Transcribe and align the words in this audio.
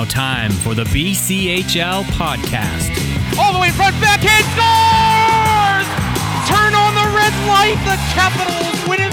Now, 0.00 0.06
time 0.06 0.50
for 0.64 0.72
the 0.74 0.84
BCHL 0.84 2.04
podcast. 2.16 2.88
All 3.36 3.52
the 3.52 3.60
way 3.60 3.68
front, 3.68 3.92
backhand 4.00 4.48
scores! 4.56 5.84
Turn 6.48 6.72
on 6.72 6.96
the 6.96 7.04
red 7.12 7.36
light, 7.44 7.76
the 7.84 8.00
Capitals 8.16 8.80
win 8.88 9.04
it. 9.04 9.12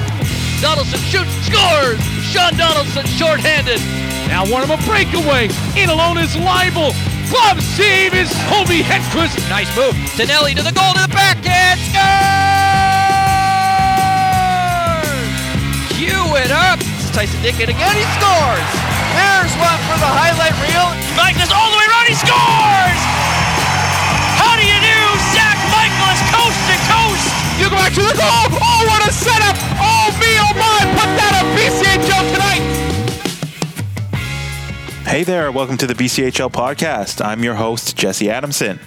Donaldson 0.63 1.03
shoots, 1.11 1.35
scores! 1.43 1.99
Sean 2.31 2.55
Donaldson 2.55 3.03
shorthanded. 3.03 3.83
Now 4.31 4.47
one 4.47 4.63
of 4.63 4.71
a 4.71 4.77
breakaway. 4.87 5.51
In 5.75 5.89
alone 5.89 6.19
is 6.19 6.37
Leibel. 6.39 6.95
Glove 7.27 7.59
save 7.75 8.13
is 8.13 8.31
Hobie 8.47 8.79
Hedquist. 8.79 9.43
Nice 9.49 9.67
move. 9.75 9.91
Tonelli 10.15 10.55
to 10.55 10.63
the 10.63 10.71
goal 10.71 10.93
to 10.93 11.01
the 11.03 11.11
backhand. 11.11 11.83
Scores! 11.91 12.07
Cue 15.99 16.31
it 16.39 16.51
up. 16.55 16.79
Tyson 17.11 17.41
Dickett 17.41 17.67
again. 17.67 17.91
He 17.93 18.07
scores. 18.15 18.96
There's 19.17 19.53
one 19.57 19.79
for 19.89 19.97
the 19.97 20.11
highlight 20.13 20.53
reel. 20.61 20.93
Magnus 21.17 21.49
all 21.49 21.69
the 21.73 21.77
way 21.81 21.87
around. 21.89 22.05
He 22.05 22.13
scores! 22.13 23.01
How 24.37 24.53
do 24.53 24.61
you 24.61 24.77
do? 24.77 24.99
Zach 25.33 25.57
Michaelis 25.73 26.21
coast 26.29 26.59
to 26.69 26.75
coast. 26.85 27.25
You 27.57 27.65
go 27.73 27.77
back 27.81 27.93
to 27.97 28.05
the 28.05 28.13
goal. 28.13 28.61
Oh, 28.61 28.81
what 28.85 29.01
a 29.09 29.11
setup. 29.11 29.57
Oh, 29.81 30.13
me, 30.21 30.37
oh, 30.37 30.53
my. 30.53 30.85
Put 30.93 31.09
that 31.17 31.33
on 31.41 31.45
BCHL 31.57 32.23
tonight. 32.33 32.61
Hey 35.07 35.23
there, 35.23 35.51
welcome 35.51 35.77
to 35.77 35.87
the 35.87 35.95
BCHL 35.95 36.51
podcast. 36.51 37.25
I'm 37.25 37.43
your 37.43 37.55
host, 37.55 37.97
Jesse 37.97 38.29
Adamson. 38.29 38.79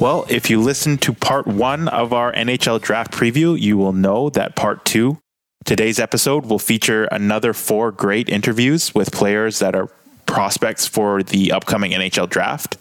Well, 0.00 0.26
if 0.28 0.50
you 0.50 0.60
listened 0.60 1.00
to 1.02 1.12
part 1.12 1.46
one 1.46 1.86
of 1.86 2.12
our 2.12 2.32
NHL 2.32 2.80
draft 2.80 3.12
preview, 3.12 3.56
you 3.56 3.76
will 3.76 3.92
know 3.92 4.30
that 4.30 4.56
part 4.56 4.84
two, 4.84 5.18
today's 5.64 5.98
episode, 5.98 6.46
will 6.46 6.58
feature 6.58 7.04
another 7.04 7.52
four 7.52 7.90
great 7.90 8.28
interviews 8.28 8.94
with 8.94 9.12
players 9.12 9.58
that 9.58 9.74
are 9.74 9.88
prospects 10.26 10.86
for 10.86 11.22
the 11.22 11.52
upcoming 11.52 11.92
NHL 11.92 12.28
draft. 12.28 12.76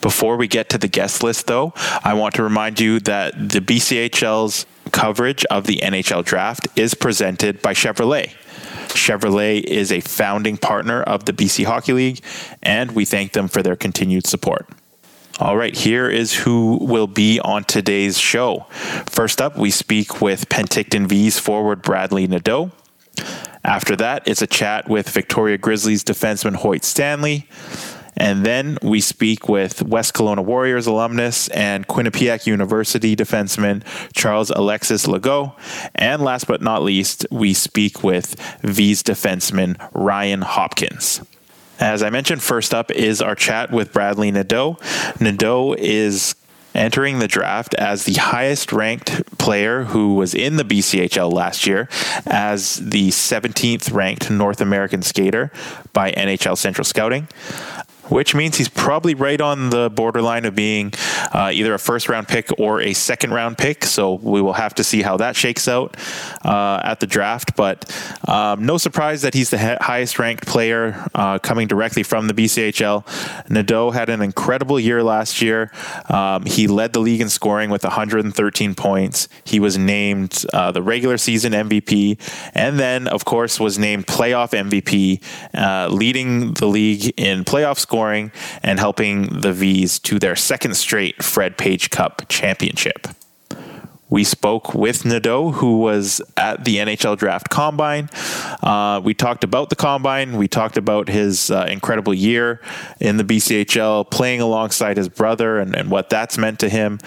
Before 0.00 0.36
we 0.36 0.46
get 0.46 0.68
to 0.70 0.78
the 0.78 0.88
guest 0.88 1.22
list, 1.22 1.48
though, 1.48 1.72
I 2.04 2.14
want 2.14 2.36
to 2.36 2.44
remind 2.44 2.78
you 2.78 3.00
that 3.00 3.34
the 3.36 3.60
BCHL's 3.60 4.64
coverage 4.92 5.44
of 5.46 5.66
the 5.66 5.78
NHL 5.78 6.24
draft 6.24 6.68
is 6.76 6.94
presented 6.94 7.60
by 7.60 7.74
Chevrolet. 7.74 8.32
Chevrolet 8.88 9.62
is 9.62 9.90
a 9.90 10.00
founding 10.00 10.56
partner 10.56 11.02
of 11.02 11.24
the 11.24 11.32
BC 11.32 11.64
Hockey 11.64 11.92
League, 11.92 12.20
and 12.62 12.92
we 12.92 13.04
thank 13.04 13.32
them 13.32 13.48
for 13.48 13.62
their 13.62 13.76
continued 13.76 14.26
support. 14.26 14.68
All 15.40 15.56
right, 15.56 15.74
here 15.74 16.06
is 16.06 16.34
who 16.34 16.76
will 16.82 17.06
be 17.06 17.40
on 17.40 17.64
today's 17.64 18.18
show. 18.18 18.66
First 19.06 19.40
up, 19.40 19.56
we 19.56 19.70
speak 19.70 20.20
with 20.20 20.50
Penticton 20.50 21.06
Vees 21.08 21.40
forward 21.40 21.82
Bradly 21.82 22.28
Nadeau. 22.28 22.72
After 23.64 23.96
that, 23.96 24.28
it's 24.28 24.42
a 24.42 24.46
chat 24.46 24.90
with 24.90 25.08
Victoria 25.08 25.56
Grizzlies 25.56 26.04
defenseman 26.04 26.56
Hoyt 26.56 26.84
Stanley. 26.84 27.48
And 28.18 28.44
then 28.44 28.76
we 28.82 29.00
speak 29.00 29.48
with 29.48 29.82
West 29.82 30.12
Kelowna 30.12 30.44
Warriors 30.44 30.86
alumnus 30.86 31.48
and 31.48 31.88
Quinnipiac 31.88 32.46
University 32.46 33.16
defenseman 33.16 33.82
Charles 34.12 34.50
Alexis 34.50 35.06
Legault. 35.06 35.54
And 35.94 36.20
last 36.20 36.48
but 36.48 36.60
not 36.60 36.82
least, 36.82 37.24
we 37.30 37.54
speak 37.54 38.04
with 38.04 38.36
Vees 38.60 39.02
defenseman 39.02 39.78
Ryan 39.94 40.42
Hopkins. 40.42 41.22
As 41.80 42.02
I 42.02 42.10
mentioned, 42.10 42.42
first 42.42 42.74
up 42.74 42.90
is 42.90 43.22
our 43.22 43.34
chat 43.34 43.70
with 43.70 43.90
Bradly 43.90 44.30
Nadeau. 44.30 44.78
Nadeau 45.18 45.74
is 45.78 46.34
entering 46.74 47.18
the 47.18 47.26
draft 47.26 47.74
as 47.74 48.04
the 48.04 48.12
highest 48.12 48.70
ranked 48.70 49.38
player 49.38 49.84
who 49.84 50.14
was 50.14 50.34
in 50.34 50.56
the 50.56 50.62
BCHL 50.62 51.32
last 51.32 51.66
year 51.66 51.88
as 52.26 52.76
the 52.76 53.08
17th 53.08 53.92
ranked 53.92 54.30
North 54.30 54.60
American 54.60 55.02
skater 55.02 55.50
by 55.94 56.12
NHL 56.12 56.56
Central 56.56 56.84
Scouting 56.84 57.26
which 58.10 58.34
means 58.34 58.56
he's 58.56 58.68
probably 58.68 59.14
right 59.14 59.40
on 59.40 59.70
the 59.70 59.88
borderline 59.88 60.44
of 60.44 60.54
being 60.54 60.92
uh, 61.32 61.50
either 61.52 61.74
a 61.74 61.78
first 61.78 62.08
round 62.08 62.28
pick 62.28 62.48
or 62.58 62.80
a 62.80 62.92
second 62.92 63.32
round 63.32 63.56
pick. 63.56 63.84
So 63.84 64.14
we 64.14 64.42
will 64.42 64.52
have 64.52 64.74
to 64.74 64.84
see 64.84 65.02
how 65.02 65.16
that 65.18 65.36
shakes 65.36 65.68
out 65.68 65.96
uh, 66.44 66.80
at 66.84 67.00
the 67.00 67.06
draft. 67.06 67.56
But 67.56 67.90
um, 68.28 68.66
no 68.66 68.78
surprise 68.78 69.22
that 69.22 69.34
he's 69.34 69.50
the 69.50 69.78
highest 69.80 70.18
ranked 70.18 70.46
player 70.46 71.08
uh, 71.14 71.38
coming 71.38 71.68
directly 71.68 72.02
from 72.02 72.26
the 72.26 72.34
BCHL. 72.34 73.48
Nadeau 73.48 73.90
had 73.90 74.08
an 74.08 74.22
incredible 74.22 74.80
year 74.80 75.02
last 75.02 75.40
year. 75.40 75.70
Um, 76.08 76.44
he 76.44 76.66
led 76.66 76.92
the 76.92 77.00
league 77.00 77.20
in 77.20 77.28
scoring 77.28 77.70
with 77.70 77.84
113 77.84 78.74
points. 78.74 79.28
He 79.44 79.60
was 79.60 79.78
named 79.78 80.44
uh, 80.52 80.72
the 80.72 80.82
regular 80.82 81.16
season 81.16 81.52
MVP, 81.52 82.18
and 82.54 82.78
then, 82.78 83.06
of 83.06 83.24
course, 83.24 83.60
was 83.60 83.78
named 83.78 84.06
playoff 84.06 84.50
MVP, 84.50 85.22
uh, 85.54 85.88
leading 85.88 86.54
the 86.54 86.66
league 86.66 87.12
in 87.16 87.44
playoff 87.44 87.78
scoring 87.78 87.99
scoring 88.00 88.32
and 88.62 88.78
helping 88.78 89.40
the 89.40 89.52
Vees 89.52 89.98
to 89.98 90.18
their 90.18 90.34
second 90.34 90.74
straight 90.74 91.22
Fred 91.22 91.58
Page 91.58 91.90
Cup 91.90 92.22
championship. 92.30 93.06
We 94.10 94.24
spoke 94.24 94.74
with 94.74 95.04
Nadeau, 95.04 95.52
who 95.52 95.78
was 95.78 96.20
at 96.36 96.64
the 96.64 96.78
NHL 96.78 97.16
Draft 97.16 97.48
Combine. 97.48 98.10
Uh, 98.60 99.00
we 99.02 99.14
talked 99.14 99.44
about 99.44 99.70
the 99.70 99.76
Combine. 99.76 100.36
We 100.36 100.48
talked 100.48 100.76
about 100.76 101.08
his 101.08 101.50
uh, 101.50 101.66
incredible 101.70 102.12
year 102.12 102.60
in 102.98 103.18
the 103.18 103.24
BCHL, 103.24 104.10
playing 104.10 104.40
alongside 104.40 104.96
his 104.96 105.08
brother 105.08 105.58
and, 105.58 105.76
and 105.76 105.90
what 105.90 106.10
that's 106.10 106.36
meant 106.36 106.58
to 106.58 106.68
him. 106.68 106.98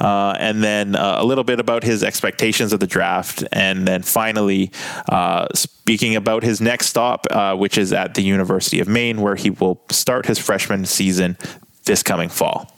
Uh, 0.00 0.36
and 0.38 0.62
then 0.62 0.94
uh, 0.94 1.16
a 1.18 1.24
little 1.24 1.44
bit 1.44 1.58
about 1.58 1.82
his 1.82 2.04
expectations 2.04 2.72
of 2.72 2.78
the 2.78 2.86
draft. 2.86 3.42
And 3.50 3.86
then 3.86 4.02
finally, 4.02 4.70
uh, 5.08 5.48
speaking 5.54 6.14
about 6.14 6.44
his 6.44 6.60
next 6.60 6.86
stop, 6.86 7.26
uh, 7.32 7.56
which 7.56 7.76
is 7.76 7.92
at 7.92 8.14
the 8.14 8.22
University 8.22 8.78
of 8.78 8.86
Maine, 8.86 9.20
where 9.20 9.34
he 9.34 9.50
will 9.50 9.82
start 9.90 10.26
his 10.26 10.38
freshman 10.38 10.84
season 10.84 11.36
this 11.84 12.04
coming 12.04 12.28
fall. 12.28 12.71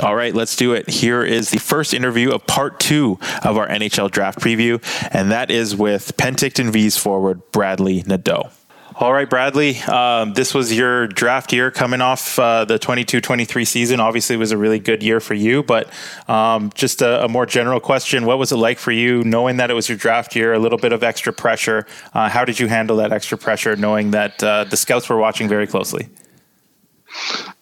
All 0.00 0.14
right, 0.14 0.34
let's 0.34 0.56
do 0.56 0.72
it. 0.72 0.88
Here 0.88 1.22
is 1.22 1.50
the 1.50 1.58
first 1.58 1.94
interview 1.94 2.30
of 2.32 2.46
part 2.46 2.80
two 2.80 3.18
of 3.42 3.56
our 3.56 3.68
NHL 3.68 4.10
draft 4.10 4.40
preview, 4.40 4.82
and 5.12 5.30
that 5.30 5.50
is 5.50 5.76
with 5.76 6.16
Penticton 6.16 6.70
Vees 6.70 6.96
forward 6.98 7.40
Bradly 7.52 8.06
Nadeau. 8.06 8.50
All 8.96 9.12
right, 9.12 9.28
Bradly, 9.28 9.86
um, 9.88 10.34
this 10.34 10.54
was 10.54 10.72
your 10.72 11.08
draft 11.08 11.52
year 11.52 11.72
coming 11.72 12.00
off 12.00 12.38
uh, 12.38 12.64
the 12.64 12.78
22 12.78 13.20
23 13.20 13.64
season. 13.64 13.98
Obviously, 13.98 14.36
it 14.36 14.38
was 14.38 14.52
a 14.52 14.56
really 14.56 14.78
good 14.78 15.02
year 15.02 15.18
for 15.18 15.34
you, 15.34 15.64
but 15.64 15.92
um, 16.28 16.70
just 16.76 17.02
a, 17.02 17.24
a, 17.24 17.28
more 17.28 17.44
general 17.44 17.80
question 17.80 18.24
What 18.24 18.38
was 18.38 18.52
it 18.52 18.56
like 18.56 18.78
for 18.78 18.92
you 18.92 19.24
knowing 19.24 19.56
that 19.56 19.68
it 19.68 19.74
was 19.74 19.88
your 19.88 19.98
draft 19.98 20.36
year, 20.36 20.52
a 20.52 20.60
little 20.60 20.78
bit 20.78 20.92
of 20.92 21.02
extra 21.02 21.32
pressure? 21.32 21.88
Uh, 22.12 22.28
how 22.28 22.44
did 22.44 22.60
you 22.60 22.68
handle 22.68 22.98
that 22.98 23.12
extra 23.12 23.36
pressure 23.36 23.74
knowing 23.74 24.12
that 24.12 24.40
uh, 24.44 24.62
the 24.62 24.76
scouts 24.76 25.08
were 25.08 25.18
watching 25.18 25.48
very 25.48 25.66
closely? 25.66 26.08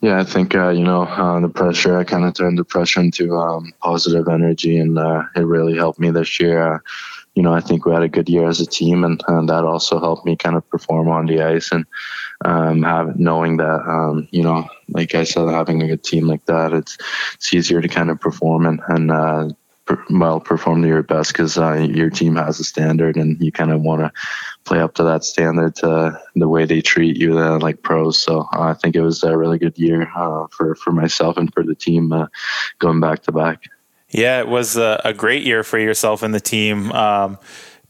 Yeah, 0.00 0.18
I 0.18 0.24
think 0.24 0.54
uh, 0.54 0.70
you 0.70 0.82
know 0.82 1.02
uh, 1.02 1.40
the 1.40 1.48
pressure. 1.48 1.96
I 1.96 2.04
kind 2.04 2.24
of 2.24 2.34
turned 2.34 2.58
the 2.58 2.64
pressure 2.64 3.00
into 3.00 3.36
um, 3.36 3.72
positive 3.80 4.28
energy, 4.28 4.78
and 4.78 4.98
uh, 4.98 5.24
it 5.36 5.42
really 5.42 5.76
helped 5.76 6.00
me 6.00 6.10
this 6.10 6.40
year. 6.40 6.74
Uh, 6.74 6.78
you 7.34 7.42
know, 7.42 7.54
I 7.54 7.60
think 7.60 7.86
we 7.86 7.92
had 7.92 8.02
a 8.02 8.08
good 8.08 8.28
year 8.28 8.48
as 8.48 8.60
a 8.60 8.66
team, 8.66 9.04
and, 9.04 9.22
and 9.28 9.48
that 9.48 9.64
also 9.64 9.98
helped 9.98 10.26
me 10.26 10.36
kind 10.36 10.56
of 10.56 10.68
perform 10.68 11.08
on 11.08 11.26
the 11.26 11.40
ice 11.40 11.72
and 11.72 11.86
um, 12.44 12.82
have 12.82 13.18
knowing 13.18 13.56
that 13.58 13.80
um, 13.86 14.28
you 14.32 14.42
know, 14.42 14.68
like 14.88 15.14
I 15.14 15.24
said, 15.24 15.48
having 15.48 15.82
a 15.82 15.86
good 15.86 16.04
team 16.04 16.26
like 16.26 16.44
that, 16.46 16.72
it's 16.72 16.98
it's 17.34 17.54
easier 17.54 17.80
to 17.80 17.88
kind 17.88 18.10
of 18.10 18.20
perform 18.20 18.66
and 18.66 18.80
and 18.88 19.10
uh, 19.10 19.48
well 20.10 20.40
perform 20.40 20.82
to 20.82 20.88
your 20.88 21.02
best 21.02 21.32
because 21.32 21.58
uh, 21.58 21.74
your 21.74 22.10
team 22.10 22.36
has 22.36 22.60
a 22.60 22.64
standard 22.64 23.16
and 23.16 23.40
you 23.40 23.52
kind 23.52 23.72
of 23.72 23.82
want 23.82 24.00
to 24.00 24.12
play 24.64 24.80
up 24.80 24.94
to 24.94 25.04
that 25.04 25.24
standard 25.24 25.74
to 25.76 26.20
the 26.34 26.48
way 26.48 26.64
they 26.64 26.80
treat 26.80 27.16
you 27.16 27.38
uh, 27.38 27.58
like 27.58 27.82
pros. 27.82 28.18
So 28.18 28.48
uh, 28.52 28.60
i 28.60 28.74
think 28.74 28.96
it 28.96 29.02
was 29.02 29.22
a 29.22 29.36
really 29.36 29.58
good 29.58 29.78
year 29.78 30.10
uh, 30.14 30.46
for 30.50 30.74
for 30.74 30.92
myself 30.92 31.36
and 31.36 31.52
for 31.52 31.62
the 31.62 31.74
team 31.74 32.12
uh, 32.12 32.26
going 32.78 33.00
back 33.00 33.22
to 33.24 33.32
back. 33.32 33.64
Yeah 34.08 34.40
it 34.40 34.48
was 34.48 34.76
a, 34.76 35.00
a, 35.04 35.14
great 35.14 35.42
year 35.42 35.62
for 35.62 35.78
yourself 35.78 36.22
and 36.22 36.34
the 36.34 36.40
team. 36.40 36.92
Um, 36.92 37.38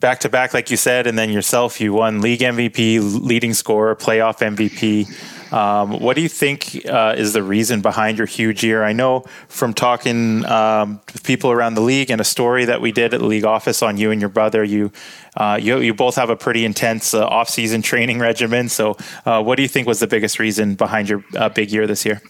back 0.02 0.20
to 0.20 0.28
back 0.28 0.52
like 0.52 0.70
you 0.70 0.76
said 0.76 1.06
and 1.06 1.16
then 1.16 1.30
yourself 1.30 1.80
you 1.80 1.92
won 1.92 2.20
league 2.20 2.40
mvp 2.40 3.22
leading 3.22 3.54
scorer 3.54 3.94
playoff 3.96 4.38
mvp 4.38 5.06
um, 5.52 6.00
what 6.00 6.16
do 6.16 6.22
you 6.22 6.30
think 6.30 6.84
uh, 6.86 7.14
is 7.16 7.34
the 7.34 7.42
reason 7.42 7.82
behind 7.82 8.16
your 8.16 8.26
huge 8.26 8.64
year? 8.64 8.82
I 8.82 8.94
know 8.94 9.26
from 9.48 9.74
talking 9.74 10.46
um, 10.46 11.00
with 11.12 11.22
people 11.24 11.50
around 11.50 11.74
the 11.74 11.82
league 11.82 12.10
and 12.10 12.22
a 12.22 12.24
story 12.24 12.64
that 12.64 12.80
we 12.80 12.90
did 12.90 13.12
at 13.12 13.20
the 13.20 13.26
league 13.26 13.44
office 13.44 13.82
on 13.82 13.98
you 13.98 14.10
and 14.10 14.18
your 14.18 14.30
brother, 14.30 14.64
you 14.64 14.92
uh, 15.36 15.58
you, 15.60 15.78
you 15.80 15.92
both 15.92 16.16
have 16.16 16.30
a 16.30 16.36
pretty 16.36 16.64
intense 16.64 17.12
uh, 17.12 17.26
off-season 17.26 17.82
training 17.82 18.18
regimen. 18.30 18.70
So, 18.70 18.96
uh, 19.26 19.42
what 19.42 19.56
do 19.56 19.62
you 19.62 19.68
think 19.68 19.86
was 19.86 20.00
the 20.00 20.06
biggest 20.06 20.38
reason 20.38 20.74
behind 20.74 21.10
your 21.10 21.22
uh, 21.36 21.50
big 21.50 21.70
year 21.70 21.86
this 21.86 22.06
year? 22.06 22.22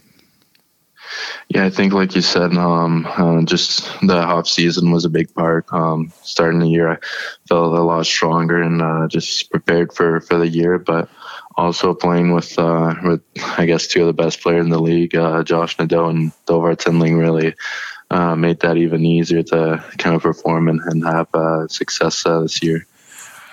Yeah, 1.48 1.66
I 1.66 1.70
think, 1.70 1.92
like 1.92 2.14
you 2.14 2.22
said, 2.22 2.54
um, 2.54 3.06
uh, 3.06 3.42
just 3.42 3.84
the 4.00 4.16
off 4.16 4.48
season 4.48 4.90
was 4.90 5.04
a 5.04 5.10
big 5.10 5.34
part. 5.34 5.66
Um, 5.72 6.12
starting 6.22 6.60
the 6.60 6.68
year, 6.68 6.92
I 6.92 6.96
felt 7.48 7.74
a 7.74 7.82
lot 7.82 8.06
stronger 8.06 8.62
and 8.62 8.80
uh, 8.80 9.08
just 9.08 9.50
prepared 9.50 9.92
for 9.92 10.20
for 10.20 10.38
the 10.38 10.48
year. 10.48 10.78
But 10.78 11.08
also 11.56 11.94
playing 11.94 12.32
with 12.32 12.58
uh, 12.58 12.94
with 13.02 13.22
I 13.58 13.66
guess 13.66 13.86
two 13.86 14.00
of 14.02 14.06
the 14.06 14.22
best 14.22 14.40
players 14.40 14.64
in 14.64 14.70
the 14.70 14.80
league, 14.80 15.14
uh, 15.14 15.42
Josh 15.42 15.78
Nadeau 15.78 16.08
and 16.08 16.32
Dovar 16.46 16.76
Tindling, 16.76 17.18
really 17.18 17.54
uh, 18.10 18.34
made 18.36 18.60
that 18.60 18.76
even 18.76 19.04
easier 19.04 19.42
to 19.42 19.84
kind 19.98 20.16
of 20.16 20.22
perform 20.22 20.68
and, 20.68 20.80
and 20.80 21.04
have 21.04 21.28
uh, 21.34 21.68
success 21.68 22.22
this 22.24 22.62
year. 22.62 22.86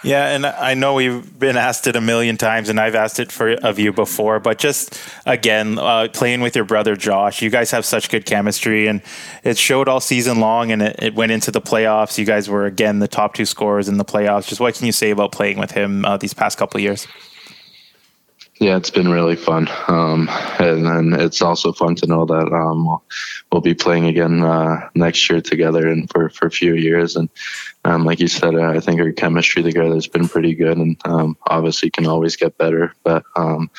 Yeah, 0.01 0.29
and 0.29 0.45
I 0.45 0.75
know 0.75 0.93
we've 0.93 1.37
been 1.37 1.57
asked 1.57 1.85
it 1.85 1.95
a 1.95 2.01
million 2.01 2.37
times, 2.37 2.69
and 2.69 2.79
I've 2.79 2.95
asked 2.95 3.19
it 3.19 3.31
for 3.31 3.51
of 3.51 3.79
you 3.79 3.91
before. 3.91 4.39
But 4.39 4.57
just 4.57 4.97
again, 5.25 5.77
uh, 5.77 6.07
playing 6.13 6.39
with 6.41 6.55
your 6.55 6.63
brother 6.63 6.95
Josh, 6.95 7.41
you 7.41 7.49
guys 7.49 7.71
have 7.71 7.85
such 7.85 8.09
good 8.09 8.25
chemistry, 8.25 8.87
and 8.87 9.01
it 9.43 9.57
showed 9.57 9.89
all 9.89 9.99
season 9.99 10.39
long, 10.39 10.71
and 10.71 10.81
it, 10.81 10.95
it 10.99 11.15
went 11.15 11.33
into 11.33 11.51
the 11.51 11.61
playoffs. 11.61 12.17
You 12.17 12.25
guys 12.25 12.49
were 12.49 12.65
again 12.65 12.99
the 12.99 13.09
top 13.09 13.33
two 13.33 13.45
scorers 13.45 13.89
in 13.89 13.97
the 13.97 14.05
playoffs. 14.05 14.47
Just 14.47 14.61
what 14.61 14.75
can 14.75 14.85
you 14.85 14.93
say 14.93 15.09
about 15.09 15.33
playing 15.33 15.59
with 15.59 15.71
him 15.71 16.05
uh, 16.05 16.15
these 16.15 16.33
past 16.33 16.57
couple 16.57 16.79
years? 16.79 17.05
Yeah, 18.59 18.75
it's 18.75 18.89
been 18.89 19.07
really 19.07 19.37
fun, 19.37 19.69
um, 19.87 20.27
and, 20.59 20.85
and 20.85 21.13
it's 21.13 21.41
also 21.41 21.71
fun 21.71 21.95
to 21.95 22.07
know 22.07 22.25
that 22.25 22.51
um, 22.51 22.85
we'll, 22.85 23.03
we'll, 23.53 23.61
be 23.61 23.73
playing 23.73 24.05
again 24.05 24.43
uh, 24.43 24.89
next 24.95 25.29
year 25.29 25.39
together 25.39 25.87
and 25.87 26.09
for, 26.09 26.29
for 26.29 26.47
a 26.47 26.51
few 26.51 26.75
years. 26.75 27.15
And 27.15 27.29
um, 27.89 28.05
like 28.05 28.19
you 28.19 28.27
said, 28.27 28.55
uh, 28.55 28.69
I 28.69 28.79
think 28.79 28.99
our 29.01 29.11
chemistry 29.11 29.63
together 29.63 29.93
has 29.95 30.07
been 30.07 30.27
pretty 30.27 30.55
good, 30.55 30.77
and 30.77 30.97
um, 31.05 31.37
obviously 31.45 31.89
can 31.89 32.07
always 32.07 32.35
get 32.35 32.57
better. 32.57 32.93
But 33.03 33.23
um, 33.35 33.69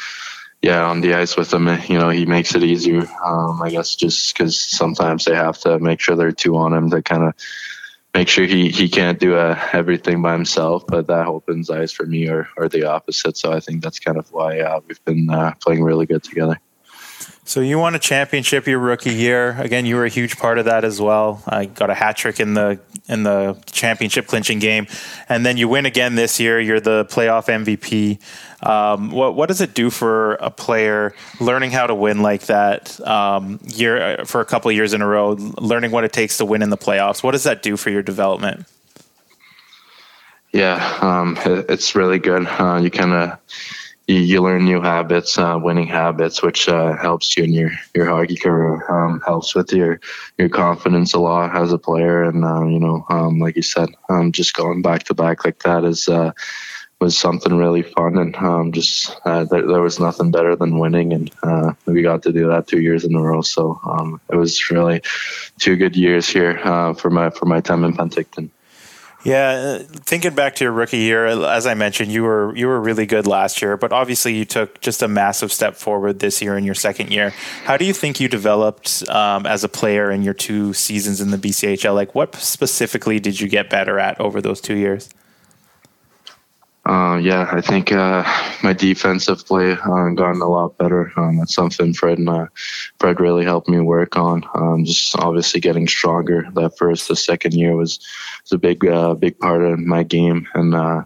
yeah, 0.63 0.85
on 0.85 1.01
the 1.01 1.15
ice 1.15 1.37
with 1.37 1.53
him, 1.53 1.69
you 1.89 1.99
know, 1.99 2.11
he 2.11 2.27
makes 2.27 2.55
it 2.55 2.63
easier. 2.63 3.07
Um, 3.25 3.63
I 3.63 3.71
guess 3.71 3.97
just 3.97 4.35
because 4.35 4.61
sometimes 4.61 5.25
they 5.25 5.35
have 5.35 5.59
to 5.61 5.79
make 5.79 6.01
sure 6.01 6.17
they're 6.17 6.33
two 6.33 6.57
on 6.57 6.75
him 6.75 6.91
to 6.91 7.03
kind 7.03 7.25
of 7.25 7.35
make 8.15 8.29
sure 8.29 8.45
he, 8.45 8.69
he 8.71 8.89
can't 8.89 9.19
do 9.19 9.37
uh, 9.37 9.59
everything 9.73 10.21
by 10.21 10.33
himself, 10.33 10.85
but 10.87 11.07
that 11.07 11.27
opens 11.27 11.71
eyes 11.71 11.93
for 11.93 12.05
me 12.05 12.29
or, 12.29 12.49
or 12.57 12.69
the 12.69 12.85
opposite. 12.85 13.37
So 13.37 13.53
I 13.53 13.61
think 13.61 13.83
that's 13.83 14.01
kind 14.01 14.19
of 14.19 14.31
why 14.33 14.61
uh, 14.61 14.81
we've 14.87 15.05
been 15.05 15.31
uh, 15.31 15.55
playing 15.61 15.83
really 15.83 16.07
good 16.07 16.23
together. 16.23 16.61
So 17.45 17.61
you 17.61 17.79
won 17.79 17.95
a 17.95 17.99
championship 17.99 18.67
your 18.67 18.79
rookie 18.79 19.13
year. 19.13 19.57
Again, 19.59 19.85
you 19.85 19.97
were 19.97 20.05
a 20.05 20.09
huge 20.09 20.39
part 20.39 20.59
of 20.59 20.67
that 20.67 20.85
as 20.85 21.01
well. 21.01 21.43
I 21.47 21.67
got 21.67 21.91
a 21.91 21.95
hat 21.95 22.17
trick 22.17 22.39
in 22.39 22.55
the 22.55 22.81
in 23.09 23.25
the 23.25 23.61
championship 23.67 24.27
clinching 24.27 24.61
game, 24.61 24.87
and 25.29 25.45
then 25.45 25.57
you 25.57 25.67
win 25.69 25.85
again 25.85 26.15
this 26.15 26.39
year. 26.39 26.61
You're 26.61 26.81
the 26.81 27.05
playoff 27.07 27.47
MVP. 27.47 28.21
Um, 28.65 29.11
what 29.11 29.35
what 29.35 29.49
does 29.49 29.61
it 29.61 29.75
do 29.75 29.91
for 29.91 30.35
a 30.35 30.51
player 30.51 31.15
learning 31.41 31.73
how 31.73 31.87
to 31.87 31.95
win 31.95 32.23
like 32.23 32.43
that 32.43 33.01
um, 33.07 33.59
year 33.65 34.25
for 34.27 34.41
a 34.41 34.45
couple 34.45 34.71
years 34.71 34.93
in 34.93 35.03
a 35.03 35.07
row, 35.07 35.33
learning 35.59 35.91
what 35.91 36.05
it 36.05 36.13
takes 36.13 36.37
to 36.39 36.45
win 36.45 36.63
in 36.63 36.71
the 36.71 36.79
playoffs? 36.79 37.23
What 37.23 37.33
does 37.33 37.45
that 37.45 37.63
do 37.63 37.77
for 37.77 37.91
your 37.91 38.03
development? 38.03 38.67
Yeah, 40.53 40.99
um, 41.01 41.37
it, 41.45 41.67
it's 41.69 41.95
really 41.95 42.19
good. 42.19 42.47
Uh, 42.47 42.81
you 42.83 42.91
kind 42.91 43.13
of 43.13 43.39
you, 44.11 44.19
you 44.19 44.43
learn 44.43 44.65
new 44.65 44.81
habits, 44.81 45.39
uh, 45.39 45.57
winning 45.63 45.87
habits, 45.87 46.43
which 46.43 46.69
uh, 46.69 46.97
helps 46.97 47.37
you 47.37 47.45
in 47.45 47.53
your, 47.53 47.71
your 47.95 48.07
hockey 48.07 48.37
career. 48.37 48.85
Um, 48.91 49.21
helps 49.25 49.55
with 49.55 49.73
your 49.73 50.01
your 50.37 50.49
confidence 50.49 51.15
a 51.15 51.21
lot 51.21 51.55
as 51.55 51.73
a 51.73 51.79
player, 51.79 52.25
and 52.25 52.45
uh, 52.45 52.65
you 52.65 52.81
know, 52.81 53.07
um, 53.09 53.39
like 53.39 53.57
you 53.57 53.63
said, 53.63 53.89
um, 54.09 54.33
just 54.33 54.55
going 54.55 54.83
back 54.83 55.05
to 55.05 55.15
back 55.15 55.45
like 55.45 55.61
that 55.61 55.85
is 55.85 56.09
uh, 56.09 56.33
was 57.01 57.17
something 57.17 57.55
really 57.55 57.83
fun, 57.83 58.19
and 58.19 58.35
um, 58.37 58.73
just 58.73 59.17
uh, 59.25 59.45
there, 59.45 59.67
there, 59.67 59.81
was 59.81 60.01
nothing 60.01 60.33
better 60.33 60.57
than 60.57 60.81
winning, 60.81 61.13
and 61.13 61.31
uh, 61.45 61.73
we 61.87 62.03
got 62.03 62.25
to 62.25 62.33
do 62.33 62.49
that 62.49 62.67
two 62.67 62.81
years 62.81 63.05
in 63.05 63.15
a 63.15 63.23
row. 63.23 63.43
So 63.43 63.81
um, 63.85 64.21
it 64.29 64.37
was 64.37 64.71
really 64.73 65.03
two 65.61 65.77
good 65.77 65.95
years 65.95 66.29
here 66.29 66.59
for 66.99 67.11
my 67.11 67.31
for 67.31 67.47
my 67.47 67.61
time 67.61 67.85
in 67.85 67.95
Penticton. 67.95 68.51
Yeah, 69.23 69.79
thinking 69.81 70.35
back 70.35 70.55
to 70.57 70.65
your 70.65 70.73
rookie 70.73 70.99
year, 70.99 71.27
as 71.27 71.67
I 71.67 71.75
mentioned, 71.75 72.11
you 72.11 72.23
were 72.23 72.57
you 72.57 72.67
were 72.67 72.81
really 72.81 73.05
good 73.05 73.27
last 73.27 73.61
year, 73.61 73.77
but 73.77 73.93
obviously 73.93 74.35
you 74.35 74.47
took 74.47 74.81
just 74.81 75.03
a 75.03 75.09
massive 75.09 75.53
step 75.53 75.77
forward 75.77 76.21
this 76.21 76.41
year 76.41 76.57
in 76.57 76.65
your 76.65 76.75
second 76.75 77.13
year. 77.13 77.31
How 77.65 77.77
do 77.77 77.85
you 77.85 77.93
think 77.93 78.19
you 78.19 78.29
developed 78.29 79.07
um, 79.11 79.45
as 79.45 79.63
a 79.63 79.69
player 79.69 80.11
in 80.11 80.23
your 80.23 80.33
two 80.33 80.73
seasons 80.73 81.21
in 81.21 81.31
the 81.31 81.37
BCHL? 81.37 81.95
Like, 81.95 82.15
what 82.15 82.35
specifically 82.37 83.21
did 83.21 83.41
you 83.41 83.49
get 83.49 83.69
better 83.69 83.99
at 83.99 84.19
over 84.19 84.41
those 84.41 84.61
two 84.61 84.77
years? 84.77 85.11
Uh, 86.91 87.19
yeah, 87.19 87.49
I 87.53 87.61
think 87.61 87.93
uh, 87.93 88.25
my 88.65 88.73
defensive 88.73 89.47
play 89.47 89.75
uh, 89.75 90.09
gotten 90.09 90.43
a 90.43 90.49
lot 90.49 90.77
better. 90.77 91.13
Um, 91.17 91.39
that's 91.39 91.55
something 91.55 91.95
Fred 91.95 92.19
and 92.19 92.29
uh, 92.29 92.47
Fred 92.99 93.21
really 93.21 93.45
helped 93.45 93.69
me 93.69 93.79
work 93.79 94.17
on. 94.17 94.43
Um, 94.57 94.85
just 94.85 95.15
obviously 95.17 95.61
getting 95.61 95.87
stronger. 95.87 96.49
That 96.55 96.77
first, 96.77 97.07
the 97.07 97.15
second 97.15 97.55
year 97.55 97.77
was 97.77 98.01
was 98.43 98.51
a 98.51 98.59
big, 98.59 98.85
uh, 98.85 99.15
big 99.15 99.39
part 99.39 99.63
of 99.63 99.79
my 99.79 100.03
game, 100.03 100.49
and 100.53 100.75
uh, 100.75 101.05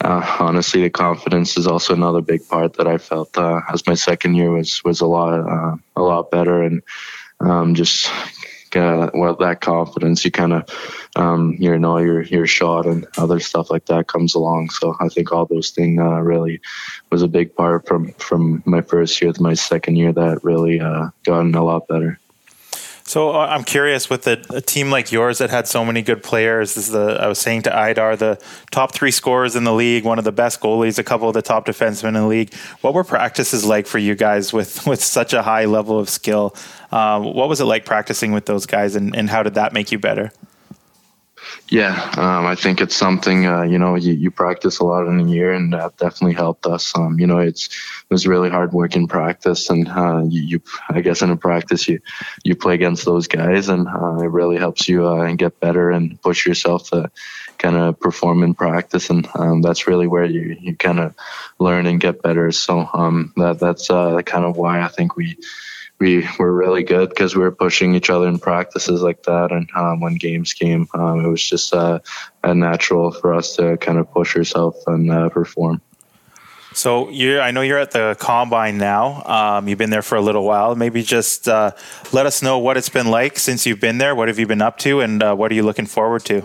honestly, 0.00 0.82
the 0.82 0.90
confidence 0.90 1.56
is 1.56 1.66
also 1.66 1.94
another 1.94 2.20
big 2.20 2.48
part 2.48 2.74
that 2.74 2.86
I 2.86 2.98
felt 2.98 3.36
as 3.36 3.84
my 3.88 3.94
second 3.94 4.36
year 4.36 4.52
was 4.52 4.84
was 4.84 5.00
a 5.00 5.06
lot 5.06 5.80
a 5.96 6.00
lot 6.00 6.30
better, 6.30 6.62
and 6.62 6.80
um, 7.40 7.74
just 7.74 8.08
uh, 8.76 9.10
well 9.14 9.34
that 9.36 9.60
confidence 9.60 10.24
you 10.24 10.30
kind 10.30 10.52
of 10.52 10.68
um, 11.16 11.56
you 11.58 11.78
know 11.78 11.98
your 11.98 12.22
your 12.22 12.46
shot 12.46 12.86
and 12.86 13.06
other 13.18 13.40
stuff 13.40 13.70
like 13.70 13.86
that 13.86 14.08
comes 14.08 14.34
along. 14.34 14.70
So 14.70 14.96
i 15.00 15.08
think 15.08 15.32
all 15.32 15.46
those 15.46 15.70
things 15.70 16.00
uh, 16.00 16.20
really 16.20 16.60
was 17.10 17.22
a 17.22 17.28
big 17.28 17.54
part 17.54 17.86
from 17.86 18.12
from 18.14 18.62
my 18.66 18.82
first 18.82 19.20
year 19.20 19.32
to 19.32 19.42
my 19.42 19.54
second 19.54 19.96
year 19.96 20.12
that 20.12 20.44
really 20.44 20.80
uh, 20.80 21.08
gotten 21.24 21.54
a 21.54 21.64
lot 21.64 21.88
better 21.88 22.18
so 23.04 23.30
uh, 23.30 23.46
I'm 23.46 23.64
curious 23.64 24.08
with 24.08 24.26
a, 24.26 24.42
a, 24.50 24.60
team 24.60 24.90
like 24.90 25.12
yours 25.12 25.38
that 25.38 25.50
had 25.50 25.66
so 25.66 25.84
many 25.84 26.02
good 26.02 26.22
players. 26.22 26.74
This 26.74 26.86
is 26.86 26.92
the 26.92 27.18
I 27.20 27.26
was 27.26 27.38
saying 27.38 27.62
to 27.62 27.70
Idar, 27.70 28.16
the 28.16 28.40
top 28.70 28.94
three 28.94 29.10
scorers 29.10 29.56
in 29.56 29.64
the 29.64 29.72
league, 29.72 30.04
one 30.04 30.18
of 30.18 30.24
the 30.24 30.32
best 30.32 30.60
goalies, 30.60 30.98
a 30.98 31.02
couple 31.02 31.28
of 31.28 31.34
the 31.34 31.42
top 31.42 31.66
defensemen 31.66 32.08
in 32.08 32.14
the 32.14 32.26
league. 32.26 32.54
What 32.80 32.94
were 32.94 33.04
practices 33.04 33.64
like 33.64 33.86
for 33.86 33.98
you 33.98 34.14
guys 34.14 34.52
with 34.52 34.86
with 34.86 35.02
such 35.02 35.32
a 35.32 35.42
high 35.42 35.64
level 35.64 35.98
of 35.98 36.08
skill? 36.08 36.54
Um, 36.90 37.24
what 37.24 37.48
was 37.48 37.60
it 37.60 37.64
like 37.64 37.84
practicing 37.84 38.32
with 38.32 38.46
those 38.46 38.66
guys, 38.66 38.96
and, 38.96 39.16
and 39.16 39.30
how 39.30 39.42
did 39.42 39.54
that 39.54 39.72
make 39.72 39.90
you 39.90 39.98
better? 39.98 40.30
Yeah, 41.68 41.94
um, 42.18 42.44
I 42.44 42.54
think 42.54 42.80
it's 42.80 42.94
something 42.94 43.46
uh, 43.46 43.62
you 43.62 43.78
know 43.78 43.94
you, 43.94 44.12
you 44.12 44.30
practice 44.30 44.78
a 44.78 44.84
lot 44.84 45.06
in 45.06 45.20
a 45.20 45.28
year, 45.28 45.52
and 45.52 45.72
that 45.72 45.96
definitely 45.96 46.34
helped 46.34 46.66
us. 46.66 46.92
Um, 46.94 47.18
you 47.18 47.26
know, 47.26 47.38
it's 47.38 47.66
it 47.66 48.12
was 48.12 48.26
really 48.26 48.50
hard 48.50 48.72
work 48.72 48.94
in 48.94 49.06
practice, 49.06 49.70
and 49.70 49.88
uh, 49.88 50.22
you, 50.28 50.42
you, 50.42 50.62
I 50.90 51.00
guess 51.00 51.22
in 51.22 51.30
a 51.30 51.36
practice 51.36 51.88
you 51.88 52.00
you 52.44 52.56
play 52.56 52.74
against 52.74 53.04
those 53.06 53.26
guys, 53.26 53.68
and 53.68 53.88
uh, 53.88 54.16
it 54.16 54.30
really 54.30 54.58
helps 54.58 54.86
you 54.86 55.06
uh, 55.06 55.32
get 55.32 55.60
better 55.60 55.90
and 55.90 56.20
push 56.20 56.46
yourself 56.46 56.90
to 56.90 57.10
kind 57.56 57.76
of 57.76 57.98
perform 57.98 58.42
in 58.42 58.54
practice, 58.54 59.08
and 59.08 59.26
um, 59.34 59.62
that's 59.62 59.86
really 59.86 60.06
where 60.06 60.26
you 60.26 60.56
you 60.60 60.76
kind 60.76 61.00
of 61.00 61.14
learn 61.58 61.86
and 61.86 62.00
get 62.00 62.22
better. 62.22 62.52
So 62.52 62.88
um, 62.92 63.32
that 63.36 63.58
that's 63.58 63.88
uh, 63.88 64.20
kind 64.22 64.44
of 64.44 64.58
why 64.58 64.82
I 64.82 64.88
think 64.88 65.16
we 65.16 65.38
we 66.02 66.28
were 66.36 66.52
really 66.52 66.82
good 66.82 67.10
because 67.10 67.36
we 67.36 67.42
were 67.42 67.52
pushing 67.52 67.94
each 67.94 68.10
other 68.10 68.26
in 68.26 68.40
practices 68.40 69.02
like 69.02 69.22
that. 69.22 69.52
And 69.52 69.70
um, 69.76 70.00
when 70.00 70.16
games 70.16 70.52
came, 70.52 70.88
um, 70.94 71.24
it 71.24 71.28
was 71.28 71.40
just 71.40 71.72
uh, 71.72 72.00
a 72.42 72.54
natural 72.56 73.12
for 73.12 73.32
us 73.32 73.54
to 73.54 73.76
kind 73.76 73.98
of 73.98 74.10
push 74.10 74.36
ourselves 74.36 74.82
and 74.88 75.08
uh, 75.08 75.28
perform. 75.28 75.80
So 76.74 77.08
you, 77.10 77.38
I 77.38 77.52
know 77.52 77.60
you're 77.60 77.78
at 77.78 77.92
the 77.92 78.16
combine 78.18 78.78
now. 78.78 79.22
Um, 79.22 79.68
you've 79.68 79.78
been 79.78 79.90
there 79.90 80.02
for 80.02 80.16
a 80.16 80.20
little 80.20 80.42
while. 80.42 80.74
Maybe 80.74 81.04
just 81.04 81.46
uh, 81.46 81.70
let 82.12 82.26
us 82.26 82.42
know 82.42 82.58
what 82.58 82.76
it's 82.76 82.88
been 82.88 83.08
like 83.08 83.38
since 83.38 83.64
you've 83.64 83.80
been 83.80 83.98
there. 83.98 84.16
What 84.16 84.26
have 84.26 84.40
you 84.40 84.46
been 84.48 84.62
up 84.62 84.78
to, 84.78 85.00
and 85.00 85.22
uh, 85.22 85.36
what 85.36 85.52
are 85.52 85.54
you 85.54 85.62
looking 85.62 85.86
forward 85.86 86.24
to? 86.24 86.42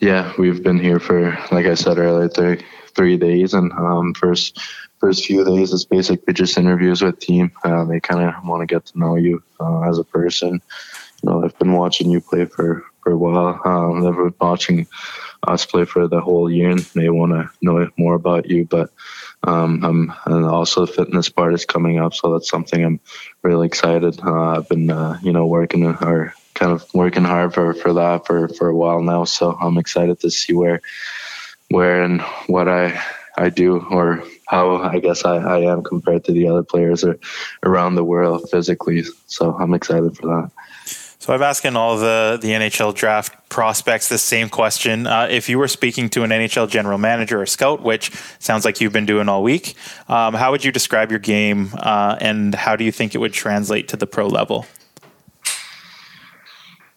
Yeah, 0.00 0.32
we've 0.38 0.60
been 0.60 0.80
here 0.80 0.98
for, 0.98 1.38
like 1.52 1.66
I 1.66 1.74
said 1.74 1.98
earlier, 1.98 2.28
three 2.28 2.64
three 2.96 3.18
days, 3.18 3.54
and 3.54 3.70
um, 3.72 4.14
first 4.14 4.58
first 4.98 5.26
few 5.26 5.44
days 5.44 5.72
is 5.72 5.84
basically 5.84 6.32
just 6.34 6.58
interviews 6.58 7.02
with 7.02 7.18
team. 7.18 7.52
Uh, 7.64 7.84
they 7.84 8.00
kind 8.00 8.28
of 8.28 8.34
want 8.44 8.62
to 8.62 8.74
get 8.74 8.86
to 8.86 8.98
know 8.98 9.16
you 9.16 9.42
uh, 9.60 9.82
as 9.82 9.98
a 9.98 10.04
person. 10.04 10.60
You 11.22 11.30
know, 11.30 11.40
they've 11.40 11.58
been 11.58 11.72
watching 11.72 12.10
you 12.10 12.20
play 12.20 12.44
for, 12.44 12.84
for 13.02 13.12
a 13.12 13.16
while. 13.16 13.60
Um, 13.64 14.00
they've 14.00 14.14
been 14.14 14.34
watching 14.40 14.86
us 15.46 15.66
play 15.66 15.84
for 15.84 16.08
the 16.08 16.20
whole 16.20 16.50
year, 16.50 16.70
and 16.70 16.80
they 16.80 17.08
want 17.08 17.32
to 17.32 17.50
know 17.62 17.88
more 17.96 18.14
about 18.14 18.48
you. 18.48 18.64
But 18.64 18.90
um, 19.44 19.84
I'm, 19.84 20.12
and 20.26 20.44
also 20.44 20.86
the 20.86 20.92
fitness 20.92 21.28
part 21.28 21.54
is 21.54 21.64
coming 21.64 21.98
up, 21.98 22.14
so 22.14 22.32
that's 22.32 22.48
something 22.48 22.84
I'm 22.84 23.00
really 23.42 23.66
excited. 23.66 24.20
Uh, 24.22 24.58
I've 24.58 24.68
been, 24.68 24.90
uh, 24.90 25.18
you 25.22 25.32
know, 25.32 25.46
working 25.46 25.84
or 25.84 26.34
kind 26.54 26.72
of 26.72 26.84
working 26.94 27.24
hard 27.24 27.54
for, 27.54 27.74
for 27.74 27.92
that 27.92 28.26
for, 28.26 28.48
for 28.48 28.68
a 28.68 28.74
while 28.74 29.02
now. 29.02 29.24
So 29.24 29.56
I'm 29.60 29.78
excited 29.78 30.20
to 30.20 30.30
see 30.30 30.54
where, 30.54 30.80
where 31.68 32.02
and 32.02 32.22
what 32.46 32.66
I 32.66 33.00
I 33.36 33.50
do 33.50 33.78
or 33.90 34.24
how 34.46 34.76
I 34.76 34.98
guess 35.00 35.24
I, 35.24 35.36
I 35.36 35.60
am 35.72 35.82
compared 35.82 36.24
to 36.24 36.32
the 36.32 36.48
other 36.48 36.62
players 36.62 37.04
around 37.62 37.96
the 37.96 38.04
world 38.04 38.48
physically. 38.50 39.04
So 39.26 39.54
I'm 39.54 39.74
excited 39.74 40.16
for 40.16 40.26
that. 40.26 40.50
So 41.18 41.34
I'm 41.34 41.42
asking 41.42 41.74
all 41.74 41.98
the 41.98 42.38
the 42.40 42.50
NHL 42.50 42.94
draft 42.94 43.48
prospects 43.48 44.08
the 44.08 44.18
same 44.18 44.48
question. 44.48 45.08
Uh, 45.08 45.26
if 45.28 45.48
you 45.48 45.58
were 45.58 45.66
speaking 45.66 46.08
to 46.10 46.22
an 46.22 46.30
NHL 46.30 46.68
general 46.68 46.98
manager 46.98 47.42
or 47.42 47.46
scout, 47.46 47.82
which 47.82 48.12
sounds 48.38 48.64
like 48.64 48.80
you've 48.80 48.92
been 48.92 49.06
doing 49.06 49.28
all 49.28 49.42
week, 49.42 49.74
um, 50.08 50.34
how 50.34 50.52
would 50.52 50.64
you 50.64 50.70
describe 50.70 51.10
your 51.10 51.18
game, 51.18 51.70
uh, 51.78 52.16
and 52.20 52.54
how 52.54 52.76
do 52.76 52.84
you 52.84 52.92
think 52.92 53.14
it 53.16 53.18
would 53.18 53.32
translate 53.32 53.88
to 53.88 53.96
the 53.96 54.06
pro 54.06 54.28
level? 54.28 54.66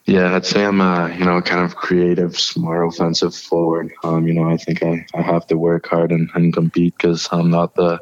Yeah, 0.10 0.36
I'd 0.36 0.44
say 0.44 0.66
I'm 0.66 0.82
a 0.82 1.16
you 1.16 1.24
know 1.24 1.40
kind 1.40 1.64
of 1.64 1.76
creative, 1.76 2.40
smart, 2.40 2.88
offensive 2.88 3.36
forward. 3.36 3.94
Um, 4.04 4.26
you 4.28 4.34
know, 4.34 4.50
I 4.50 4.58
think 4.58 4.82
I, 4.82 5.06
I 5.14 5.22
have 5.22 5.46
to 5.48 5.56
work 5.56 5.88
hard 5.88 6.12
and, 6.12 6.32
and 6.34 6.52
compete 6.52 6.96
because 6.98 7.30
I'm 7.32 7.52
not 7.52 7.76
the 7.76 8.02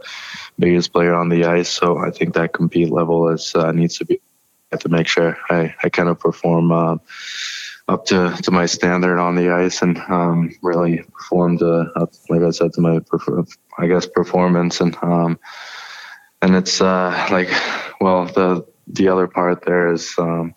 biggest 0.58 0.94
player 0.94 1.14
on 1.14 1.28
the 1.28 1.44
ice. 1.44 1.68
So 1.68 1.98
I 1.98 2.12
think 2.12 2.36
that 2.36 2.54
compete 2.54 2.92
level 2.92 3.28
is 3.28 3.54
uh, 3.54 3.74
needs 3.74 3.98
to 3.98 4.06
be. 4.06 4.22
Have 4.72 4.80
to 4.82 4.90
make 4.90 5.08
sure 5.08 5.38
I, 5.50 5.76
I 5.84 5.90
kind 5.90 6.08
of 6.08 6.18
perform 6.18 6.72
uh, 6.72 6.96
up 7.90 8.06
to, 8.06 8.34
to 8.42 8.52
my 8.52 8.68
standard 8.68 9.20
on 9.20 9.36
the 9.36 9.50
ice 9.50 9.82
and 9.82 9.98
um, 10.08 10.56
really 10.62 11.04
performed 11.14 11.62
uh, 11.62 11.86
like 12.30 12.42
I 12.42 12.52
said 12.52 12.72
to 12.74 12.82
my 12.82 13.02
I 13.78 13.88
guess 13.88 14.06
performance 14.06 14.80
and 14.80 14.98
um, 15.02 15.40
and 16.42 16.56
it's 16.56 16.80
uh, 16.80 17.28
like 17.32 17.50
well 18.00 18.26
the 18.26 18.66
the 18.88 19.10
other 19.10 19.28
part 19.28 19.66
there 19.66 19.92
is 19.92 20.14
um, 20.18 20.54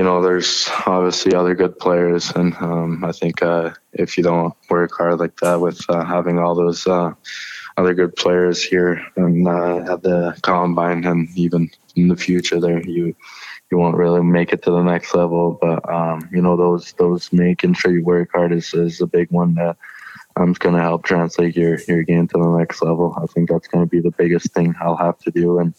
you 0.00 0.04
know 0.04 0.22
there's 0.22 0.66
obviously 0.86 1.34
other 1.34 1.54
good 1.54 1.78
players 1.78 2.30
and 2.30 2.56
um, 2.56 3.04
I 3.04 3.12
think 3.12 3.42
uh, 3.42 3.72
if 3.92 4.16
you 4.16 4.24
don't 4.24 4.54
work 4.70 4.92
hard 4.96 5.18
like 5.18 5.36
that 5.40 5.60
with 5.60 5.84
uh, 5.90 6.02
having 6.06 6.38
all 6.38 6.54
those 6.54 6.86
uh, 6.86 7.12
other 7.76 7.92
good 7.92 8.16
players 8.16 8.64
here 8.64 9.04
and 9.16 9.46
uh, 9.46 9.92
at 9.92 10.02
the 10.02 10.38
combine 10.40 11.04
and 11.04 11.28
even 11.36 11.68
in 11.96 12.08
the 12.08 12.16
future 12.16 12.58
there 12.58 12.80
you 12.80 13.14
you 13.70 13.76
won't 13.76 13.94
really 13.94 14.22
make 14.22 14.54
it 14.54 14.62
to 14.62 14.70
the 14.70 14.82
next 14.82 15.14
level. 15.14 15.58
But 15.60 15.86
um, 15.86 16.28
you 16.32 16.40
know, 16.42 16.56
those 16.56 16.92
those 16.94 17.30
making 17.30 17.74
sure 17.74 17.92
you 17.92 18.02
work 18.02 18.30
hard 18.32 18.52
is, 18.52 18.72
is 18.74 19.02
a 19.02 19.06
big 19.06 19.30
one 19.30 19.54
that 19.56 19.76
is 20.38 20.58
going 20.58 20.74
to 20.74 20.80
help 20.80 21.04
translate 21.04 21.56
your 21.56 21.78
your 21.88 22.02
game 22.02 22.26
to 22.28 22.38
the 22.38 22.56
next 22.56 22.82
level. 22.82 23.16
I 23.20 23.26
think 23.26 23.48
that's 23.48 23.68
going 23.68 23.84
to 23.84 23.90
be 23.90 24.00
the 24.00 24.10
biggest 24.10 24.52
thing 24.52 24.74
I'll 24.80 24.96
have 24.96 25.18
to 25.20 25.30
do, 25.30 25.58
and 25.58 25.74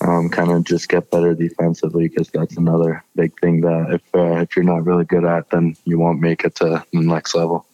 um, 0.00 0.28
kind 0.28 0.50
of 0.50 0.64
just 0.64 0.88
get 0.88 1.10
better 1.10 1.34
defensively 1.34 2.08
because 2.08 2.28
that's 2.30 2.56
another 2.56 3.04
big 3.14 3.38
thing 3.40 3.60
that 3.62 3.94
if 3.94 4.14
uh, 4.14 4.40
if 4.40 4.56
you're 4.56 4.64
not 4.64 4.84
really 4.84 5.04
good 5.04 5.24
at, 5.24 5.50
then 5.50 5.76
you 5.84 5.98
won't 5.98 6.20
make 6.20 6.44
it 6.44 6.54
to 6.56 6.84
the 6.92 7.00
next 7.00 7.34
level. 7.34 7.66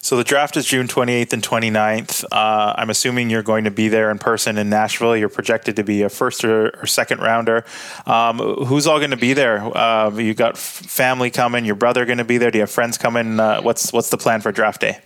So 0.00 0.16
the 0.16 0.24
draft 0.24 0.56
is 0.56 0.64
June 0.64 0.88
28th 0.88 1.32
and 1.32 1.42
29th. 1.42 2.24
Uh, 2.32 2.74
I'm 2.76 2.88
assuming 2.88 3.30
you're 3.30 3.42
going 3.42 3.64
to 3.64 3.70
be 3.70 3.88
there 3.88 4.10
in 4.10 4.18
person 4.18 4.56
in 4.56 4.70
Nashville. 4.70 5.16
You're 5.16 5.28
projected 5.28 5.76
to 5.76 5.84
be 5.84 6.02
a 6.02 6.08
first 6.08 6.44
or, 6.44 6.70
or 6.78 6.86
second 6.86 7.20
rounder. 7.20 7.64
Um, 8.06 8.38
who's 8.38 8.86
all 8.86 8.98
going 8.98 9.10
to 9.10 9.16
be 9.16 9.34
there? 9.34 9.58
Uh, 9.76 10.10
you 10.16 10.34
got 10.34 10.56
family 10.56 11.30
coming. 11.30 11.64
Your 11.64 11.74
brother 11.74 12.06
going 12.06 12.18
to 12.18 12.24
be 12.24 12.38
there. 12.38 12.50
Do 12.50 12.58
you 12.58 12.62
have 12.62 12.70
friends 12.70 12.96
coming? 12.96 13.38
Uh, 13.38 13.60
what's 13.60 13.92
what's 13.92 14.10
the 14.10 14.18
plan 14.18 14.40
for 14.40 14.52
draft 14.52 14.80
day? 14.80 14.98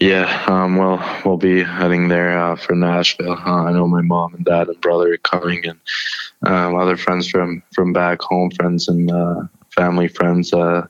Yeah, 0.00 0.44
um, 0.48 0.76
well, 0.76 1.22
we'll 1.24 1.36
be 1.36 1.62
heading 1.62 2.08
there 2.08 2.36
uh, 2.36 2.56
for 2.56 2.74
Nashville. 2.74 3.32
Uh, 3.32 3.64
I 3.64 3.72
know 3.72 3.86
my 3.86 4.02
mom 4.02 4.34
and 4.34 4.44
dad 4.44 4.68
and 4.68 4.80
brother 4.80 5.12
are 5.12 5.18
coming, 5.18 5.64
and 5.64 5.78
um, 6.42 6.74
other 6.74 6.96
friends 6.96 7.28
from 7.28 7.62
from 7.72 7.92
back 7.92 8.20
home, 8.20 8.50
friends 8.50 8.88
and 8.88 9.10
uh, 9.12 9.42
family, 9.74 10.08
friends, 10.08 10.52
uh, 10.52 10.86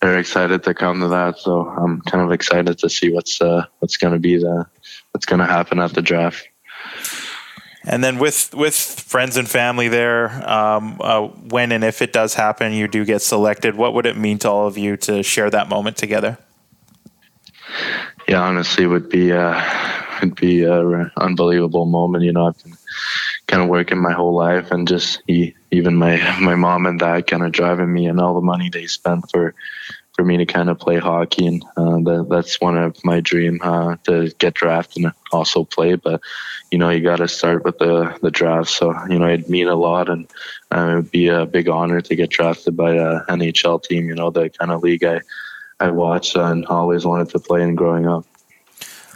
they're 0.00 0.18
excited 0.18 0.62
to 0.64 0.74
come 0.74 1.00
to 1.00 1.08
that. 1.08 1.38
So 1.38 1.68
I'm 1.68 2.00
kind 2.02 2.24
of 2.24 2.32
excited 2.32 2.78
to 2.78 2.88
see 2.88 3.10
what's 3.12 3.40
uh, 3.40 3.66
what's 3.80 3.96
going 3.96 4.12
to 4.12 4.18
be 4.18 4.36
the 4.36 4.66
what's 5.12 5.26
going 5.26 5.40
to 5.40 5.46
happen 5.46 5.78
at 5.78 5.94
the 5.94 6.02
draft. 6.02 6.48
And 7.84 8.02
then 8.02 8.18
with 8.18 8.54
with 8.54 8.76
friends 8.76 9.36
and 9.36 9.48
family 9.48 9.88
there, 9.88 10.30
um, 10.48 10.98
uh, 11.00 11.22
when 11.26 11.72
and 11.72 11.82
if 11.82 12.00
it 12.00 12.12
does 12.12 12.34
happen, 12.34 12.72
you 12.72 12.86
do 12.86 13.04
get 13.04 13.22
selected. 13.22 13.74
What 13.74 13.94
would 13.94 14.06
it 14.06 14.16
mean 14.16 14.38
to 14.38 14.50
all 14.50 14.66
of 14.66 14.78
you 14.78 14.96
to 14.98 15.22
share 15.22 15.50
that 15.50 15.68
moment 15.68 15.96
together? 15.96 16.38
Yeah, 18.28 18.42
honestly, 18.42 18.84
it 18.84 18.88
would 18.88 19.08
be 19.08 19.32
uh, 19.32 19.60
would 20.22 20.34
be 20.36 20.64
an 20.64 21.10
unbelievable 21.16 21.86
moment. 21.86 22.24
You 22.24 22.32
know, 22.32 22.46
I've 22.46 22.62
been 22.62 22.76
kind 23.46 23.62
of 23.62 23.68
working 23.68 24.00
my 24.00 24.12
whole 24.12 24.34
life 24.34 24.70
and 24.70 24.88
just 24.88 25.22
he, 25.26 25.54
even 25.70 25.96
my 25.96 26.16
my 26.40 26.54
mom 26.54 26.86
and 26.86 26.98
dad 26.98 27.26
kind 27.26 27.42
of 27.42 27.52
driving 27.52 27.92
me 27.92 28.06
and 28.06 28.20
all 28.20 28.34
the 28.34 28.40
money 28.40 28.70
they 28.70 28.86
spent 28.86 29.30
for 29.30 29.54
for 30.14 30.24
me 30.24 30.36
to 30.36 30.46
kind 30.46 30.68
of 30.68 30.78
play 30.78 30.98
hockey 30.98 31.46
and 31.46 31.64
uh, 31.76 31.96
that, 31.98 32.26
that's 32.30 32.60
one 32.60 32.76
of 32.76 33.02
my 33.04 33.20
dream 33.20 33.58
uh, 33.62 33.96
to 34.04 34.30
get 34.38 34.54
drafted 34.54 35.04
and 35.04 35.12
also 35.32 35.64
play 35.64 35.94
but 35.94 36.20
you 36.70 36.78
know 36.78 36.90
you 36.90 37.00
got 37.00 37.16
to 37.16 37.28
start 37.28 37.64
with 37.64 37.78
the 37.78 38.16
the 38.22 38.30
draft 38.30 38.68
so 38.68 38.94
you 39.08 39.18
know 39.18 39.28
it'd 39.28 39.48
mean 39.48 39.68
a 39.68 39.74
lot 39.74 40.08
and 40.08 40.26
uh, 40.70 40.92
it 40.92 40.94
would 40.96 41.10
be 41.10 41.28
a 41.28 41.46
big 41.46 41.68
honor 41.68 42.00
to 42.00 42.14
get 42.14 42.30
drafted 42.30 42.76
by 42.76 42.94
a 42.94 43.20
NHL 43.22 43.82
team 43.82 44.08
you 44.08 44.14
know 44.14 44.30
the 44.30 44.50
kind 44.50 44.70
of 44.70 44.82
league 44.82 45.04
I 45.04 45.20
I 45.82 45.90
watched 45.90 46.36
and 46.36 46.64
always 46.66 47.04
wanted 47.04 47.28
to 47.30 47.38
play 47.38 47.62
in 47.62 47.74
growing 47.74 48.06
up 48.06 48.24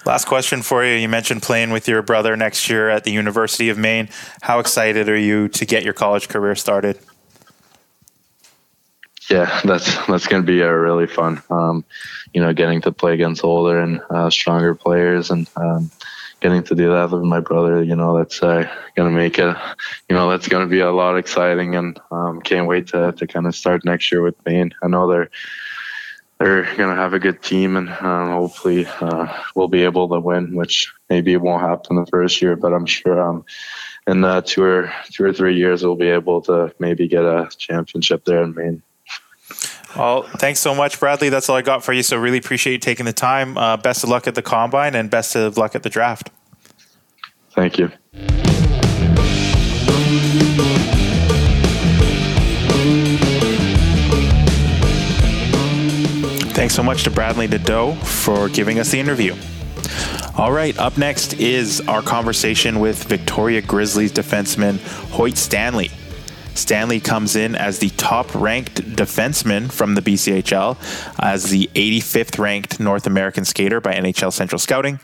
Last 0.07 0.27
question 0.27 0.63
for 0.63 0.85
you. 0.85 0.95
You 0.95 1.09
mentioned 1.09 1.43
playing 1.43 1.73
with 1.73 1.89
your 1.89 2.01
brother 2.01 2.37
next 2.37 2.71
year 2.71 2.89
at 2.89 3.03
the 3.03 3.11
University 3.11 3.71
of 3.71 3.77
Maine. 3.77 4.09
How 4.41 4.61
excited 4.61 5.09
are 5.09 5.19
you 5.19 5.49
to 5.49 5.67
get 5.67 5.83
your 5.83 5.95
college 5.95 6.29
career 6.29 6.55
started? 6.55 6.97
Yeah, 9.29 9.61
that's 9.65 10.07
that's 10.07 10.29
going 10.29 10.45
to 10.45 10.47
be 10.47 10.61
a 10.61 10.73
really 10.73 11.09
fun. 11.09 11.43
Um, 11.51 11.85
you 12.33 12.41
know, 12.41 12.53
getting 12.55 12.83
to 12.83 12.93
play 12.93 13.15
against 13.15 13.43
older 13.43 13.81
and 13.81 14.01
uh, 14.09 14.31
stronger 14.31 14.77
players, 14.77 15.33
and 15.33 15.51
um, 15.57 15.91
getting 16.39 16.63
to 16.63 16.77
do 16.77 16.93
that 16.93 17.11
with 17.11 17.23
my 17.23 17.41
brother. 17.41 17.83
You 17.83 17.97
know, 17.97 18.17
that's 18.17 18.41
uh, 18.45 18.73
going 18.95 19.11
to 19.11 19.17
make 19.17 19.41
it. 19.41 19.57
You 20.09 20.15
know, 20.15 20.31
that's 20.31 20.47
going 20.47 20.65
to 20.65 20.71
be 20.71 20.79
a 20.79 20.93
lot 20.93 21.17
exciting, 21.17 21.75
and 21.75 22.01
um, 22.13 22.41
can't 22.43 22.69
wait 22.69 22.87
to 22.89 23.11
to 23.11 23.27
kind 23.27 23.49
of 23.49 23.57
start 23.57 23.85
next 23.85 24.13
year 24.13 24.23
with 24.23 24.37
Maine. 24.47 24.73
I 24.85 24.87
know 24.87 25.11
they're 25.11 25.31
they're 26.39 26.65
going 26.77 26.95
to 26.95 27.01
have 27.01 27.15
a 27.15 27.19
good 27.19 27.43
team 27.43 27.77
and 27.77 27.89
um, 27.89 28.31
hopefully 28.31 28.87
uh, 29.01 29.27
we'll 29.55 29.69
be 29.69 29.85
able 29.85 30.09
to 30.09 30.21
win, 30.21 30.55
which 30.55 30.93
maybe 31.09 31.33
it 31.33 31.41
won't 31.41 31.63
happen 31.63 31.97
the 31.97 32.07
first 32.07 32.43
year, 32.43 32.57
but 32.57 32.75
I'm 32.75 32.87
sure 32.87 33.21
um, 33.21 33.45
in 34.07 34.23
uh, 34.23 34.43
two 34.43 34.63
or 34.63 34.93
two 35.11 35.25
or 35.25 35.33
three 35.33 35.57
years 35.57 35.83
we'll 35.83 35.97
be 35.97 36.09
able 36.09 36.43
to 36.43 36.75
maybe 36.79 37.09
get 37.09 37.25
a 37.25 37.49
championship 37.57 38.25
there 38.25 38.43
in 38.43 38.55
Maine. 38.55 38.83
Well, 39.97 40.25
thanks 40.25 40.61
so 40.61 40.75
much, 40.75 41.01
Bradly. 41.01 41.31
That's 41.31 41.49
all 41.49 41.57
I 41.57 41.63
got 41.63 41.83
for 41.83 41.95
you. 41.95 42.03
So 42.03 42.19
really 42.19 42.39
appreciate 42.39 42.75
you 42.75 42.79
taking 42.79 43.07
the 43.07 43.15
time. 43.15 43.57
Uh, 43.57 43.79
best 43.79 44.05
of 44.05 44.11
luck 44.11 44.27
at 44.27 44.35
the 44.35 44.43
combine 44.43 44.95
and 44.95 45.11
best 45.11 45.35
of 45.35 45.57
luck 45.57 45.75
at 45.75 45.83
the 45.83 45.91
draft. 45.91 46.31
Thank 47.55 47.79
you. 47.79 47.91
Thanks 56.57 56.75
so 56.75 56.83
much 56.83 57.05
to 57.05 57.11
Bradly 57.11 57.51
Nadeau 57.51 57.93
for 57.97 58.49
giving 58.49 58.79
us 58.79 58.91
the 58.91 58.99
interview. 58.99 59.37
All 60.39 60.51
right, 60.51 60.75
up 60.79 60.97
next 60.97 61.35
is 61.35 61.83
our 61.83 62.01
conversation 62.01 62.81
with 62.81 63.05
Victoria 63.05 63.61
Grizzlies 63.61 64.11
defenseman 64.11 64.79
Hoyt 65.11 65.37
Stanley. 65.37 65.91
Stanley 66.57 67.01
comes 67.01 67.37
in 67.37 67.55
as 67.55 67.79
the 67.79 67.91
top 67.91 68.35
ranked 68.35 68.83
defenseman 68.97 69.71
from 69.71 69.95
the 69.95 70.01
BCHL, 70.01 70.77
as 71.21 71.51
the 71.51 71.71
85th 71.75 72.39
ranked 72.39 72.81
North 72.81 73.07
American 73.07 73.45
skater 73.45 73.81
by 73.81 73.95
NHL 73.95 74.33
Central 74.33 74.59
Scouting. 74.59 74.99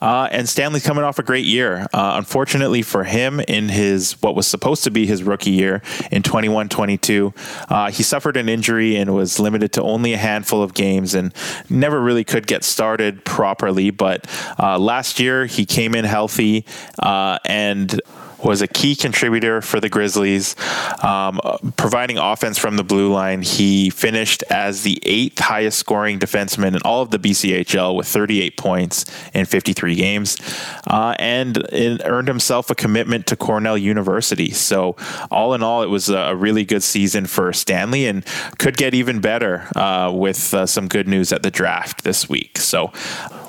Uh, 0.00 0.28
and 0.30 0.46
Stanley's 0.46 0.84
coming 0.84 1.02
off 1.02 1.18
a 1.18 1.22
great 1.22 1.46
year. 1.46 1.86
Uh, 1.94 2.14
unfortunately 2.16 2.82
for 2.82 3.04
him, 3.04 3.40
in 3.40 3.70
his 3.70 4.20
what 4.20 4.34
was 4.34 4.46
supposed 4.46 4.84
to 4.84 4.90
be 4.90 5.06
his 5.06 5.22
rookie 5.22 5.50
year 5.50 5.80
in 6.10 6.22
21 6.22 6.68
22, 6.68 7.32
uh, 7.70 7.90
he 7.90 8.02
suffered 8.02 8.36
an 8.36 8.48
injury 8.48 8.96
and 8.96 9.14
was 9.14 9.38
limited 9.38 9.72
to 9.72 9.82
only 9.82 10.12
a 10.12 10.18
handful 10.18 10.62
of 10.62 10.74
games 10.74 11.14
and 11.14 11.32
never 11.70 12.00
really 12.00 12.22
could 12.22 12.46
get 12.46 12.64
started 12.64 13.24
properly. 13.24 13.90
But 13.90 14.26
uh, 14.58 14.78
last 14.78 15.18
year, 15.18 15.46
he 15.46 15.64
came 15.64 15.94
in 15.94 16.04
healthy 16.04 16.66
uh, 16.98 17.38
and 17.46 17.98
was 18.44 18.62
a 18.62 18.68
key 18.68 18.94
contributor 18.94 19.60
for 19.60 19.80
the 19.80 19.88
Grizzlies, 19.88 20.54
um, 21.02 21.40
providing 21.76 22.18
offense 22.18 22.58
from 22.58 22.76
the 22.76 22.84
blue 22.84 23.12
line. 23.12 23.42
He 23.42 23.90
finished 23.90 24.42
as 24.50 24.82
the 24.82 25.00
eighth 25.04 25.38
highest 25.38 25.78
scoring 25.78 26.18
defenseman 26.18 26.74
in 26.74 26.82
all 26.84 27.02
of 27.02 27.10
the 27.10 27.18
BCHL 27.18 27.96
with 27.96 28.06
38 28.06 28.56
points 28.56 29.04
in 29.32 29.46
53 29.46 29.94
games, 29.94 30.36
uh, 30.86 31.14
and 31.18 31.66
earned 32.04 32.28
himself 32.28 32.70
a 32.70 32.74
commitment 32.74 33.26
to 33.26 33.36
Cornell 33.36 33.78
University. 33.78 34.50
So, 34.50 34.96
all 35.30 35.54
in 35.54 35.62
all, 35.62 35.82
it 35.82 35.88
was 35.88 36.08
a 36.08 36.34
really 36.36 36.64
good 36.64 36.82
season 36.82 37.26
for 37.26 37.52
Stanley 37.52 38.06
and 38.06 38.24
could 38.58 38.76
get 38.76 38.94
even 38.94 39.20
better 39.20 39.66
uh, 39.76 40.12
with 40.12 40.52
uh, 40.52 40.66
some 40.66 40.88
good 40.88 41.08
news 41.08 41.32
at 41.32 41.42
the 41.42 41.50
draft 41.50 42.04
this 42.04 42.28
week. 42.28 42.58
So, 42.58 42.92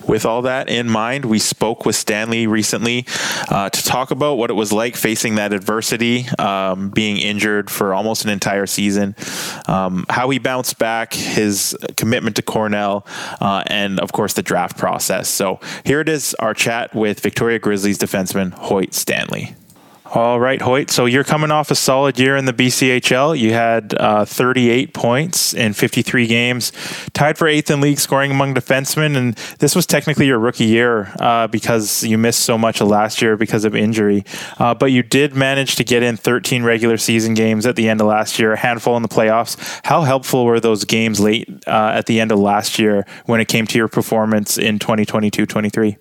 with 0.07 0.25
all 0.25 0.43
that 0.43 0.69
in 0.69 0.89
mind, 0.89 1.25
we 1.25 1.39
spoke 1.39 1.85
with 1.85 1.95
Stanley 1.95 2.47
recently 2.47 3.05
uh, 3.49 3.69
to 3.69 3.83
talk 3.83 4.11
about 4.11 4.37
what 4.37 4.49
it 4.49 4.53
was 4.53 4.71
like 4.71 4.95
facing 4.95 5.35
that 5.35 5.53
adversity, 5.53 6.27
um, 6.39 6.89
being 6.89 7.17
injured 7.17 7.69
for 7.69 7.93
almost 7.93 8.23
an 8.23 8.29
entire 8.29 8.65
season, 8.65 9.15
um, 9.67 10.05
how 10.09 10.29
he 10.29 10.39
bounced 10.39 10.77
back, 10.77 11.13
his 11.13 11.77
commitment 11.97 12.35
to 12.35 12.41
Cornell, 12.41 13.05
uh, 13.41 13.63
and 13.67 13.99
of 13.99 14.11
course 14.11 14.33
the 14.33 14.43
draft 14.43 14.77
process. 14.77 15.27
So 15.29 15.59
here 15.83 16.01
it 16.01 16.09
is 16.09 16.35
our 16.35 16.53
chat 16.53 16.93
with 16.93 17.19
Victoria 17.19 17.59
Grizzlies 17.59 17.97
defenseman 17.97 18.53
Hoyt 18.53 18.93
Stanley. 18.93 19.55
All 20.15 20.39
right, 20.39 20.61
Hoyt. 20.61 20.91
So 20.91 21.07
you're 21.07 21.25
coming 21.25 21.51
off 21.51 21.71
a 21.71 21.75
solid 21.75 22.17
year 22.17 22.37
in 22.37 22.45
the 22.45 22.53
BCHL. 22.53 23.37
You 23.37 23.51
had 23.51 23.93
uh, 23.95 24.23
38 24.23 24.93
points 24.93 25.53
in 25.53 25.73
53 25.73 26.25
games, 26.25 26.71
tied 27.11 27.37
for 27.37 27.49
eighth 27.49 27.69
in 27.69 27.81
league 27.81 27.99
scoring 27.99 28.31
among 28.31 28.55
defensemen. 28.55 29.17
And 29.17 29.35
this 29.59 29.75
was 29.75 29.85
technically 29.85 30.27
your 30.27 30.39
rookie 30.39 30.63
year 30.63 31.13
uh, 31.19 31.47
because 31.47 32.05
you 32.05 32.17
missed 32.17 32.45
so 32.45 32.57
much 32.57 32.79
last 32.79 33.21
year 33.21 33.35
because 33.35 33.65
of 33.65 33.75
injury. 33.75 34.23
Uh, 34.57 34.73
but 34.73 34.85
you 34.85 35.03
did 35.03 35.35
manage 35.35 35.75
to 35.75 35.83
get 35.83 36.01
in 36.01 36.15
13 36.15 36.63
regular 36.63 36.95
season 36.95 37.33
games 37.33 37.65
at 37.65 37.75
the 37.75 37.89
end 37.89 37.99
of 37.99 38.07
last 38.07 38.39
year, 38.39 38.53
a 38.53 38.57
handful 38.57 38.95
in 38.95 39.01
the 39.01 39.09
playoffs. 39.09 39.81
How 39.83 40.03
helpful 40.03 40.45
were 40.45 40.61
those 40.61 40.85
games 40.85 41.19
late 41.19 41.49
uh, 41.67 41.91
at 41.93 42.05
the 42.05 42.21
end 42.21 42.31
of 42.31 42.39
last 42.39 42.79
year 42.79 43.05
when 43.25 43.41
it 43.41 43.49
came 43.49 43.67
to 43.67 43.77
your 43.77 43.89
performance 43.89 44.57
in 44.57 44.79
2022 44.79 45.45
23? 45.45 45.97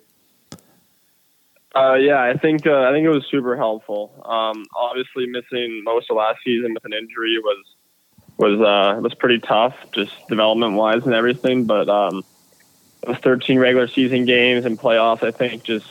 Uh, 1.75 1.95
yeah, 1.95 2.21
I 2.21 2.37
think 2.37 2.65
uh, 2.65 2.83
I 2.83 2.91
think 2.93 3.05
it 3.05 3.09
was 3.09 3.25
super 3.29 3.57
helpful. 3.57 4.23
Um, 4.23 4.65
obviously, 4.75 5.27
missing 5.27 5.83
most 5.83 6.09
of 6.09 6.15
last 6.15 6.39
season 6.43 6.73
with 6.73 6.85
an 6.85 6.93
injury 6.93 7.37
was 7.39 7.65
was 8.37 8.61
uh, 8.61 8.99
was 9.01 9.13
pretty 9.13 9.39
tough, 9.39 9.75
just 9.91 10.13
development 10.29 10.75
wise 10.75 11.05
and 11.05 11.13
everything. 11.13 11.65
But 11.65 11.89
um, 11.89 12.23
those 13.05 13.17
13 13.17 13.59
regular 13.59 13.89
season 13.89 14.23
games 14.25 14.63
and 14.65 14.79
playoffs, 14.79 15.21
I 15.21 15.31
think, 15.31 15.63
just 15.63 15.87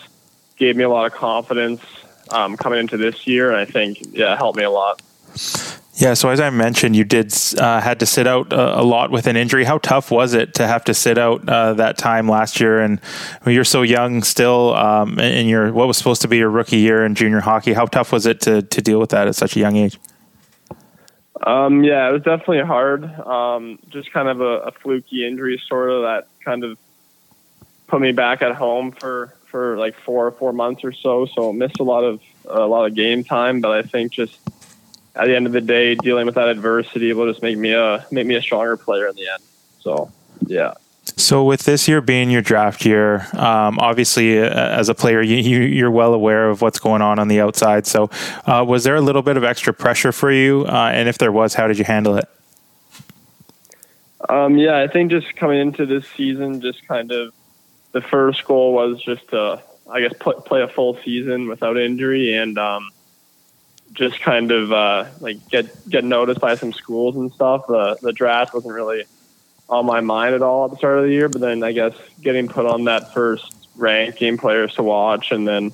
gave 0.57 0.75
me 0.75 0.85
a 0.85 0.89
lot 0.89 1.07
of 1.07 1.13
confidence 1.13 1.83
um, 2.31 2.57
coming 2.57 2.81
into 2.81 2.97
this 2.97 3.27
year, 3.27 3.51
and 3.51 3.59
I 3.59 3.67
think 3.67 3.99
yeah, 4.13 4.37
helped 4.37 4.57
me 4.57 4.65
a 4.65 4.71
lot. 4.71 5.03
Yeah, 5.97 6.15
so 6.15 6.29
as 6.31 6.41
I 6.41 6.51
mentioned, 6.51 6.97
you 6.97 7.05
did 7.05 7.33
uh, 7.57 7.81
had 7.81 8.01
to 8.01 8.07
sit 8.07 8.27
out 8.27 8.53
a, 8.53 8.81
a, 8.81 8.83
lot 8.83 9.13
with 9.13 9.29
an 9.29 9.37
injury. 9.37 9.63
How 9.63 9.79
tough 9.79 10.11
was 10.11 10.35
it 10.35 10.55
to 10.55 10.67
have 10.67 10.83
to 10.85 10.95
sit 10.95 11.19
out 11.19 11.49
uh, 11.49 11.75
that 11.75 11.99
time 11.99 12.29
last 12.29 12.59
year? 12.59 12.81
And 12.81 13.01
you're 13.47 13.63
so 13.63 13.83
young 13.83 14.25
still, 14.25 14.75
um, 14.75 15.21
in 15.21 15.47
your 15.47 15.73
what 15.73 15.87
was 15.87 15.97
supposed 15.97 16.23
to 16.23 16.29
be 16.29 16.39
your 16.39 16.51
rookie 16.51 16.79
year 16.79 17.05
in 17.05 17.15
junior 17.15 17.41
hockey. 17.41 17.75
How 17.75 17.87
tough 17.87 18.11
was 18.11 18.27
it 18.27 18.41
to 18.43 18.63
to 18.63 18.83
deal 18.83 18.99
with 18.99 19.11
that 19.11 19.29
at 19.29 19.37
such 19.37 19.57
a 19.57 19.61
young 19.61 19.77
age? 19.77 19.97
Um, 21.47 21.85
yeah, 21.85 22.09
it 22.09 22.13
was 22.13 22.23
definitely 22.23 22.63
hard. 22.63 23.05
Um, 23.05 23.79
just 23.91 24.13
kind 24.13 24.29
of 24.29 24.41
a, 24.41 24.59
a, 24.59 24.73
fluky 24.73 25.27
injury, 25.27 25.61
sort 25.69 25.91
of 25.91 26.03
that 26.03 26.27
kind 26.45 26.65
of 26.65 26.79
put 27.87 28.01
me 28.01 28.13
back 28.13 28.43
at 28.43 28.57
home 28.57 28.91
for 28.91 29.33
for 29.47 29.77
like 29.77 29.95
four 30.01 30.27
or 30.27 30.33
four 30.33 30.53
months 30.53 30.83
or 30.83 30.93
so. 30.93 31.27
So 31.27 31.53
missed 31.53 31.79
a 31.79 31.85
lot 31.85 32.03
of 32.03 32.21
a 32.47 32.67
lot 32.67 32.87
of 32.87 32.95
game 32.95 33.23
time, 33.23 33.61
but 33.61 33.71
I 33.71 33.83
think 33.83 34.13
just 34.13 34.37
at 35.15 35.27
the 35.27 35.37
end 35.37 35.47
of 35.47 35.53
the 35.53 35.61
day, 35.61 35.95
dealing 35.95 36.27
with 36.27 36.35
that 36.35 36.49
adversity 36.49 37.13
will 37.13 37.31
just 37.31 37.43
make 37.43 37.57
me 37.57 37.73
a 37.73 38.05
make 38.11 38.27
me 38.27 38.35
a 38.35 38.43
stronger 38.43 38.77
player 38.77 39.07
in 39.07 39.15
the 39.17 39.29
end. 39.29 39.43
So 39.81 40.11
yeah. 40.47 40.75
So, 41.17 41.45
with 41.45 41.65
this 41.65 41.87
year 41.87 42.01
being 42.01 42.31
your 42.31 42.41
draft 42.41 42.87
year, 42.87 43.27
um, 43.35 43.79
obviously, 43.79 44.41
uh, 44.41 44.49
as 44.49 44.89
a 44.89 44.95
player, 44.95 45.21
you, 45.21 45.87
are 45.87 45.91
well 45.91 46.15
aware 46.15 46.49
of 46.49 46.63
what's 46.63 46.79
going 46.79 47.03
on 47.03 47.19
on 47.19 47.29
the 47.29 47.41
outside. 47.41 47.87
So, 47.87 48.09
uh, 48.47 48.65
was 48.67 48.85
there 48.85 48.97
a 48.97 49.03
little 49.03 49.21
bit 49.21 49.37
of 49.37 49.45
extra 49.45 49.75
pressure 49.75 50.13
for 50.13 50.33
you? 50.33 50.65
Uh, 50.67 50.91
and 50.95 51.07
if 51.09 51.19
there 51.19 51.31
was, 51.31 51.55
how 51.55 51.67
did 51.67 51.79
you 51.79 51.85
handle 51.85 52.17
it? 52.17 52.27
Um, 54.29 54.57
yeah, 54.57 54.79
I 54.79 54.89
think 54.89 55.11
just 55.11 55.37
coming 55.37 55.61
into 55.61 55.85
this 55.85 56.07
season, 56.17 56.63
just 56.63 56.87
kind 56.89 57.13
of 57.13 57.35
the 57.93 58.01
first 58.01 58.45
goal 58.47 58.73
was 58.73 59.03
just 59.03 59.29
to, 59.29 59.63
I 59.91 60.01
guess, 60.01 60.15
play, 60.19 60.35
play 60.47 60.63
a 60.63 60.69
full 60.69 60.99
season 61.05 61.49
without 61.49 61.77
injury 61.77 62.35
and 62.35 62.59
um, 62.59 62.91
just 63.95 64.21
kind 64.21 64.51
of 64.51 64.73
uh, 64.73 65.07
like 65.21 65.49
get 65.49 65.89
get 65.89 66.05
noticed 66.05 66.41
by 66.41 66.57
some 66.57 66.73
schools 66.73 67.17
and 67.17 67.33
stuff. 67.33 67.67
The 67.67 67.97
the 68.03 68.13
draft 68.13 68.53
wasn't 68.53 68.75
really 68.75 69.05
on 69.69 69.87
my 69.87 70.01
mind 70.01 70.35
at 70.35 70.43
all 70.43 70.67
at 70.67 70.73
the 70.73 70.77
start 70.77 70.99
of 70.99 71.05
the 71.05 71.11
year, 71.11 71.29
but 71.29 71.41
then 71.41 71.63
I 71.63 71.73
guess 71.73 71.95
getting 72.21 72.49
put 72.49 72.67
on 72.67 72.85
that 72.85 73.15
first 73.15 73.69
rank 73.77 74.17
game 74.17 74.37
players 74.37 74.75
to 74.75 74.83
watch, 74.83 75.33
and 75.33 75.47
then 75.47 75.73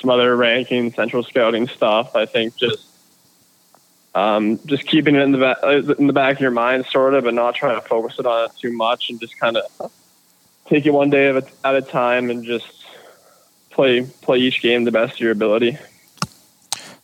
some 0.00 0.10
other 0.10 0.36
ranking 0.36 0.92
central 0.92 1.22
scouting 1.22 1.66
stuff. 1.68 2.14
I 2.14 2.26
think 2.26 2.56
just 2.56 2.86
um, 4.14 4.60
just 4.66 4.86
keeping 4.86 5.16
it 5.16 5.22
in 5.22 5.32
the 5.32 5.38
back 5.38 5.58
uh, 5.62 5.94
in 5.94 6.06
the 6.06 6.12
back 6.12 6.36
of 6.36 6.40
your 6.40 6.50
mind, 6.50 6.86
sort 6.86 7.14
of, 7.14 7.24
but 7.24 7.34
not 7.34 7.54
trying 7.54 7.80
to 7.80 7.86
focus 7.86 8.18
it 8.18 8.26
on 8.26 8.44
it 8.44 8.52
too 8.60 8.72
much, 8.72 9.10
and 9.10 9.18
just 9.20 9.38
kind 9.40 9.56
of 9.56 9.92
take 10.66 10.86
it 10.86 10.90
one 10.90 11.10
day 11.10 11.28
at 11.28 11.74
a 11.74 11.82
time, 11.82 12.30
and 12.30 12.44
just 12.44 12.84
play 13.70 14.02
play 14.22 14.38
each 14.38 14.62
game 14.62 14.84
the 14.84 14.92
best 14.92 15.14
of 15.14 15.20
your 15.20 15.32
ability. 15.32 15.78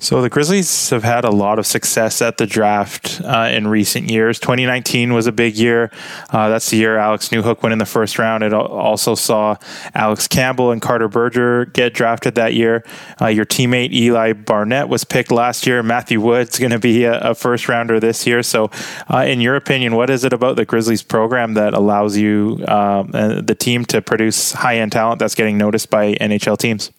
So 0.03 0.21
the 0.21 0.29
Grizzlies 0.29 0.91
have 0.91 1.05
had 1.05 1.25
a 1.25 1.31
lot 1.31 1.61
of 1.61 1.67
success 1.67 2.21
at 2.21 2.37
the 2.37 2.45
draft 2.45 3.21
uh, 3.25 3.49
in 3.53 3.69
recent 3.69 4.11
years. 4.11 4.41
2019 4.41 5.13
was 5.13 5.29
a 5.29 5.33
big 5.33 5.55
year. 5.55 5.93
Uh, 6.31 6.49
that's 6.49 6.71
the 6.71 6.77
year 6.77 6.97
Alex 6.97 7.29
Newhook 7.29 7.63
went 7.63 7.73
in 7.73 7.79
the 7.79 7.87
first 7.87 8.19
round. 8.19 8.43
It 8.43 8.53
also 8.53 9.15
saw 9.15 9.55
Alex 9.95 10.27
Campbell 10.27 10.73
and 10.73 10.83
Carter 10.83 11.07
Berger 11.07 11.67
get 11.67 11.95
drafted 11.95 12.35
that 12.35 12.53
year. 12.53 12.85
Uh, 13.21 13.29
your 13.29 13.45
teammate 13.45 13.93
Eli 13.93 14.33
Barnett 14.33 14.89
was 14.89 15.05
picked 15.05 15.31
last 15.31 15.69
year. 15.69 15.85
Matthew 15.85 16.21
Wood's 16.21 16.59
going 16.59 16.73
to 16.73 16.81
be 16.81 17.05
a, 17.05 17.21
a, 17.21 17.35
first 17.37 17.69
rounder 17.69 18.01
this 18.01 18.27
year. 18.27 18.43
So, 18.43 18.73
uh, 19.09 19.19
in 19.19 19.41
your 19.41 19.55
opinion, 19.55 19.95
what 19.95 20.11
is 20.11 20.25
it 20.25 20.33
about 20.33 20.57
the 20.57 20.65
Grizzlies 20.65 21.05
program 21.05 21.55
that 21.55 21.75
allows 21.75 22.17
you, 22.17 22.65
um, 22.67 23.13
the 23.13 23.57
team, 23.57 23.85
to 23.85 24.03
produce 24.03 24.51
high 24.51 24.79
end 24.79 24.91
talent 24.91 25.21
that's 25.21 25.37
getting 25.37 25.57
noticed 25.57 25.91
by 25.91 26.15
NHL 26.15 26.59
teams? 26.59 26.91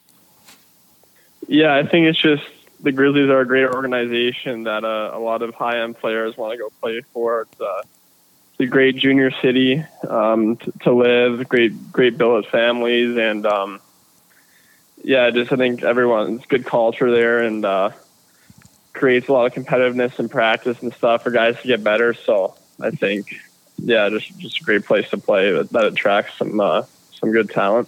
Yeah, 1.50 1.76
I 1.76 1.86
think 1.86 2.06
it's 2.06 2.22
just 2.22 2.44
the 2.84 2.92
Grizzlies 2.92 3.30
are 3.30 3.40
a 3.40 3.48
great 3.48 3.66
organization 3.66 4.64
that 4.64 4.84
uh, 4.84 5.12
a 5.14 5.20
lot 5.20 5.42
of 5.42 5.56
high 5.56 5.82
end 5.82 5.98
players 5.98 6.38
want 6.38 6.52
to 6.52 6.58
go 6.58 6.70
play 6.82 7.02
for. 7.14 7.42
It's, 7.42 7.62
uh, 7.62 7.82
it's 8.52 8.60
a 8.60 8.66
great 8.66 8.98
junior 8.98 9.32
city 9.32 9.84
um, 10.08 10.58
to, 10.58 10.72
to, 10.84 10.92
live, 10.92 11.48
great 11.48 11.92
great 11.92 12.18
billet 12.18 12.46
families, 12.48 13.18
and 13.18 13.46
um, 13.46 13.82
yeah, 15.04 15.32
just 15.32 15.52
I 15.52 15.56
think 15.56 15.82
everyone's 15.82 16.46
good 16.46 16.66
culture 16.66 17.10
there 17.10 17.40
and 17.40 17.64
uh, 17.66 17.92
creates 18.92 19.30
a 19.30 19.34
lot 19.34 19.46
of 19.46 19.54
competitiveness 19.54 20.20
and 20.20 20.30
practice 20.30 20.82
and 20.84 20.94
stuff 20.94 21.24
for 21.24 21.32
guys 21.32 21.60
to 21.62 21.68
get 21.68 21.84
better. 21.84 22.14
So 22.14 22.56
I 22.82 22.92
think 22.92 23.34
yeah, 23.78 24.10
just 24.10 24.38
just 24.38 24.60
a 24.60 24.64
great 24.64 24.86
place 24.86 25.10
to 25.12 25.18
play 25.18 25.52
that, 25.54 25.70
that 25.70 25.86
attracts 25.86 26.38
some 26.38 26.60
uh, 26.60 26.84
some 27.14 27.32
good 27.32 27.50
talent. 27.50 27.88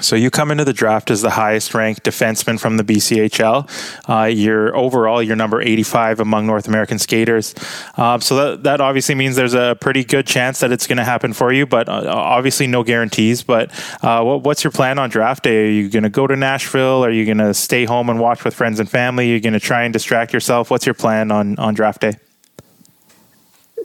So 0.00 0.16
you 0.16 0.30
come 0.30 0.50
into 0.50 0.64
the 0.64 0.72
draft 0.72 1.10
as 1.10 1.22
the 1.22 1.30
highest 1.30 1.74
ranked 1.74 2.04
defenseman 2.04 2.58
from 2.58 2.76
the 2.76 2.84
BCHL. 2.84 3.68
Uh, 4.08 4.24
you're 4.24 4.76
overall 4.76 5.22
you're 5.22 5.36
number 5.36 5.60
85 5.60 6.20
among 6.20 6.46
North 6.46 6.68
American 6.68 6.98
skaters. 6.98 7.54
Um, 7.96 8.20
so 8.20 8.36
that 8.36 8.62
that 8.64 8.80
obviously 8.80 9.14
means 9.14 9.36
there's 9.36 9.54
a 9.54 9.76
pretty 9.80 10.04
good 10.04 10.26
chance 10.26 10.60
that 10.60 10.72
it's 10.72 10.86
going 10.86 10.98
to 10.98 11.04
happen 11.04 11.32
for 11.32 11.52
you, 11.52 11.66
but 11.66 11.88
uh, 11.88 12.04
obviously 12.06 12.66
no 12.66 12.82
guarantees. 12.82 13.42
But 13.42 13.70
uh, 14.02 14.22
what, 14.22 14.42
what's 14.42 14.64
your 14.64 14.70
plan 14.70 14.98
on 14.98 15.10
draft 15.10 15.44
day? 15.44 15.66
Are 15.66 15.70
you 15.70 15.88
going 15.88 16.02
to 16.04 16.10
go 16.10 16.26
to 16.26 16.36
Nashville? 16.36 17.04
Are 17.04 17.10
you 17.10 17.24
going 17.24 17.38
to 17.38 17.54
stay 17.54 17.84
home 17.84 18.08
and 18.08 18.20
watch 18.20 18.44
with 18.44 18.54
friends 18.54 18.80
and 18.80 18.88
family? 18.88 19.30
Are 19.30 19.34
you 19.34 19.40
going 19.40 19.52
to 19.52 19.60
try 19.60 19.84
and 19.84 19.92
distract 19.92 20.32
yourself? 20.32 20.70
What's 20.70 20.86
your 20.86 20.94
plan 20.94 21.30
on 21.30 21.58
on 21.58 21.74
draft 21.74 22.00
day? 22.00 22.14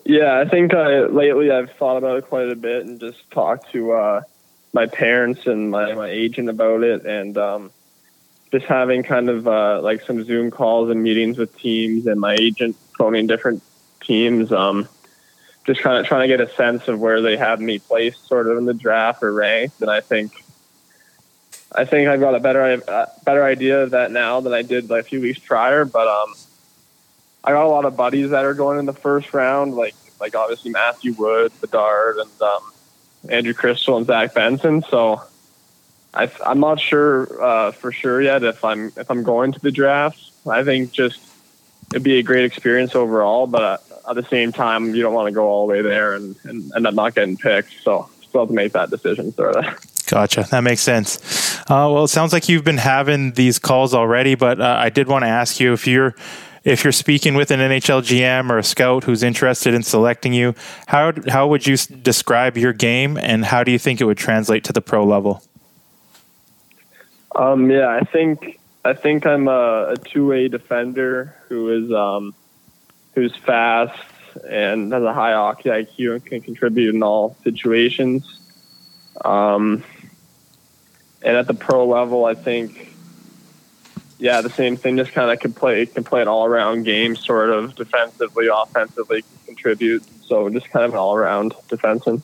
Yeah, 0.06 0.40
I 0.40 0.48
think 0.48 0.72
uh, 0.74 1.08
lately 1.10 1.50
I've 1.50 1.72
thought 1.80 1.98
about 1.98 2.18
it 2.18 2.28
quite 2.28 2.50
a 2.50 2.56
bit 2.56 2.86
and 2.86 3.00
just 3.00 3.30
talked 3.32 3.72
to 3.72 3.92
uh, 3.94 4.22
my 4.76 4.86
parents 4.88 5.48
and 5.48 5.72
my, 5.72 5.94
my 5.94 6.10
agent 6.10 6.50
about 6.50 6.84
it 6.84 7.06
and 7.06 7.38
um, 7.38 7.72
just 8.52 8.66
having 8.66 9.04
kind 9.04 9.30
of 9.30 9.48
uh, 9.48 9.82
like 9.82 10.02
some 10.02 10.22
Zoom 10.26 10.52
calls 10.52 10.90
and 10.90 11.02
meetings 11.02 11.38
with 11.38 11.58
teams 11.58 12.06
and 12.08 12.20
my 12.20 12.36
agent 12.38 12.76
phoning 12.98 13.26
different 13.26 13.64
teams. 14.02 14.52
Um, 14.52 14.90
just 15.66 15.82
kind 15.82 15.98
of 15.98 16.06
trying 16.06 16.22
to 16.22 16.28
get 16.28 16.42
a 16.42 16.54
sense 16.56 16.90
of 16.90 17.00
where 17.00 17.22
they 17.22 17.38
have 17.38 17.62
me 17.62 17.80
placed 17.80 18.28
sort 18.28 18.48
of 18.48 18.58
in 18.58 18.66
the 18.66 18.74
draft 18.74 19.24
or 19.24 19.32
ranked. 19.32 19.82
And 19.82 19.90
I 19.90 20.02
think, 20.02 20.44
I 21.74 21.86
think 21.86 22.10
I've 22.10 22.20
got 22.20 22.36
a 22.36 22.42
better, 22.42 22.84
better 23.24 23.46
idea 23.46 23.82
of 23.82 23.92
that 23.92 24.12
now 24.12 24.42
than 24.42 24.54
I 24.54 24.62
did 24.62 24.90
like 24.90 25.06
a 25.06 25.08
few 25.08 25.22
weeks 25.22 25.40
prior. 25.40 25.86
But, 25.86 26.08
um, 26.08 26.36
I 27.46 27.52
got 27.52 27.64
a 27.66 27.70
lot 27.70 27.86
of 27.86 27.96
buddies 27.96 28.32
that 28.32 28.44
are 28.44 28.54
going 28.54 28.78
in 28.78 28.86
the 28.86 28.94
first 28.94 29.34
round, 29.34 29.74
like, 29.74 29.96
like 30.20 30.36
obviously 30.36 30.72
Matthew 30.72 31.14
Wood, 31.14 31.54
Bedard, 31.62 32.18
and, 32.18 32.42
um, 32.42 32.72
Andrew 33.30 33.54
Cristall 33.54 33.98
and 33.98 34.06
Zach 34.06 34.34
Benson. 34.34 34.84
So 34.90 35.22
I, 36.14 36.30
am 36.46 36.60
not 36.60 36.80
sure 36.80 37.42
uh, 37.42 37.72
for 37.72 37.92
sure 37.92 38.22
yet 38.22 38.44
if 38.44 38.64
I'm 38.64 38.92
if 38.98 39.10
I'm 39.10 39.24
going 39.24 39.52
to 39.54 39.60
the 39.60 39.72
draft. 39.72 40.20
I 40.48 40.64
think 40.64 40.92
just 40.92 41.20
it'd 41.92 42.04
be 42.04 42.20
a 42.20 42.24
great 42.24 42.46
experience 42.46 42.96
overall, 42.96 43.48
but 43.48 43.84
at 44.08 44.16
the 44.16 44.24
same 44.24 44.52
time, 44.52 44.94
you 44.94 45.02
don't 45.02 45.14
want 45.14 45.28
to 45.28 45.32
go 45.32 45.48
all 45.48 45.68
the 45.68 45.74
way 45.74 45.82
there 45.82 46.14
and, 46.14 46.36
and 46.44 46.72
end 46.76 46.88
up 46.88 46.94
not 46.94 47.16
getting 47.16 47.38
picked. 47.38 47.82
So 47.82 48.10
still 48.22 48.42
have 48.42 48.50
to 48.50 48.54
make 48.56 48.74
that 48.74 48.90
decision, 48.90 49.34
sort 49.34 49.56
of. 49.56 49.66
Gotcha. 50.08 50.46
That 50.52 50.62
makes 50.62 50.82
sense. 50.82 51.60
Uh, 51.62 51.90
well, 51.92 52.04
it 52.04 52.10
sounds 52.10 52.32
like 52.32 52.48
you've 52.48 52.64
been 52.64 52.78
having 52.78 53.32
these 53.32 53.58
calls 53.58 53.94
already, 53.94 54.36
but 54.36 54.62
uh, 54.62 54.78
I 54.80 54.90
did 54.90 55.08
want 55.08 55.24
to 55.24 55.30
ask 55.30 55.60
you 55.60 55.74
if 55.74 55.88
you're 55.88 56.14
if 56.66 56.84
you're 56.84 56.92
speaking 56.92 57.36
with 57.36 57.52
an 57.52 57.60
NHL 57.60 58.02
GM 58.02 58.50
or 58.50 58.58
a 58.58 58.64
scout 58.64 59.04
who's 59.04 59.22
interested 59.22 59.76
in 59.76 59.84
selecting 59.84 60.34
you, 60.34 60.56
how 60.88 61.14
how 61.30 61.48
would 61.48 61.66
you 61.66 61.78
describe 61.78 62.58
your 62.58 62.74
game, 62.74 63.18
and 63.18 63.46
how 63.46 63.64
do 63.64 63.72
you 63.72 63.80
think 63.80 64.02
it 64.02 64.06
would 64.06 64.18
translate 64.18 64.64
to 64.66 64.74
the 64.74 64.82
pro 64.82 65.06
level? 65.06 65.44
Um, 67.36 67.70
yeah, 67.70 67.88
I 67.88 68.02
think 68.02 68.60
I 68.84 68.94
think 68.94 69.28
I'm 69.28 69.48
a, 69.48 69.94
a 69.94 69.96
two 69.98 70.28
way 70.28 70.48
defender 70.48 71.36
who 71.48 71.70
is 71.70 71.92
um, 71.94 72.34
who's 73.14 73.36
fast 73.36 73.98
and 74.50 74.92
has 74.92 75.04
a 75.04 75.14
high 75.14 75.34
hockey 75.34 75.70
IQ 75.70 76.16
and 76.16 76.26
can 76.26 76.42
contribute 76.42 76.96
in 76.96 77.04
all 77.04 77.38
situations. 77.44 78.40
Um, 79.24 79.84
and 81.22 81.38
at 81.38 81.48
the 81.48 81.54
pro 81.54 81.88
level, 81.88 82.26
I 82.26 82.34
think 82.34 82.95
yeah, 84.18 84.42
the 84.42 84.50
same 84.50 84.78
thing. 84.78 84.98
Just 84.98 85.12
kind 85.12 85.32
of 85.32 85.40
can 85.40 85.54
play 85.54 85.86
can 85.86 86.04
play 86.04 86.22
an 86.22 86.28
all 86.28 86.46
around 86.46 86.84
game, 86.84 87.16
sort 87.16 87.50
of 87.50 87.76
defensively, 87.76 88.48
offensively, 88.52 89.24
contribute. 89.46 90.04
So 90.26 90.50
just 90.50 90.70
kind 90.70 90.86
of 90.86 90.92
an 90.94 90.98
all 90.98 91.16
around 91.16 91.54
defenseman. 91.68 92.22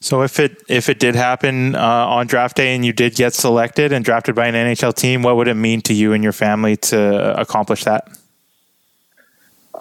So 0.00 0.22
if 0.22 0.38
it 0.38 0.62
if 0.68 0.88
it 0.88 0.98
did 0.98 1.14
happen 1.14 1.74
uh, 1.74 1.80
on 1.80 2.26
draft 2.26 2.56
day 2.56 2.74
and 2.74 2.84
you 2.84 2.92
did 2.92 3.14
get 3.14 3.34
selected 3.34 3.92
and 3.92 4.04
drafted 4.04 4.34
by 4.34 4.46
an 4.46 4.54
NHL 4.54 4.94
team, 4.94 5.22
what 5.22 5.36
would 5.36 5.48
it 5.48 5.54
mean 5.54 5.80
to 5.82 5.94
you 5.94 6.12
and 6.12 6.22
your 6.22 6.32
family 6.32 6.76
to 6.76 7.38
accomplish 7.38 7.84
that? 7.84 8.08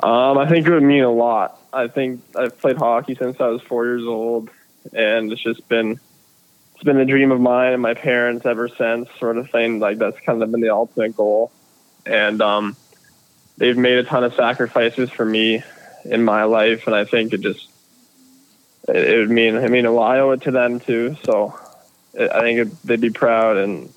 Um, 0.04 0.38
I 0.38 0.48
think 0.48 0.68
it 0.68 0.72
would 0.72 0.84
mean 0.84 1.04
a 1.04 1.12
lot. 1.12 1.60
I 1.72 1.88
think 1.88 2.22
I've 2.36 2.58
played 2.60 2.78
hockey 2.78 3.16
since 3.16 3.40
I 3.40 3.48
was 3.48 3.62
four 3.62 3.86
years 3.86 4.04
old, 4.04 4.50
and 4.94 5.32
it's 5.32 5.42
just 5.42 5.68
been 5.70 6.00
been 6.86 6.98
a 6.98 7.06
dream 7.06 7.32
of 7.32 7.42
mine 7.42 7.74
and 7.74 7.82
my 7.82 7.96
parents 7.96 8.46
ever 8.46 8.70
since, 8.70 9.10
sort 9.20 9.38
of 9.38 9.50
thing. 9.50 9.80
Like 9.80 9.98
that's 9.98 10.20
kind 10.22 10.42
of 10.42 10.52
been 10.52 10.62
the 10.62 10.70
ultimate 10.70 11.18
goal. 11.18 11.52
And 12.06 12.42
um, 12.42 12.78
they've 13.58 13.78
made 13.78 13.98
a 13.98 14.04
ton 14.04 14.24
of 14.24 14.34
sacrifices 14.34 15.10
for 15.10 15.26
me 15.26 15.64
in 16.06 16.24
my 16.24 16.44
life, 16.44 16.88
and 16.88 16.96
I 16.96 17.06
think 17.06 17.34
it 17.34 17.42
just 17.42 17.68
it, 18.88 18.96
it 18.96 19.18
would 19.18 19.32
mean 19.32 19.58
I 19.58 19.68
mean 19.68 19.86
I 19.86 20.20
owe 20.20 20.32
it 20.32 20.42
to 20.44 20.52
them 20.52 20.80
too. 20.80 21.18
So 21.24 21.60
it, 22.14 22.32
I 22.32 22.42
think 22.42 22.60
it, 22.60 22.82
they'd 22.84 23.02
be 23.02 23.10
proud, 23.10 23.58
and 23.58 23.90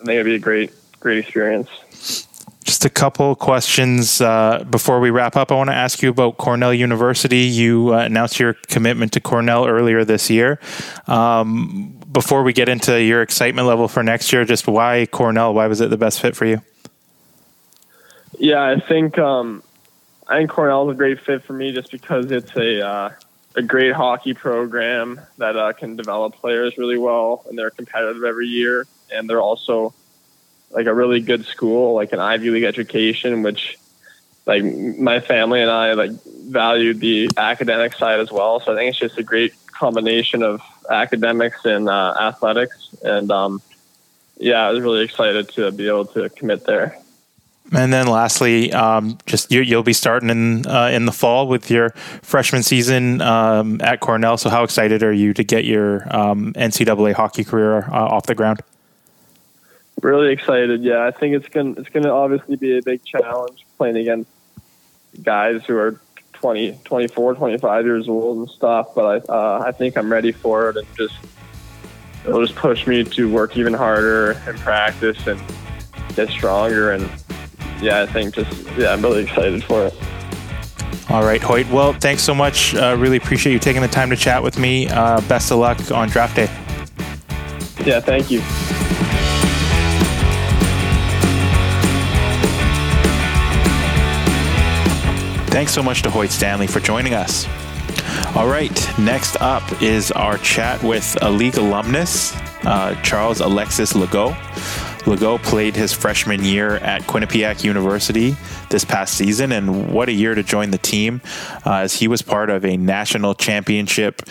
I 0.00 0.04
think 0.04 0.14
it'd 0.14 0.26
be 0.26 0.34
a 0.34 0.38
great 0.38 0.72
great 1.00 1.18
experience. 1.18 1.68
Just 2.64 2.86
a 2.86 2.90
couple 2.90 3.34
questions 3.34 4.22
uh, 4.22 4.64
before 4.70 4.98
we 4.98 5.10
wrap 5.10 5.36
up. 5.36 5.52
I 5.52 5.54
want 5.54 5.68
to 5.68 5.76
ask 5.76 6.02
you 6.02 6.08
about 6.08 6.38
Cornell 6.38 6.72
University. 6.72 7.40
You 7.40 7.94
uh, 7.94 7.98
announced 7.98 8.38
your 8.38 8.54
commitment 8.54 9.12
to 9.12 9.20
Cornell 9.20 9.66
earlier 9.66 10.02
this 10.02 10.30
year. 10.30 10.58
Um, 11.06 11.98
before 12.14 12.44
we 12.44 12.54
get 12.54 12.70
into 12.70 13.02
your 13.02 13.20
excitement 13.20 13.66
level 13.66 13.88
for 13.88 14.02
next 14.02 14.32
year, 14.32 14.46
just 14.46 14.66
why 14.66 15.06
Cornell? 15.10 15.52
Why 15.52 15.66
was 15.66 15.82
it 15.82 15.90
the 15.90 15.98
best 15.98 16.20
fit 16.20 16.34
for 16.34 16.46
you? 16.46 16.62
Yeah, 18.38 18.62
I 18.62 18.80
think 18.80 19.18
um, 19.18 19.62
I 20.26 20.38
think 20.38 20.50
Cornell 20.50 20.88
is 20.88 20.94
a 20.94 20.96
great 20.96 21.20
fit 21.20 21.44
for 21.44 21.52
me 21.52 21.72
just 21.72 21.90
because 21.90 22.30
it's 22.30 22.56
a 22.56 22.86
uh, 22.86 23.10
a 23.56 23.62
great 23.62 23.92
hockey 23.92 24.32
program 24.32 25.20
that 25.38 25.56
uh, 25.56 25.72
can 25.72 25.96
develop 25.96 26.34
players 26.36 26.78
really 26.78 26.96
well, 26.96 27.44
and 27.48 27.58
they're 27.58 27.70
competitive 27.70 28.24
every 28.24 28.46
year, 28.46 28.86
and 29.12 29.28
they're 29.28 29.42
also 29.42 29.92
like 30.70 30.86
a 30.86 30.94
really 30.94 31.20
good 31.20 31.44
school, 31.44 31.94
like 31.94 32.12
an 32.12 32.20
Ivy 32.20 32.50
League 32.50 32.64
education, 32.64 33.42
which 33.42 33.76
like 34.46 34.62
my 34.64 35.20
family 35.20 35.62
and 35.62 35.70
I 35.70 35.94
like 35.94 36.12
valued 36.24 37.00
the 37.00 37.30
academic 37.36 37.94
side 37.94 38.20
as 38.20 38.30
well. 38.30 38.60
So 38.60 38.72
I 38.72 38.76
think 38.76 38.90
it's 38.90 38.98
just 38.98 39.18
a 39.18 39.22
great 39.22 39.54
combination 39.66 40.42
of 40.42 40.60
academics 40.90 41.64
and 41.64 41.88
uh, 41.88 42.14
athletics, 42.20 42.94
and 43.02 43.30
um, 43.30 43.62
yeah, 44.36 44.66
I 44.66 44.70
was 44.70 44.80
really 44.80 45.04
excited 45.04 45.48
to 45.50 45.70
be 45.72 45.88
able 45.88 46.06
to 46.06 46.28
commit 46.30 46.64
there. 46.66 46.98
And 47.72 47.92
then 47.92 48.06
lastly, 48.06 48.72
um, 48.72 49.18
just 49.26 49.50
you, 49.50 49.64
will 49.76 49.82
be 49.82 49.94
starting 49.94 50.28
in 50.28 50.66
uh, 50.66 50.88
in 50.92 51.06
the 51.06 51.12
fall 51.12 51.48
with 51.48 51.70
your 51.70 51.90
freshman 52.22 52.62
season 52.62 53.22
um, 53.22 53.80
at 53.80 54.00
Cornell. 54.00 54.36
So 54.36 54.50
how 54.50 54.64
excited 54.64 55.02
are 55.02 55.12
you 55.12 55.32
to 55.34 55.42
get 55.42 55.64
your 55.64 56.06
um, 56.14 56.52
NCAA 56.54 57.14
hockey 57.14 57.42
career 57.42 57.78
uh, 57.90 57.92
off 57.92 58.26
the 58.26 58.34
ground? 58.34 58.60
Really 60.02 60.32
excited. 60.32 60.82
Yeah, 60.82 61.06
I 61.06 61.10
think 61.10 61.34
it's 61.36 61.48
gonna 61.48 61.72
it's 61.78 61.88
gonna 61.88 62.12
obviously 62.12 62.56
be 62.56 62.76
a 62.76 62.82
big 62.82 63.02
challenge 63.04 63.64
playing 63.78 63.96
against 63.96 64.30
guys 65.22 65.64
who 65.64 65.76
are 65.76 65.98
20, 66.44 66.78
24, 66.84 67.36
25 67.36 67.86
years 67.86 68.06
old 68.06 68.36
and 68.36 68.50
stuff. 68.50 68.88
But 68.94 69.24
I 69.30 69.32
uh, 69.32 69.62
I 69.64 69.72
think 69.72 69.96
I'm 69.96 70.12
ready 70.12 70.30
for 70.30 70.68
it, 70.68 70.76
and 70.76 70.86
just 70.94 71.14
it'll 72.26 72.44
just 72.44 72.54
push 72.54 72.86
me 72.86 73.02
to 73.02 73.32
work 73.32 73.56
even 73.56 73.72
harder 73.72 74.32
and 74.46 74.58
practice 74.58 75.26
and 75.26 75.42
get 76.14 76.28
stronger 76.28 76.92
and 76.92 77.10
yeah, 77.80 78.02
I 78.02 78.06
think 78.06 78.34
just 78.34 78.70
yeah, 78.76 78.92
I'm 78.92 79.00
really 79.00 79.22
excited 79.22 79.64
for 79.64 79.86
it. 79.86 79.94
All 81.08 81.24
right, 81.24 81.42
Hoyt. 81.42 81.66
Well, 81.70 81.94
thanks 81.94 82.22
so 82.22 82.34
much. 82.34 82.74
Uh, 82.74 82.94
really 82.98 83.16
appreciate 83.16 83.54
you 83.54 83.58
taking 83.58 83.80
the 83.80 83.88
time 83.88 84.10
to 84.10 84.16
chat 84.16 84.42
with 84.42 84.58
me. 84.58 84.86
Uh, 84.88 85.22
best 85.22 85.50
of 85.50 85.58
luck 85.58 85.90
on 85.92 86.08
draft 86.10 86.36
day. 86.36 86.50
Yeah, 87.86 88.00
thank 88.00 88.30
you. 88.30 88.42
Thanks 95.54 95.72
so 95.72 95.84
much 95.84 96.02
to 96.02 96.10
Hoyt 96.10 96.32
Stanley 96.32 96.66
for 96.66 96.80
joining 96.80 97.14
us. 97.14 97.46
All 98.34 98.48
right, 98.48 98.98
next 98.98 99.36
up 99.40 99.62
is 99.80 100.10
our 100.10 100.36
chat 100.38 100.82
with 100.82 101.16
a 101.22 101.30
league 101.30 101.56
alumnus, 101.58 102.34
uh, 102.64 103.00
Charles 103.02 103.38
Alexis 103.38 103.92
Legault. 103.92 104.34
Legault 105.06 105.44
played 105.44 105.76
his 105.76 105.92
freshman 105.92 106.42
year 106.42 106.78
at 106.78 107.02
Quinnipiac 107.02 107.62
University 107.62 108.36
this 108.68 108.84
past 108.84 109.14
season, 109.14 109.52
and 109.52 109.92
what 109.92 110.08
a 110.08 110.12
year 110.12 110.34
to 110.34 110.42
join 110.42 110.72
the 110.72 110.78
team 110.78 111.20
uh, 111.64 111.74
as 111.74 111.94
he 111.94 112.08
was 112.08 112.20
part 112.20 112.50
of 112.50 112.64
a 112.64 112.76
national 112.76 113.36
championship 113.36 114.22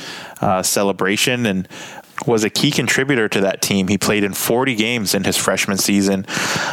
uh, 0.42 0.62
celebration 0.62 1.46
and 1.46 1.70
was 2.28 2.44
a 2.44 2.50
key 2.50 2.72
contributor 2.72 3.28
to 3.30 3.42
that 3.42 3.62
team. 3.62 3.88
He 3.88 3.98
played 3.98 4.24
in 4.24 4.34
40 4.34 4.76
games 4.76 5.14
in 5.14 5.24
his 5.24 5.38
freshman 5.38 5.78
season, 5.78 6.26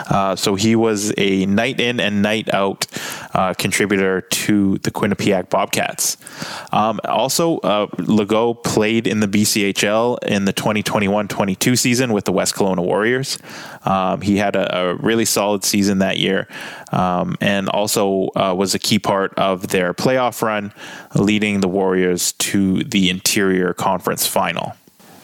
uh, 0.08 0.36
so 0.36 0.54
he 0.54 0.76
was 0.76 1.12
a 1.16 1.46
night 1.46 1.80
in 1.80 2.00
and 2.00 2.22
night 2.22 2.52
out 2.52 2.86
uh, 3.34 3.54
contributor 3.54 4.20
to 4.20 4.78
the 4.78 4.90
Quinnipiac 4.90 5.50
Bobcats. 5.50 6.16
Um, 6.72 7.00
also, 7.04 7.58
uh, 7.58 7.86
Legault 7.98 8.64
played 8.64 9.06
in 9.06 9.20
the 9.20 9.28
BCHL 9.28 10.22
in 10.24 10.44
the 10.44 10.52
2021-22 10.52 11.78
season 11.78 12.12
with 12.12 12.24
the 12.24 12.32
West 12.32 12.54
Kelowna 12.54 12.84
Warriors. 12.84 13.38
Um, 13.84 14.20
he 14.20 14.36
had 14.36 14.56
a, 14.56 14.76
a, 14.76 14.94
really 14.96 15.24
solid 15.24 15.64
season 15.64 15.98
that 15.98 16.18
year, 16.18 16.48
um, 16.92 17.36
and 17.40 17.68
also 17.68 18.28
uh, 18.36 18.54
was 18.56 18.74
a 18.74 18.78
key 18.78 18.98
part 18.98 19.32
of 19.38 19.68
their 19.68 19.94
playoff 19.94 20.42
run, 20.42 20.72
leading 21.14 21.60
the 21.60 21.68
Warriors 21.68 22.32
to 22.32 22.84
the 22.84 23.08
Interior 23.08 23.72
Conference 23.72 24.26
Final. 24.26 24.74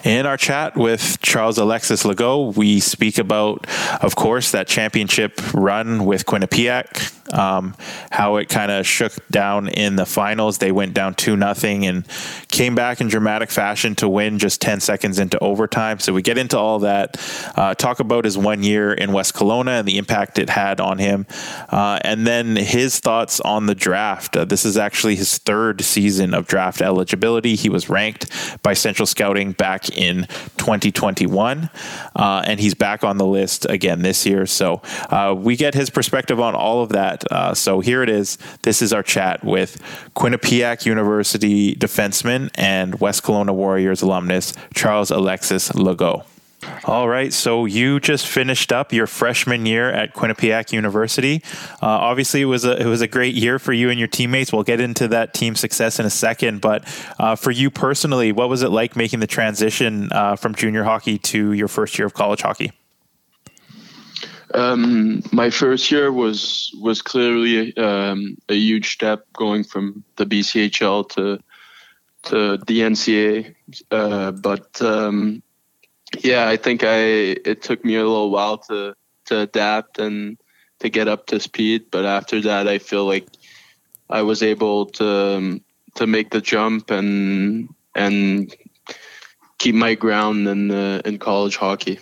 In 0.07 0.25
our 0.25 0.37
chat 0.37 0.77
with 0.77 1.21
Charles 1.21 1.59
Alexis 1.59 2.05
Legault, 2.05 2.57
we 2.57 2.79
speak 2.79 3.19
about, 3.19 3.66
of 4.01 4.14
course, 4.14 4.53
that 4.53 4.69
championship 4.69 5.40
run 5.53 6.05
with 6.05 6.27
Quinnipiac, 6.27 7.12
um, 7.33 7.75
how 8.11 8.37
it 8.37 8.49
kind 8.49 8.71
of 8.71 8.87
shook 8.87 9.12
down 9.31 9.69
in 9.69 9.97
the 9.97 10.07
finals. 10.07 10.59
They 10.59 10.73
went 10.73 10.95
down 10.95 11.15
2 11.15 11.37
nothing 11.37 11.87
and 11.87 12.07
came 12.49 12.75
back 12.75 13.01
in 13.01 13.09
dramatic 13.09 13.51
fashion 13.51 13.95
to 13.97 14.09
win 14.09 14.39
just 14.39 14.61
10 14.61 14.81
seconds 14.81 15.19
into 15.19 15.39
overtime. 15.41 15.99
So 15.99 16.12
we 16.12 16.23
get 16.23 16.39
into 16.39 16.59
all 16.59 16.81
that, 16.81 17.17
uh, 17.57 17.75
talk 17.75 18.01
about 18.01 18.25
his 18.25 18.39
one 18.39 18.62
year 18.62 18.93
in 18.93 19.12
West 19.12 19.35
Kelowna 19.35 19.81
and 19.81 19.89
the 19.89 19.99
impact 19.99 20.39
it 20.39 20.51
had 20.51 20.81
on 20.81 20.99
him, 20.99 21.27
uh, 21.71 21.99
and 22.03 22.27
then 22.27 22.57
his 22.57 23.01
thoughts 23.01 23.41
on 23.41 23.67
the 23.67 23.75
draft. 23.75 24.37
Uh, 24.37 24.45
this 24.45 24.65
is 24.65 24.77
actually 24.77 25.17
his 25.17 25.39
third 25.39 25.83
season 25.83 26.35
of 26.35 26.47
draft 26.47 26.81
eligibility. 26.81 27.55
He 27.57 27.69
was 27.69 27.89
ranked 27.89 28.31
by 28.62 28.75
Central 28.75 29.07
Scouting 29.07 29.53
back 29.53 29.89
in 29.91 30.27
2021, 30.59 31.71
uh, 32.15 32.43
and 32.47 32.61
he's 32.61 32.75
back 32.75 33.05
on 33.05 33.19
the 33.19 33.27
list 33.27 33.67
again 33.69 34.03
this 34.03 34.27
year. 34.27 34.47
So 34.47 34.83
uh, 35.11 35.35
we 35.37 35.57
get 35.57 35.75
his 35.75 35.91
perspective 35.91 36.41
on 36.41 36.55
all 36.55 36.83
of 36.83 36.91
that 36.91 37.16
Uh, 37.31 37.55
so 37.55 37.81
here 37.81 38.03
it 38.03 38.09
is. 38.09 38.39
This 38.63 38.83
is 38.83 38.93
our 38.93 39.03
chat 39.03 39.45
with 39.45 39.81
Quinnipiac 40.15 40.87
University 40.87 41.75
defenseman 41.75 42.51
and 42.55 43.01
West 43.01 43.23
Kelowna 43.23 43.55
Warriors 43.55 44.03
alumnus 44.03 44.53
Charles 44.75 45.11
Alexis 45.11 45.71
Legault. 45.71 46.25
All 46.85 47.09
right, 47.09 47.33
so 47.33 47.65
you 47.65 48.01
just 48.01 48.27
finished 48.27 48.73
up 48.73 48.93
your 48.93 49.07
freshman 49.07 49.67
year 49.67 49.91
at 49.91 50.15
Quinnipiac 50.15 50.73
University. 50.73 51.43
Uh, 51.83 51.87
obviously, 51.87 52.41
it 52.41 52.47
was 52.47 52.65
a 52.65 52.81
it 52.81 52.87
was 52.87 53.03
a 53.03 53.09
great 53.09 53.35
year 53.35 53.59
for 53.59 53.73
you 53.73 53.91
and 53.91 53.99
your 53.99 54.09
teammates. 54.09 54.53
We'll 54.53 54.63
get 54.63 54.81
into 54.81 55.09
that 55.09 55.35
team 55.35 55.55
success 55.55 55.99
in 56.01 56.07
a 56.07 56.11
second, 56.11 56.61
but 56.61 56.85
uh, 57.19 57.37
for 57.37 57.51
you 57.51 57.71
personally, 57.71 58.33
what 58.33 58.49
was 58.49 58.63
it 58.63 58.71
like 58.71 58.97
making 58.97 59.21
the 59.21 59.27
transition 59.27 60.11
uh, 60.13 60.37
from 60.37 60.55
junior 60.55 60.85
hockey 60.85 61.19
to 61.19 61.53
your 61.53 61.69
first 61.69 61.99
year 61.99 62.07
of 62.07 62.15
college 62.15 62.41
hockey? 62.41 62.73
Um, 64.55 65.23
my 65.33 65.51
first 65.51 65.91
year 65.91 66.13
was 66.13 66.75
was 66.81 67.03
clearly 67.03 67.77
um, 67.77 68.39
a 68.49 68.55
huge 68.55 68.93
step 68.93 69.27
going 69.33 69.65
from 69.65 70.05
the 70.17 70.27
BCHL 70.27 71.09
to 71.11 71.39
to 72.25 72.59
the 72.67 72.81
NCA, 72.81 73.55
uh, 73.91 74.33
but 74.33 74.81
um, 74.83 75.43
yeah, 76.23 76.49
I 76.49 76.57
think 76.57 76.85
I 76.85 76.97
it 77.45 77.63
took 77.63 77.85
me 77.85 77.97
a 77.97 78.05
little 78.05 78.31
while 78.31 78.59
to 78.59 78.95
to 79.27 79.41
adapt 79.41 79.99
and 79.99 80.39
to 80.81 80.89
get 80.89 81.09
up 81.09 81.27
to 81.27 81.41
speed. 81.41 81.87
But 81.91 82.05
after 82.05 82.41
that, 82.43 82.69
I 82.69 82.79
feel 82.79 83.07
like 83.07 83.29
I 84.09 84.23
was 84.23 84.43
able 84.43 84.87
to 84.87 85.37
um, 85.37 85.65
to 85.97 86.07
make 86.07 86.31
the 86.31 86.41
jump 86.41 86.91
and 86.91 87.69
and 87.95 88.55
keep 89.59 89.75
my 89.75 89.95
ground 89.95 90.47
in 90.47 90.69
the, 90.69 91.03
in 91.05 91.19
college 91.19 91.57
hockey. 91.57 91.99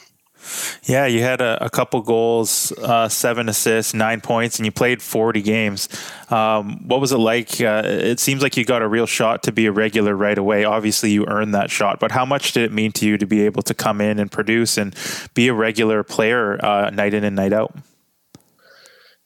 Yeah, 0.84 1.06
you 1.06 1.20
had 1.22 1.40
a, 1.40 1.64
a 1.64 1.70
couple 1.70 2.00
goals, 2.02 2.72
uh, 2.72 3.08
seven 3.08 3.48
assists, 3.48 3.94
nine 3.94 4.20
points, 4.20 4.58
and 4.58 4.66
you 4.66 4.72
played 4.72 5.00
40 5.00 5.42
games. 5.42 5.88
Um, 6.30 6.86
what 6.86 7.00
was 7.00 7.12
it 7.12 7.18
like? 7.18 7.60
Uh, 7.60 7.82
it 7.84 8.20
seems 8.20 8.42
like 8.42 8.56
you 8.56 8.64
got 8.64 8.82
a 8.82 8.88
real 8.88 9.06
shot 9.06 9.42
to 9.44 9.52
be 9.52 9.66
a 9.66 9.72
regular 9.72 10.14
right 10.14 10.36
away. 10.36 10.64
Obviously, 10.64 11.10
you 11.10 11.26
earned 11.26 11.54
that 11.54 11.70
shot, 11.70 12.00
but 12.00 12.12
how 12.12 12.24
much 12.24 12.52
did 12.52 12.64
it 12.64 12.72
mean 12.72 12.92
to 12.92 13.06
you 13.06 13.16
to 13.18 13.26
be 13.26 13.42
able 13.42 13.62
to 13.62 13.74
come 13.74 14.00
in 14.00 14.18
and 14.18 14.30
produce 14.30 14.76
and 14.76 14.94
be 15.34 15.48
a 15.48 15.54
regular 15.54 16.02
player 16.02 16.64
uh, 16.64 16.90
night 16.90 17.14
in 17.14 17.24
and 17.24 17.36
night 17.36 17.52
out? 17.52 17.74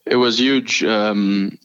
It 0.05 0.15
was 0.15 0.39
huge. 0.39 0.83
Um, 0.83 1.57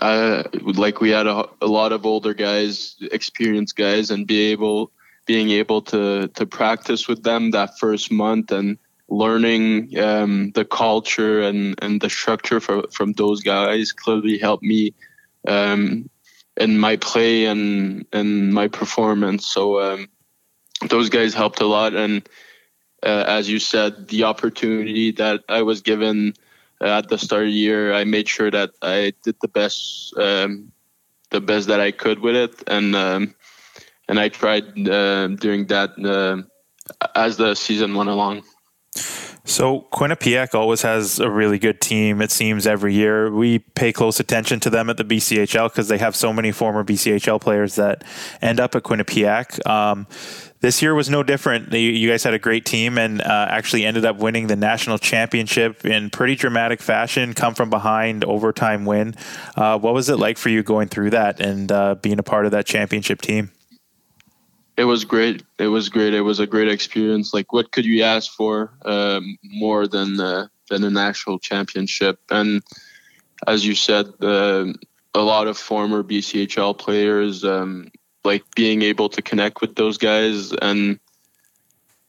I, 0.00 0.44
like 0.62 1.00
we 1.00 1.10
had 1.10 1.26
a, 1.26 1.48
a 1.60 1.66
lot 1.66 1.92
of 1.92 2.06
older 2.06 2.34
guys, 2.34 2.96
experienced 3.10 3.76
guys, 3.76 4.10
and 4.10 4.26
be 4.26 4.52
able 4.52 4.92
being 5.26 5.50
able 5.50 5.82
to 5.82 6.28
to 6.28 6.46
practice 6.46 7.08
with 7.08 7.22
them 7.22 7.50
that 7.52 7.78
first 7.78 8.10
month 8.10 8.50
and 8.52 8.78
learning 9.08 9.98
um, 9.98 10.50
the 10.52 10.64
culture 10.64 11.42
and, 11.42 11.78
and 11.82 12.00
the 12.00 12.08
structure 12.08 12.60
for, 12.60 12.84
from 12.92 13.12
those 13.12 13.42
guys 13.42 13.92
clearly 13.92 14.38
helped 14.38 14.62
me 14.62 14.94
um, 15.46 16.08
in 16.56 16.78
my 16.78 16.96
play 16.96 17.44
and 17.44 18.06
and 18.12 18.52
my 18.54 18.68
performance. 18.68 19.46
So 19.46 19.80
um, 19.80 20.08
those 20.88 21.10
guys 21.10 21.34
helped 21.34 21.60
a 21.60 21.66
lot. 21.66 21.94
And 21.94 22.28
uh, 23.02 23.24
as 23.26 23.48
you 23.48 23.58
said, 23.58 24.08
the 24.08 24.24
opportunity 24.24 25.12
that 25.12 25.42
I 25.48 25.62
was 25.62 25.82
given 25.82 26.34
at 26.80 27.08
the 27.08 27.18
start 27.18 27.44
of 27.44 27.48
the 27.48 27.52
year, 27.52 27.92
I 27.92 28.04
made 28.04 28.28
sure 28.28 28.50
that 28.50 28.70
I 28.82 29.12
did 29.22 29.36
the 29.40 29.48
best, 29.48 30.14
um, 30.16 30.72
the 31.30 31.40
best 31.40 31.68
that 31.68 31.80
I 31.80 31.92
could 31.92 32.18
with 32.20 32.36
it, 32.36 32.62
and 32.66 32.94
um, 32.96 33.34
and 34.12 34.20
I 34.20 34.28
tried 34.28 34.86
uh, 34.90 35.28
doing 35.28 35.68
that 35.68 35.92
uh, 36.04 36.42
as 37.14 37.38
the 37.38 37.54
season 37.54 37.94
went 37.94 38.10
along. 38.10 38.42
So 39.46 39.88
Quinnipiac 39.90 40.54
always 40.54 40.82
has 40.82 41.18
a 41.18 41.30
really 41.30 41.58
good 41.58 41.80
team. 41.80 42.20
It 42.20 42.30
seems 42.30 42.66
every 42.66 42.92
year 42.92 43.32
we 43.32 43.60
pay 43.60 43.90
close 43.90 44.20
attention 44.20 44.60
to 44.60 44.70
them 44.70 44.90
at 44.90 44.98
the 44.98 45.04
BCHL 45.04 45.70
because 45.70 45.88
they 45.88 45.96
have 45.96 46.14
so 46.14 46.30
many 46.30 46.52
former 46.52 46.84
BCHL 46.84 47.40
players 47.40 47.76
that 47.76 48.04
end 48.42 48.60
up 48.60 48.74
at 48.74 48.82
Quinnipiac. 48.82 49.66
Um, 49.66 50.06
this 50.60 50.82
year 50.82 50.94
was 50.94 51.08
no 51.08 51.22
different. 51.22 51.72
You 51.72 52.10
guys 52.10 52.22
had 52.22 52.34
a 52.34 52.38
great 52.38 52.66
team 52.66 52.98
and 52.98 53.22
uh, 53.22 53.46
actually 53.48 53.86
ended 53.86 54.04
up 54.04 54.18
winning 54.18 54.46
the 54.46 54.56
national 54.56 54.98
championship 54.98 55.86
in 55.86 56.10
pretty 56.10 56.34
dramatic 56.34 56.82
fashion. 56.82 57.32
Come 57.32 57.54
from 57.54 57.70
behind, 57.70 58.24
overtime 58.26 58.84
win. 58.84 59.14
Uh, 59.56 59.78
what 59.78 59.94
was 59.94 60.10
it 60.10 60.18
like 60.18 60.36
for 60.36 60.50
you 60.50 60.62
going 60.62 60.88
through 60.88 61.10
that 61.10 61.40
and 61.40 61.72
uh, 61.72 61.94
being 61.94 62.18
a 62.18 62.22
part 62.22 62.44
of 62.44 62.52
that 62.52 62.66
championship 62.66 63.22
team? 63.22 63.50
It 64.76 64.84
was 64.84 65.04
great. 65.04 65.42
It 65.58 65.68
was 65.68 65.88
great. 65.88 66.14
It 66.14 66.22
was 66.22 66.40
a 66.40 66.46
great 66.46 66.68
experience. 66.68 67.34
Like, 67.34 67.52
what 67.52 67.72
could 67.72 67.84
you 67.84 68.02
ask 68.02 68.32
for 68.32 68.72
um, 68.84 69.36
more 69.44 69.86
than 69.86 70.18
uh, 70.18 70.46
than 70.70 70.84
an 70.84 70.96
actual 70.96 71.38
championship? 71.38 72.18
And 72.30 72.62
as 73.46 73.66
you 73.66 73.74
said, 73.74 74.06
uh, 74.22 74.66
a 75.14 75.20
lot 75.20 75.46
of 75.46 75.58
former 75.58 76.02
BCHL 76.02 76.78
players, 76.78 77.44
um, 77.44 77.90
like 78.24 78.44
being 78.54 78.82
able 78.82 79.08
to 79.10 79.20
connect 79.20 79.60
with 79.60 79.74
those 79.74 79.98
guys 79.98 80.52
and 80.52 80.98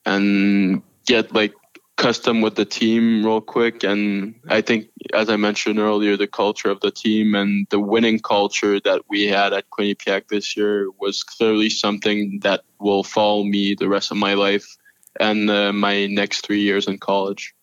and 0.06 0.82
get 1.06 1.34
like 1.34 1.54
custom 1.98 2.42
with 2.42 2.56
the 2.56 2.66
team 2.66 3.26
real 3.26 3.42
quick. 3.42 3.84
And 3.84 4.36
I 4.50 4.62
think, 4.62 4.88
as 5.14 5.30
I 5.30 5.36
mentioned 5.36 5.80
earlier, 5.80 6.18
the 6.18 6.28
culture 6.28 6.70
of 6.70 6.80
the 6.82 6.92
team 6.92 7.36
and 7.36 7.68
the 7.70 7.80
winning 7.80 8.20
culture 8.20 8.80
that 8.82 9.04
we 9.10 9.28
had 9.28 9.54
at 9.54 9.70
Quinnipiac 9.70 10.28
this 10.28 10.58
year 10.58 10.90
was 11.00 11.24
clearly 11.24 11.70
something 11.70 12.40
that 12.44 12.62
will 12.80 13.04
follow 13.04 13.44
me 13.44 13.76
the 13.76 13.90
rest 13.90 14.12
of 14.12 14.18
my 14.18 14.34
life 14.34 14.78
and 15.20 15.50
uh, 15.50 15.72
my 15.72 16.08
next 16.08 16.46
three 16.46 16.62
years 16.62 16.88
in 16.88 16.98
college. 16.98 17.54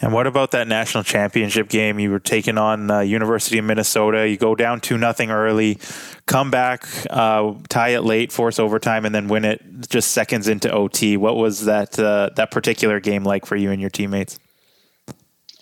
And 0.00 0.12
what 0.12 0.26
about 0.26 0.50
that 0.52 0.68
national 0.68 1.04
championship 1.04 1.68
game? 1.68 1.98
You 1.98 2.10
were 2.10 2.20
taking 2.20 2.58
on 2.58 2.90
uh, 2.90 3.00
University 3.00 3.58
of 3.58 3.64
Minnesota. 3.64 4.28
You 4.28 4.36
go 4.36 4.54
down 4.54 4.80
two 4.80 4.98
nothing 4.98 5.30
early, 5.30 5.78
come 6.26 6.50
back, 6.50 6.86
uh, 7.10 7.54
tie 7.68 7.90
it 7.90 8.04
late, 8.04 8.32
force 8.32 8.58
overtime, 8.58 9.04
and 9.04 9.14
then 9.14 9.28
win 9.28 9.44
it 9.44 9.62
just 9.88 10.12
seconds 10.12 10.48
into 10.48 10.70
OT. 10.70 11.16
What 11.16 11.36
was 11.36 11.64
that 11.64 11.98
uh, 11.98 12.30
that 12.36 12.50
particular 12.50 13.00
game 13.00 13.24
like 13.24 13.46
for 13.46 13.56
you 13.56 13.70
and 13.70 13.80
your 13.80 13.90
teammates? 13.90 14.38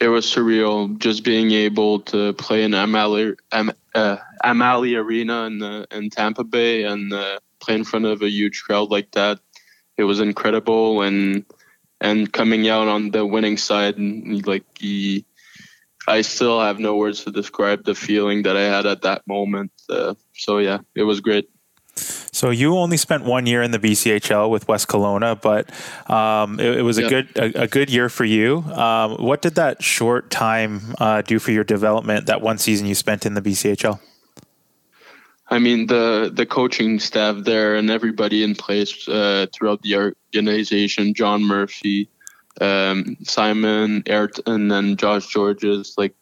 It 0.00 0.08
was 0.08 0.26
surreal, 0.26 0.96
just 0.98 1.24
being 1.24 1.50
able 1.50 2.00
to 2.00 2.32
play 2.34 2.62
in 2.62 2.72
Amalie, 2.72 3.34
Am, 3.50 3.72
uh, 3.96 4.16
Arena 4.44 5.46
in, 5.46 5.86
in 5.90 6.10
Tampa 6.10 6.44
Bay 6.44 6.84
and 6.84 7.12
uh, 7.12 7.40
play 7.58 7.74
in 7.74 7.84
front 7.84 8.04
of 8.04 8.22
a 8.22 8.30
huge 8.30 8.62
crowd 8.62 8.90
like 8.90 9.10
that. 9.12 9.40
It 9.96 10.04
was 10.04 10.20
incredible 10.20 11.02
and 11.02 11.44
and 12.00 12.32
coming 12.32 12.68
out 12.68 12.88
on 12.88 13.10
the 13.10 13.24
winning 13.26 13.56
side 13.56 13.98
and 13.98 14.46
like 14.46 14.64
he, 14.78 15.24
I 16.06 16.22
still 16.22 16.60
have 16.60 16.78
no 16.78 16.96
words 16.96 17.24
to 17.24 17.30
describe 17.30 17.84
the 17.84 17.94
feeling 17.94 18.42
that 18.44 18.56
I 18.56 18.62
had 18.62 18.86
at 18.86 19.02
that 19.02 19.26
moment. 19.26 19.72
Uh, 19.90 20.14
so 20.34 20.58
yeah, 20.58 20.78
it 20.94 21.02
was 21.02 21.20
great. 21.20 21.50
So 21.98 22.50
you 22.50 22.76
only 22.76 22.96
spent 22.96 23.24
one 23.24 23.46
year 23.46 23.62
in 23.62 23.72
the 23.72 23.78
BCHL 23.78 24.48
with 24.48 24.68
West 24.68 24.86
Kelowna, 24.86 25.40
but 25.40 25.68
um, 26.08 26.60
it, 26.60 26.78
it, 26.78 26.82
was 26.82 26.98
a 26.98 27.02
yeah. 27.02 27.08
good 27.08 27.28
a, 27.36 27.62
a, 27.62 27.66
good 27.66 27.90
year 27.90 28.08
for 28.08 28.24
you. 28.24 28.58
Um, 28.58 29.16
what 29.16 29.42
did 29.42 29.56
that 29.56 29.82
short 29.82 30.30
time 30.30 30.94
uh, 30.98 31.22
do 31.22 31.40
for 31.40 31.50
your 31.50 31.64
development? 31.64 32.26
That 32.26 32.40
one 32.40 32.58
season 32.58 32.86
you 32.86 32.94
spent 32.94 33.26
in 33.26 33.34
the 33.34 33.42
BCHL. 33.42 33.98
I 35.50 35.58
mean 35.58 35.86
the 35.86 36.30
the 36.32 36.46
coaching 36.46 36.98
staff 36.98 37.44
there 37.44 37.76
and 37.76 37.90
everybody 37.90 38.42
in 38.42 38.54
place 38.54 39.08
uh, 39.08 39.46
throughout 39.52 39.82
the 39.82 39.96
organization, 39.96 41.14
John 41.14 41.42
Murphy, 41.42 42.10
um, 42.60 43.16
Simon 43.22 44.02
Ayrton, 44.06 44.70
and 44.70 44.98
Josh 44.98 45.32
Gorges. 45.32 45.94
Like 45.96 46.14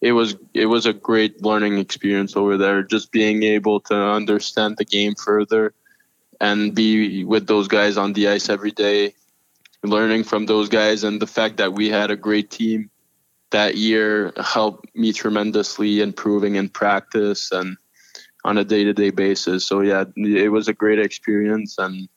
it 0.00 0.12
was 0.12 0.36
it 0.54 0.66
was 0.66 0.86
a 0.86 0.92
great 0.92 1.42
learning 1.42 1.78
experience 1.78 2.36
over 2.36 2.56
there. 2.56 2.84
Just 2.84 3.10
being 3.10 3.42
able 3.42 3.80
to 3.80 3.94
understand 3.94 4.76
the 4.76 4.84
game 4.84 5.14
further 5.16 5.74
and 6.40 6.72
be 6.72 7.24
with 7.24 7.48
those 7.48 7.66
guys 7.66 7.96
on 7.96 8.12
the 8.12 8.28
ice 8.28 8.48
every 8.48 8.70
day, 8.70 9.14
learning 9.82 10.22
from 10.22 10.46
those 10.46 10.68
guys, 10.68 11.02
and 11.02 11.20
the 11.20 11.26
fact 11.26 11.56
that 11.56 11.72
we 11.72 11.88
had 11.88 12.12
a 12.12 12.16
great 12.16 12.48
team 12.50 12.90
that 13.50 13.76
year 13.76 14.32
helped 14.36 14.94
me 14.94 15.12
tremendously 15.12 16.00
improving 16.00 16.54
in 16.54 16.68
practice 16.68 17.50
and 17.50 17.76
on 18.48 18.56
a 18.56 18.64
day-to-day 18.64 19.10
basis. 19.10 19.66
So 19.66 19.82
yeah, 19.82 20.04
it 20.16 20.50
was 20.50 20.68
a 20.68 20.72
great 20.72 20.98
experience, 20.98 21.76
and 21.78 22.08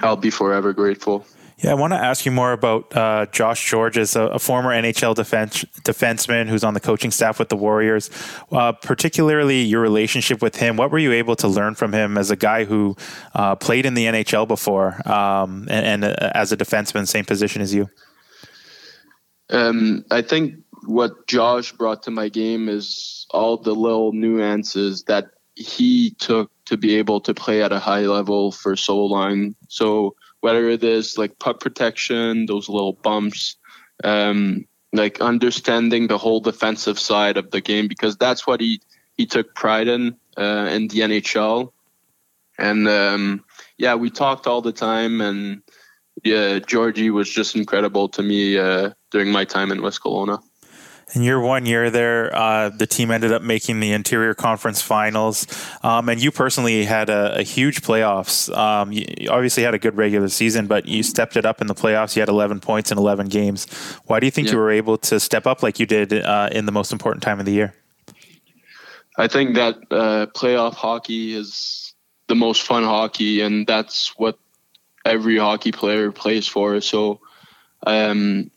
I'll 0.00 0.16
be 0.16 0.30
forever 0.30 0.72
grateful. 0.72 1.26
Yeah, 1.58 1.72
I 1.72 1.74
want 1.74 1.92
to 1.92 1.98
ask 1.98 2.24
you 2.24 2.30
more 2.30 2.52
about 2.52 2.94
uh, 2.94 3.26
Josh 3.32 3.68
Gorges, 3.68 4.14
a, 4.14 4.22
a, 4.26 4.38
former 4.38 4.70
NHL 4.70 5.14
defense, 5.14 5.64
defenseman 5.82 6.48
who's 6.48 6.62
on 6.62 6.74
the 6.74 6.80
coaching 6.80 7.10
staff 7.10 7.38
with 7.38 7.48
the 7.48 7.56
Warriors. 7.56 8.10
Uh, 8.52 8.72
particularly 8.72 9.62
your 9.62 9.80
relationship 9.80 10.40
with 10.40 10.54
him. 10.54 10.76
What 10.76 10.92
were 10.92 10.98
you 10.98 11.12
able 11.12 11.34
to 11.36 11.48
learn 11.48 11.74
from 11.74 11.92
him 11.92 12.16
as 12.18 12.30
a 12.30 12.36
guy 12.36 12.64
who 12.64 12.94
uh, 13.34 13.56
played 13.56 13.86
in 13.86 13.94
the 13.94 14.04
NHL 14.04 14.46
before 14.46 15.00
um, 15.10 15.66
and, 15.68 16.04
and 16.04 16.04
uh, 16.04 16.30
as 16.34 16.52
a 16.52 16.56
defenseman, 16.56 17.08
same 17.08 17.24
position 17.24 17.60
as 17.62 17.74
you? 17.74 17.88
Um, 19.48 20.04
I 20.10 20.22
think 20.22 20.56
what 20.84 21.26
Josh 21.26 21.72
brought 21.72 22.02
to 22.04 22.10
my 22.10 22.28
game 22.28 22.68
is 22.68 23.26
all 23.30 23.56
the 23.56 23.74
little 23.74 24.12
nuances 24.12 25.04
that 25.04 25.30
he 25.56 26.10
took 26.10 26.50
to 26.66 26.76
be 26.76 26.96
able 26.96 27.20
to 27.22 27.34
play 27.34 27.62
at 27.62 27.72
a 27.72 27.78
high 27.78 28.02
level 28.02 28.52
for 28.52 28.76
so 28.76 29.04
long. 29.04 29.56
So 29.68 30.14
whether 30.40 30.68
it 30.68 30.84
is 30.84 31.16
like 31.16 31.38
puck 31.38 31.60
protection, 31.60 32.46
those 32.46 32.68
little 32.68 32.92
bumps, 32.92 33.56
um, 34.04 34.66
like 34.92 35.20
understanding 35.20 36.06
the 36.06 36.18
whole 36.18 36.40
defensive 36.40 36.98
side 36.98 37.36
of 37.38 37.50
the 37.50 37.60
game, 37.60 37.88
because 37.88 38.16
that's 38.16 38.46
what 38.46 38.60
he 38.60 38.80
he 39.16 39.26
took 39.26 39.54
pride 39.54 39.88
in 39.88 40.16
uh, 40.36 40.68
in 40.70 40.88
the 40.88 41.00
NHL. 41.00 41.72
And 42.58 42.86
um, 42.88 43.44
yeah, 43.78 43.94
we 43.94 44.10
talked 44.10 44.46
all 44.46 44.62
the 44.62 44.72
time, 44.72 45.20
and 45.20 45.62
yeah, 46.22 46.58
Georgie 46.58 47.10
was 47.10 47.30
just 47.30 47.56
incredible 47.56 48.08
to 48.10 48.22
me 48.22 48.58
uh, 48.58 48.90
during 49.10 49.32
my 49.32 49.44
time 49.44 49.72
in 49.72 49.82
West 49.82 50.02
Kelowna. 50.02 50.42
In 51.14 51.22
your 51.22 51.40
one 51.40 51.66
year 51.66 51.88
there, 51.88 52.34
uh, 52.34 52.68
the 52.68 52.86
team 52.86 53.12
ended 53.12 53.32
up 53.32 53.40
making 53.40 53.78
the 53.78 53.92
interior 53.92 54.34
conference 54.34 54.82
finals, 54.82 55.46
um, 55.84 56.08
and 56.08 56.20
you 56.20 56.32
personally 56.32 56.84
had 56.84 57.08
a, 57.08 57.38
a 57.38 57.42
huge 57.42 57.82
playoffs. 57.82 58.54
Um, 58.56 58.90
you 58.90 59.28
obviously 59.30 59.62
had 59.62 59.72
a 59.72 59.78
good 59.78 59.96
regular 59.96 60.28
season, 60.28 60.66
but 60.66 60.86
you 60.86 61.04
stepped 61.04 61.36
it 61.36 61.46
up 61.46 61.60
in 61.60 61.68
the 61.68 61.76
playoffs. 61.76 62.16
You 62.16 62.22
had 62.22 62.28
11 62.28 62.58
points 62.58 62.90
in 62.90 62.98
11 62.98 63.28
games. 63.28 63.66
Why 64.06 64.18
do 64.18 64.26
you 64.26 64.32
think 64.32 64.48
yeah. 64.48 64.54
you 64.54 64.58
were 64.58 64.72
able 64.72 64.98
to 64.98 65.20
step 65.20 65.46
up 65.46 65.62
like 65.62 65.78
you 65.78 65.86
did 65.86 66.12
uh, 66.12 66.48
in 66.50 66.66
the 66.66 66.72
most 66.72 66.92
important 66.92 67.22
time 67.22 67.38
of 67.38 67.46
the 67.46 67.52
year? 67.52 67.72
I 69.16 69.28
think 69.28 69.54
that 69.54 69.76
uh, 69.92 70.26
playoff 70.34 70.74
hockey 70.74 71.34
is 71.34 71.94
the 72.26 72.34
most 72.34 72.62
fun 72.62 72.82
hockey, 72.82 73.42
and 73.42 73.64
that's 73.64 74.12
what 74.18 74.38
every 75.04 75.38
hockey 75.38 75.70
player 75.70 76.10
plays 76.10 76.48
for. 76.48 76.80
So 76.80 77.20
um, 77.86 78.50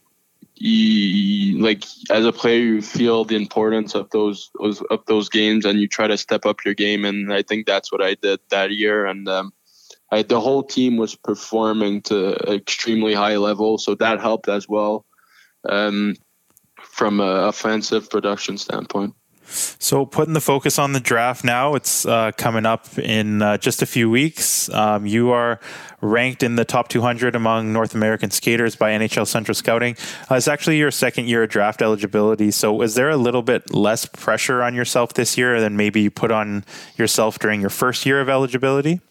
you 0.61 1.57
like 1.59 1.85
as 2.09 2.25
a 2.25 2.33
player 2.33 2.59
you 2.59 2.81
feel 2.81 3.23
the 3.23 3.35
importance 3.35 3.95
of 3.95 4.09
those 4.09 4.51
of 4.59 5.05
those 5.07 5.29
games 5.29 5.63
and 5.65 5.79
you 5.79 5.87
try 5.87 6.05
to 6.05 6.17
step 6.17 6.45
up 6.45 6.65
your 6.65 6.73
game 6.73 7.05
and 7.05 7.31
I 7.33 7.43
think 7.43 7.65
that's 7.65 7.91
what 7.91 8.01
I 8.01 8.15
did 8.15 8.39
that 8.49 8.71
year 8.71 9.05
and 9.05 9.27
um, 9.29 9.53
I, 10.11 10.23
the 10.23 10.41
whole 10.41 10.63
team 10.63 10.97
was 10.97 11.15
performing 11.15 12.01
to 12.03 12.33
extremely 12.53 13.13
high 13.13 13.37
level 13.37 13.77
so 13.77 13.95
that 13.95 14.19
helped 14.19 14.49
as 14.49 14.67
well 14.67 15.05
um, 15.67 16.15
from 16.81 17.19
an 17.21 17.45
offensive 17.45 18.09
production 18.09 18.57
standpoint. 18.57 19.15
So, 19.51 20.05
putting 20.05 20.35
the 20.35 20.41
focus 20.41 20.77
on 20.77 20.93
the 20.93 20.99
draft 20.99 21.43
now, 21.43 21.73
it's 21.73 22.05
uh, 22.05 22.31
coming 22.37 22.67
up 22.67 22.99
in 22.99 23.41
uh, 23.41 23.57
just 23.57 23.81
a 23.81 23.87
few 23.87 24.07
weeks. 24.07 24.69
Um, 24.69 25.07
you 25.07 25.31
are 25.31 25.59
ranked 26.01 26.43
in 26.43 26.55
the 26.55 26.65
top 26.65 26.87
200 26.87 27.35
among 27.35 27.73
North 27.73 27.93
American 27.93 28.31
skaters 28.31 28.75
by 28.75 28.91
NHL 28.91 29.27
Central 29.27 29.55
Scouting. 29.55 29.95
Uh, 30.29 30.35
it's 30.35 30.47
actually 30.47 30.77
your 30.77 30.91
second 30.91 31.27
year 31.27 31.43
of 31.43 31.49
draft 31.49 31.81
eligibility. 31.81 32.51
So, 32.51 32.81
is 32.81 32.95
there 32.95 33.09
a 33.09 33.17
little 33.17 33.41
bit 33.41 33.73
less 33.73 34.05
pressure 34.05 34.63
on 34.63 34.75
yourself 34.75 35.13
this 35.13 35.37
year 35.37 35.59
than 35.59 35.77
maybe 35.77 36.01
you 36.01 36.11
put 36.11 36.31
on 36.31 36.63
yourself 36.97 37.39
during 37.39 37.61
your 37.61 37.69
first 37.69 38.05
year 38.05 38.21
of 38.21 38.29
eligibility? 38.29 39.01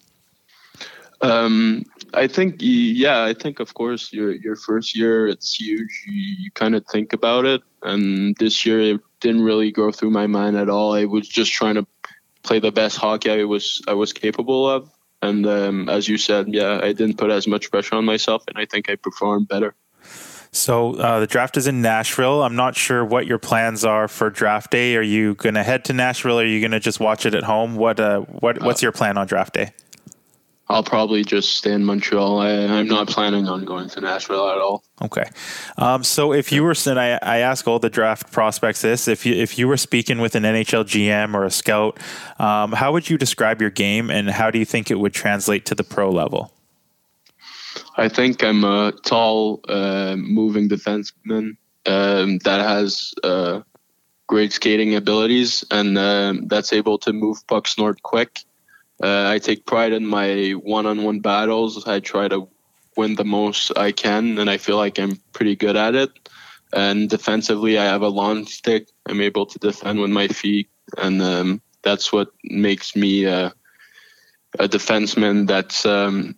Um, 1.20 1.84
I 2.14 2.26
think, 2.26 2.56
yeah, 2.60 3.24
I 3.24 3.34
think 3.34 3.60
of 3.60 3.74
course 3.74 4.12
your 4.12 4.32
your 4.32 4.56
first 4.56 4.96
year 4.96 5.26
it's 5.26 5.54
huge. 5.54 6.04
You, 6.06 6.36
you 6.38 6.50
kind 6.52 6.74
of 6.74 6.86
think 6.86 7.12
about 7.12 7.44
it, 7.44 7.62
and 7.82 8.36
this 8.36 8.64
year 8.64 8.80
it 8.80 9.00
didn't 9.20 9.42
really 9.42 9.72
go 9.72 9.90
through 9.90 10.10
my 10.10 10.26
mind 10.26 10.56
at 10.56 10.68
all. 10.68 10.94
I 10.94 11.04
was 11.04 11.28
just 11.28 11.52
trying 11.52 11.74
to 11.74 11.86
play 12.44 12.60
the 12.60 12.70
best 12.70 12.96
hockey 12.96 13.30
I 13.30 13.44
was 13.44 13.82
I 13.88 13.94
was 13.94 14.12
capable 14.12 14.68
of, 14.68 14.90
and 15.22 15.46
um, 15.46 15.88
as 15.88 16.08
you 16.08 16.18
said, 16.18 16.48
yeah, 16.48 16.80
I 16.82 16.92
didn't 16.92 17.18
put 17.18 17.30
as 17.30 17.46
much 17.46 17.70
pressure 17.70 17.96
on 17.96 18.04
myself, 18.04 18.44
and 18.48 18.58
I 18.58 18.64
think 18.64 18.88
I 18.90 18.96
performed 18.96 19.48
better. 19.48 19.74
So 20.50 20.94
uh, 20.94 21.20
the 21.20 21.26
draft 21.26 21.56
is 21.56 21.66
in 21.66 21.82
Nashville. 21.82 22.42
I'm 22.42 22.56
not 22.56 22.74
sure 22.74 23.04
what 23.04 23.26
your 23.26 23.38
plans 23.38 23.84
are 23.84 24.08
for 24.08 24.30
draft 24.30 24.70
day. 24.70 24.96
Are 24.96 25.02
you 25.02 25.34
going 25.34 25.54
to 25.54 25.62
head 25.62 25.84
to 25.86 25.92
Nashville? 25.92 26.40
Or 26.40 26.42
are 26.42 26.46
you 26.46 26.60
going 26.60 26.70
to 26.70 26.80
just 26.80 27.00
watch 27.00 27.26
it 27.26 27.34
at 27.34 27.44
home? 27.44 27.76
What 27.76 28.00
uh, 28.00 28.20
what 28.20 28.62
what's 28.62 28.82
your 28.82 28.92
plan 28.92 29.18
on 29.18 29.26
draft 29.26 29.54
day? 29.54 29.72
I'll 30.70 30.82
probably 30.82 31.24
just 31.24 31.56
stay 31.56 31.72
in 31.72 31.84
Montreal. 31.84 32.40
I, 32.40 32.50
am 32.50 32.88
not 32.88 33.08
planning 33.08 33.48
on 33.48 33.64
going 33.64 33.88
to 33.90 34.00
Nashville 34.02 34.50
at 34.50 34.58
all. 34.58 34.84
Okay. 35.00 35.24
Um, 35.78 36.04
so 36.04 36.34
if 36.34 36.52
you 36.52 36.62
were, 36.62 36.74
and 36.86 37.00
I, 37.00 37.18
I 37.22 37.38
ask 37.38 37.66
all 37.66 37.78
the 37.78 37.88
draft 37.88 38.30
prospects 38.30 38.82
this, 38.82 39.08
if 39.08 39.24
you 39.24 39.34
if 39.34 39.58
you 39.58 39.66
were 39.66 39.78
speaking 39.78 40.18
with 40.18 40.34
an 40.34 40.42
NHL 40.42 40.84
GM 40.84 41.34
or 41.34 41.44
a 41.44 41.50
scout, 41.50 41.98
um, 42.38 42.72
how 42.72 42.92
would 42.92 43.08
you 43.08 43.16
describe 43.16 43.62
your 43.62 43.70
game, 43.70 44.10
and 44.10 44.28
how 44.28 44.50
do 44.50 44.58
you 44.58 44.66
think 44.66 44.90
it 44.90 44.96
would 44.96 45.14
translate 45.14 45.64
to 45.66 45.74
the 45.74 45.84
pro 45.84 46.10
level? 46.10 46.52
I 47.96 48.08
think 48.08 48.44
I'm 48.44 48.62
a 48.64 48.92
tall, 48.92 49.60
uh, 49.68 50.16
moving 50.16 50.68
defenseman 50.68 51.56
um, 51.86 52.38
that 52.38 52.60
has 52.60 53.14
uh, 53.24 53.62
great 54.26 54.52
skating 54.52 54.94
abilities 54.94 55.64
and 55.70 55.96
uh, 55.96 56.34
that's 56.46 56.72
able 56.72 56.98
to 56.98 57.12
move 57.12 57.44
pucks 57.46 57.78
north 57.78 58.02
quick 58.02 58.40
uh, 59.02 59.28
I 59.28 59.38
take 59.38 59.66
pride 59.66 59.92
in 59.92 60.06
my 60.06 60.52
one-on-one 60.52 61.20
battles. 61.20 61.86
I 61.86 62.00
try 62.00 62.28
to 62.28 62.48
win 62.96 63.14
the 63.14 63.24
most 63.24 63.76
I 63.76 63.92
can, 63.92 64.38
and 64.38 64.50
I 64.50 64.58
feel 64.58 64.76
like 64.76 64.98
I'm 64.98 65.16
pretty 65.32 65.56
good 65.56 65.76
at 65.76 65.94
it. 65.94 66.10
And 66.72 67.08
defensively, 67.08 67.78
I 67.78 67.84
have 67.84 68.02
a 68.02 68.08
long 68.08 68.46
stick. 68.46 68.88
I'm 69.08 69.20
able 69.20 69.46
to 69.46 69.58
defend 69.58 70.00
with 70.00 70.10
my 70.10 70.28
feet, 70.28 70.68
and 70.98 71.22
um, 71.22 71.62
that's 71.82 72.12
what 72.12 72.28
makes 72.44 72.94
me 72.96 73.24
a, 73.24 73.54
a 74.58 74.68
defenseman 74.68 75.46
that's 75.46 75.86
um, 75.86 76.34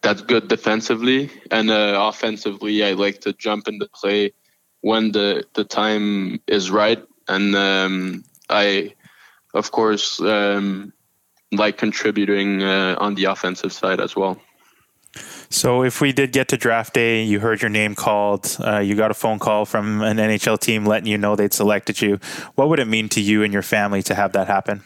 that's 0.00 0.22
good 0.22 0.48
defensively. 0.48 1.30
And 1.50 1.70
uh, 1.70 1.98
offensively, 2.08 2.84
I 2.84 2.92
like 2.92 3.20
to 3.22 3.32
jump 3.32 3.68
into 3.68 3.88
play 3.94 4.32
when 4.80 5.12
the 5.12 5.44
the 5.54 5.64
time 5.64 6.40
is 6.46 6.70
right. 6.70 7.02
And 7.26 7.56
um, 7.56 8.24
I, 8.48 8.94
of 9.54 9.70
course 9.70 10.20
um, 10.20 10.92
like 11.56 11.78
contributing 11.78 12.62
uh, 12.62 12.96
on 12.98 13.14
the 13.14 13.24
offensive 13.24 13.72
side 13.72 14.00
as 14.00 14.16
well. 14.16 14.40
So, 15.50 15.84
if 15.84 16.00
we 16.00 16.12
did 16.12 16.32
get 16.32 16.48
to 16.48 16.56
draft 16.56 16.94
day, 16.94 17.22
you 17.22 17.38
heard 17.38 17.62
your 17.62 17.68
name 17.68 17.94
called, 17.94 18.56
uh, 18.58 18.80
you 18.80 18.96
got 18.96 19.12
a 19.12 19.14
phone 19.14 19.38
call 19.38 19.64
from 19.64 20.02
an 20.02 20.16
NHL 20.16 20.58
team 20.58 20.84
letting 20.84 21.06
you 21.06 21.16
know 21.16 21.36
they'd 21.36 21.52
selected 21.52 22.02
you. 22.02 22.18
What 22.56 22.68
would 22.68 22.80
it 22.80 22.88
mean 22.88 23.08
to 23.10 23.20
you 23.20 23.44
and 23.44 23.52
your 23.52 23.62
family 23.62 24.02
to 24.02 24.14
have 24.14 24.32
that 24.32 24.48
happen? 24.48 24.82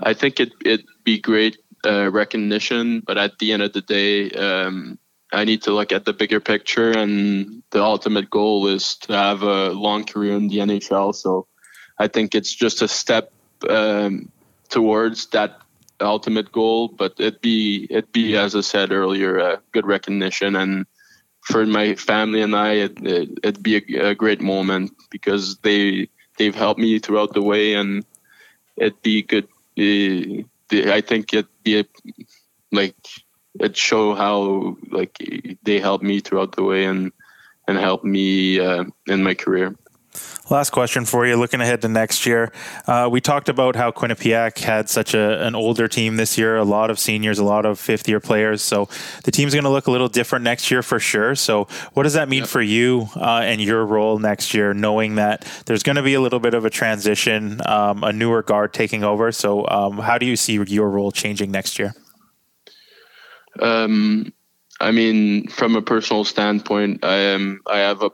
I 0.00 0.14
think 0.14 0.40
it, 0.40 0.52
it'd 0.64 0.86
be 1.04 1.20
great 1.20 1.58
uh, 1.86 2.10
recognition, 2.10 3.00
but 3.06 3.18
at 3.18 3.38
the 3.38 3.52
end 3.52 3.62
of 3.62 3.72
the 3.72 3.82
day, 3.82 4.30
um, 4.30 4.98
I 5.32 5.44
need 5.44 5.62
to 5.62 5.70
look 5.70 5.92
at 5.92 6.04
the 6.04 6.12
bigger 6.12 6.40
picture, 6.40 6.90
and 6.90 7.62
the 7.70 7.82
ultimate 7.82 8.30
goal 8.30 8.66
is 8.66 8.96
to 9.02 9.12
have 9.12 9.42
a 9.42 9.70
long 9.70 10.04
career 10.04 10.34
in 10.34 10.48
the 10.48 10.58
NHL. 10.58 11.14
So, 11.14 11.46
I 12.00 12.08
think 12.08 12.34
it's 12.34 12.52
just 12.52 12.82
a 12.82 12.88
step 12.88 13.30
um, 13.68 14.32
towards 14.70 15.26
that 15.28 15.60
ultimate 16.00 16.50
goal. 16.52 16.88
But 16.88 17.14
it 17.18 17.42
be 17.42 17.86
it 17.90 18.12
be 18.12 18.36
as 18.36 18.54
I 18.56 18.60
said 18.60 18.92
earlier, 18.92 19.38
a 19.38 19.60
good 19.72 19.86
recognition, 19.86 20.56
and 20.56 20.86
for 21.42 21.66
my 21.66 21.94
family 21.94 22.42
and 22.42 22.54
I, 22.54 22.72
it, 22.72 22.98
it, 23.02 23.44
would 23.44 23.62
be 23.62 23.76
a, 23.76 24.10
a, 24.10 24.14
great 24.14 24.40
moment 24.40 24.92
because 25.10 25.56
they 25.58 26.08
they've 26.38 26.54
helped 26.54 26.80
me 26.80 26.98
throughout 26.98 27.34
the 27.34 27.42
way, 27.42 27.74
and 27.74 28.04
it'd 28.76 29.02
be 29.02 29.22
good. 29.22 29.48
Uh, 29.78 30.44
I 30.90 31.00
think 31.00 31.32
it'd 31.32 31.48
be 31.64 31.80
a, 31.80 31.84
like 32.72 32.96
it 33.58 33.76
show 33.76 34.14
how 34.14 34.76
like 34.90 35.18
they 35.62 35.80
helped 35.80 36.04
me 36.04 36.20
throughout 36.20 36.52
the 36.52 36.62
way 36.62 36.84
and 36.84 37.12
and 37.66 37.78
helped 37.78 38.04
me 38.04 38.60
uh, 38.60 38.84
in 39.06 39.22
my 39.22 39.34
career. 39.34 39.74
Last 40.50 40.70
question 40.70 41.04
for 41.04 41.24
you. 41.24 41.36
Looking 41.36 41.60
ahead 41.60 41.80
to 41.82 41.88
next 41.88 42.26
year, 42.26 42.50
uh, 42.88 43.08
we 43.10 43.20
talked 43.20 43.48
about 43.48 43.76
how 43.76 43.92
Quinnipiac 43.92 44.58
had 44.58 44.90
such 44.90 45.14
a, 45.14 45.46
an 45.46 45.54
older 45.54 45.86
team 45.86 46.16
this 46.16 46.36
year, 46.36 46.56
a 46.56 46.64
lot 46.64 46.90
of 46.90 46.98
seniors, 46.98 47.38
a 47.38 47.44
lot 47.44 47.64
of 47.64 47.78
fifth 47.78 48.08
year 48.08 48.18
players. 48.18 48.60
So 48.60 48.88
the 49.22 49.30
team's 49.30 49.54
going 49.54 49.62
to 49.62 49.70
look 49.70 49.86
a 49.86 49.92
little 49.92 50.08
different 50.08 50.42
next 50.42 50.68
year 50.68 50.82
for 50.82 50.98
sure. 50.98 51.36
So, 51.36 51.68
what 51.92 52.02
does 52.02 52.14
that 52.14 52.28
mean 52.28 52.40
yep. 52.40 52.48
for 52.48 52.60
you 52.60 53.08
uh, 53.14 53.42
and 53.44 53.60
your 53.60 53.86
role 53.86 54.18
next 54.18 54.52
year, 54.52 54.74
knowing 54.74 55.14
that 55.14 55.46
there's 55.66 55.84
going 55.84 55.96
to 55.96 56.02
be 56.02 56.14
a 56.14 56.20
little 56.20 56.40
bit 56.40 56.54
of 56.54 56.64
a 56.64 56.70
transition, 56.70 57.60
um, 57.66 58.02
a 58.02 58.12
newer 58.12 58.42
guard 58.42 58.72
taking 58.72 59.04
over? 59.04 59.30
So, 59.30 59.68
um, 59.68 59.98
how 59.98 60.18
do 60.18 60.26
you 60.26 60.34
see 60.34 60.54
your 60.54 60.90
role 60.90 61.12
changing 61.12 61.52
next 61.52 61.78
year? 61.78 61.94
Um, 63.60 64.32
I 64.80 64.90
mean, 64.90 65.46
from 65.46 65.76
a 65.76 65.82
personal 65.82 66.24
standpoint, 66.24 67.04
I 67.04 67.16
am 67.16 67.60
I 67.68 67.78
have 67.78 68.02
a 68.02 68.10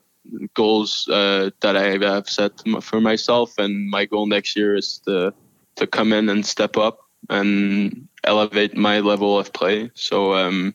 goals 0.55 1.09
uh, 1.09 1.51
that 1.61 1.77
I 1.77 1.99
have 1.99 2.29
set 2.29 2.53
for 2.81 3.01
myself, 3.01 3.59
and 3.59 3.89
my 3.89 4.05
goal 4.05 4.27
next 4.27 4.57
year 4.57 4.75
is 4.75 4.99
to 5.07 5.33
to 5.77 5.87
come 5.87 6.13
in 6.13 6.29
and 6.29 6.45
step 6.45 6.77
up 6.77 6.99
and 7.29 8.09
elevate 8.25 8.77
my 8.77 9.01
level 9.01 9.39
of 9.39 9.53
play. 9.53 9.91
So, 9.95 10.35
um, 10.35 10.75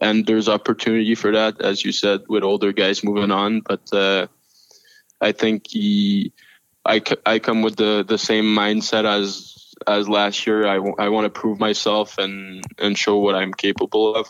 and 0.00 0.26
there's 0.26 0.48
opportunity 0.48 1.14
for 1.14 1.32
that, 1.32 1.60
as 1.60 1.84
you 1.84 1.92
said, 1.92 2.22
with 2.28 2.42
older 2.42 2.72
guys 2.72 3.04
moving 3.04 3.30
on. 3.30 3.60
But 3.60 3.92
uh, 3.92 4.26
I 5.20 5.32
think 5.32 5.66
he, 5.68 6.32
I, 6.84 7.00
I 7.24 7.38
come 7.38 7.62
with 7.62 7.76
the, 7.76 8.04
the 8.06 8.18
same 8.18 8.44
mindset 8.44 9.04
as 9.04 9.48
as 9.86 10.08
last 10.08 10.46
year. 10.46 10.66
I, 10.66 10.76
w- 10.76 10.94
I 10.98 11.08
want 11.08 11.24
to 11.24 11.40
prove 11.40 11.58
myself 11.58 12.18
and 12.18 12.64
and 12.78 12.96
show 12.96 13.18
what 13.18 13.34
I'm 13.34 13.52
capable 13.52 14.14
of, 14.14 14.28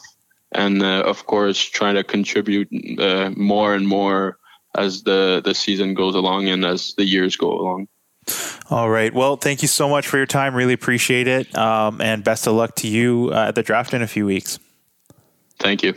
and 0.52 0.82
uh, 0.82 1.02
of 1.06 1.26
course, 1.26 1.58
trying 1.58 1.94
to 1.96 2.04
contribute 2.04 2.68
uh, 2.98 3.30
more 3.36 3.74
and 3.74 3.86
more 3.86 4.38
as 4.76 5.02
the 5.02 5.42
the 5.44 5.54
season 5.54 5.94
goes 5.94 6.14
along 6.14 6.48
and 6.48 6.64
as 6.64 6.94
the 6.94 7.04
years 7.04 7.36
go 7.36 7.52
along. 7.52 7.88
All 8.70 8.88
right. 8.88 9.12
Well, 9.12 9.36
thank 9.36 9.62
you 9.62 9.68
so 9.68 9.88
much 9.88 10.06
for 10.06 10.16
your 10.16 10.26
time. 10.26 10.54
Really 10.54 10.72
appreciate 10.72 11.28
it. 11.28 11.56
Um, 11.58 12.00
and 12.00 12.22
best 12.22 12.46
of 12.46 12.54
luck 12.54 12.76
to 12.76 12.88
you 12.88 13.30
uh, 13.32 13.48
at 13.48 13.54
the 13.54 13.62
draft 13.62 13.92
in 13.92 14.02
a 14.02 14.06
few 14.06 14.24
weeks. 14.24 14.58
Thank 15.58 15.82
you. 15.82 15.94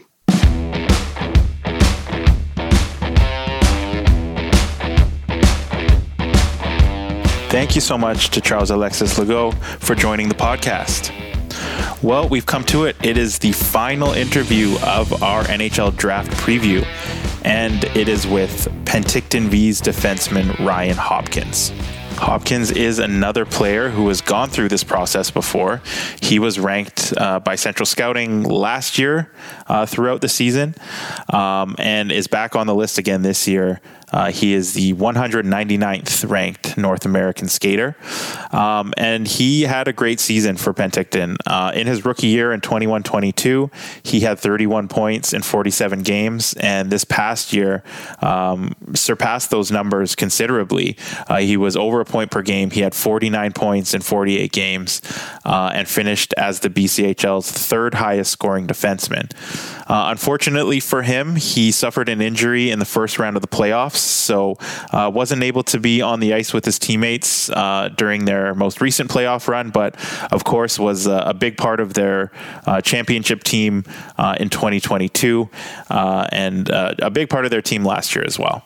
Thank 7.50 7.74
you 7.74 7.80
so 7.80 7.98
much 7.98 8.32
to 8.32 8.42
Charles 8.42 8.70
Alexis 8.70 9.18
Legault 9.18 9.58
for 9.80 9.96
joining 9.96 10.28
the 10.28 10.36
podcast. 10.36 11.14
Well, 12.02 12.28
we've 12.28 12.46
come 12.46 12.64
to 12.66 12.86
it. 12.86 12.96
It 13.04 13.18
is 13.18 13.40
the 13.40 13.52
final 13.52 14.14
interview 14.14 14.78
of 14.84 15.24
our 15.24 15.44
NHL 15.44 15.96
draft 15.96 16.32
preview 16.32 16.86
and 17.46 17.84
it 17.96 18.10
is 18.10 18.26
with 18.26 18.68
Penticton 18.86 19.48
Vees 19.50 19.80
defenseman 19.80 20.58
Ryan 20.66 20.98
Hopkins. 20.98 21.72
Hopkins 22.18 22.72
is 22.72 22.98
another 22.98 23.46
player 23.46 23.90
who 23.90 24.08
has 24.08 24.22
gone 24.22 24.50
through 24.50 24.70
this 24.70 24.84
process 24.84 25.30
before. 25.30 25.82
He 26.22 26.40
was 26.40 26.58
ranked 26.60 27.14
uh, 27.18 27.40
by 27.42 27.56
Central 27.56 27.86
Scouting 27.86 28.44
last 28.44 28.98
year 28.98 29.32
uh, 29.68 29.86
throughout 29.86 30.22
the 30.22 30.30
season 30.30 30.76
um, 31.32 31.76
and 31.78 32.12
is 32.12 32.28
back 32.28 32.56
on 32.56 32.68
the 32.68 32.76
list 32.76 32.98
again 32.98 33.22
this 33.22 33.48
year 33.48 33.82
uh, 34.12 34.32
he 34.32 34.54
is 34.54 34.74
the 34.74 34.94
199th 34.94 36.30
ranked 36.30 36.78
North 36.78 37.06
American 37.06 37.48
skater. 37.48 37.96
Um, 38.52 38.94
and 38.98 39.28
he 39.28 39.64
had 39.64 39.88
a 39.88 39.94
great 39.94 40.20
season 40.20 40.58
for 40.58 40.74
Penticton. 40.74 41.38
Uh, 41.46 41.72
in 41.74 41.88
his 41.88 42.06
rookie 42.06 42.28
year 42.28 42.52
in 42.52 42.62
21 42.62 43.04
22, 43.04 43.70
he 44.04 44.22
had 44.22 44.40
31 44.40 44.88
points 44.88 45.34
in 45.34 45.42
47 45.42 46.04
games. 46.04 46.54
And 46.60 46.92
this 46.92 47.04
past 47.04 47.54
year, 47.54 47.84
um, 48.22 48.76
surpassed 48.94 49.50
those 49.50 49.72
numbers 49.72 50.16
considerably. 50.16 50.98
Uh, 51.28 51.38
he 51.38 51.58
was 51.58 51.76
over 51.76 52.00
a 52.00 52.06
point 52.06 52.32
per 52.32 52.42
game. 52.42 52.72
He 52.72 52.82
had 52.82 52.96
49 52.96 53.54
points 53.54 53.94
in 53.94 54.02
48 54.02 54.52
games 54.52 55.02
uh, 55.46 55.72
and 55.74 55.88
finished 55.88 56.34
as 56.38 56.60
the 56.60 56.70
BCHL's 56.70 57.52
third 57.52 57.96
highest 57.96 58.32
scoring 58.32 58.68
defenseman. 58.68 59.32
Uh, 59.88 60.10
unfortunately 60.10 60.80
for 60.80 61.04
him, 61.04 61.36
he 61.36 61.72
suffered 61.72 62.10
an 62.10 62.22
injury 62.22 62.70
in 62.70 62.80
the 62.80 62.86
first 62.86 63.20
round 63.20 63.36
of 63.36 63.42
the 63.42 63.48
playoffs 63.48 63.95
so 64.00 64.58
uh, 64.92 65.12
wasn't 65.14 65.44
able 65.44 65.64
to 65.64 65.80
be 65.80 66.02
on 66.02 66.20
the 66.20 66.34
ice 66.34 66.54
with 66.54 66.66
his 66.66 66.80
teammates 66.80 67.50
uh, 67.50 67.90
during 67.96 68.26
their 68.26 68.54
most 68.56 68.82
recent 68.82 69.10
playoff 69.10 69.48
run, 69.48 69.70
but 69.70 69.96
of 70.32 70.44
course 70.44 70.80
was 70.80 71.08
a, 71.08 71.18
a 71.28 71.34
big 71.34 71.58
part 71.58 71.80
of 71.80 71.94
their 71.94 72.32
uh, 72.66 72.82
championship 72.82 73.44
team 73.44 73.84
uh, 74.18 74.36
in 74.40 74.50
2022 74.50 75.50
uh, 75.90 76.28
and 76.32 76.70
uh, 76.72 76.96
a 77.00 77.10
big 77.10 77.30
part 77.30 77.46
of 77.46 77.52
their 77.52 77.62
team 77.62 77.84
last 77.84 78.16
year 78.16 78.26
as 78.26 78.38
well. 78.40 78.64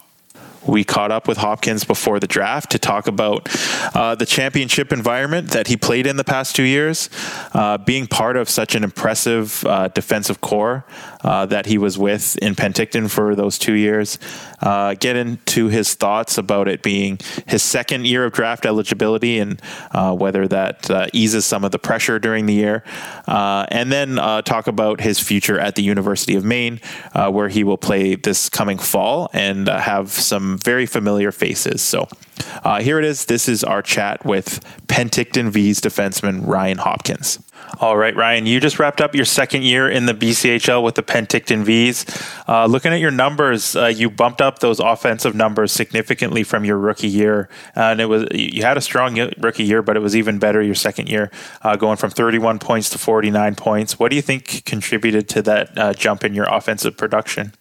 we 0.65 0.83
caught 0.83 1.11
up 1.11 1.27
with 1.27 1.37
Hopkins 1.37 1.83
before 1.83 2.19
the 2.19 2.27
draft 2.27 2.71
to 2.71 2.79
talk 2.79 3.07
about 3.07 3.47
uh, 3.95 4.15
the 4.15 4.25
championship 4.25 4.91
environment 4.91 5.49
that 5.51 5.67
he 5.67 5.77
played 5.77 6.05
in 6.05 6.17
the 6.17 6.23
past 6.23 6.55
two 6.55 6.63
years, 6.63 7.09
uh, 7.53 7.77
being 7.77 8.07
part 8.07 8.37
of 8.37 8.49
such 8.49 8.75
an 8.75 8.83
impressive 8.83 9.65
uh, 9.65 9.87
defensive 9.89 10.41
core 10.41 10.85
uh, 11.21 11.45
that 11.45 11.65
he 11.65 11.77
was 11.77 11.97
with 11.97 12.37
in 12.37 12.55
Penticton 12.55 13.09
for 13.09 13.35
those 13.35 13.57
two 13.57 13.73
years. 13.73 14.19
Uh, 14.61 14.93
get 14.93 15.15
into 15.15 15.67
his 15.67 15.93
thoughts 15.93 16.37
about 16.37 16.67
it 16.67 16.81
being 16.81 17.19
his 17.47 17.63
second 17.63 18.05
year 18.05 18.25
of 18.25 18.33
draft 18.33 18.65
eligibility 18.65 19.39
and 19.39 19.61
uh, 19.91 20.13
whether 20.13 20.47
that 20.47 20.89
eases 21.13 21.45
some 21.45 21.63
of 21.63 21.71
the 21.71 21.79
pressure 21.79 22.19
during 22.19 22.45
the 22.45 22.53
year, 22.53 22.83
and 23.27 23.91
then 23.91 24.15
talk 24.43 24.67
about 24.67 25.01
his 25.01 25.19
future 25.19 25.59
at 25.59 25.75
the 25.75 25.83
University 25.83 26.35
of 26.35 26.43
Maine, 26.43 26.79
where 27.13 27.49
he 27.49 27.63
will 27.63 27.77
play 27.77 28.15
this 28.15 28.49
coming 28.49 28.77
fall 28.77 29.29
and 29.33 29.67
have 29.67 30.11
some 30.11 30.57
very 30.57 30.85
familiar 30.85 31.31
faces. 31.31 31.81
So 31.81 32.07
uh, 32.63 32.81
here 32.81 32.99
it 32.99 33.05
is. 33.05 33.25
This 33.25 33.47
is 33.47 33.63
our 33.63 33.81
chat 33.81 34.25
with 34.25 34.63
Penticton 34.87 35.49
Vees 35.49 35.79
defenseman 35.79 36.45
Ryan 36.45 36.77
Hopkins. 36.77 37.39
All 37.79 37.95
right, 37.95 38.15
Ryan, 38.15 38.45
you 38.45 38.59
just 38.59 38.77
wrapped 38.77 38.99
up 38.99 39.15
your 39.15 39.25
second 39.25 39.63
year 39.63 39.89
in 39.89 40.05
the 40.05 40.13
BCHL 40.13 40.83
with 40.83 40.95
the 40.95 41.03
Penticton 41.03 41.63
Vees. 41.63 42.05
Uh, 42.47 42.65
looking 42.65 42.91
at 42.91 42.99
your 42.99 43.11
numbers, 43.11 43.75
uh, 43.75 43.85
you 43.85 44.09
bumped 44.09 44.41
up 44.41 44.59
those 44.59 44.79
offensive 44.79 45.33
numbers 45.33 45.71
significantly 45.71 46.43
from 46.43 46.65
your 46.65 46.77
rookie 46.77 47.07
year, 47.07 47.47
and 47.75 48.01
it 48.01 48.05
was 48.05 48.25
you 48.31 48.63
had 48.63 48.77
a 48.77 48.81
strong 48.81 49.17
rookie 49.37 49.63
year, 49.63 49.81
but 49.81 49.95
it 49.95 50.01
was 50.01 50.15
even 50.15 50.39
better 50.39 50.61
your 50.61 50.75
second 50.75 51.07
year, 51.07 51.31
uh, 51.61 51.75
going 51.77 51.95
from 51.95 52.09
31 52.09 52.59
points 52.59 52.89
to 52.89 52.97
49 52.97 53.55
points. 53.55 53.97
What 53.97 54.09
do 54.09 54.17
you 54.17 54.21
think 54.21 54.65
contributed 54.65 55.29
to 55.29 55.41
that 55.43 55.77
uh, 55.77 55.93
jump 55.93 56.25
in 56.25 56.33
your 56.33 56.47
offensive 56.49 56.97
production? 56.97 57.53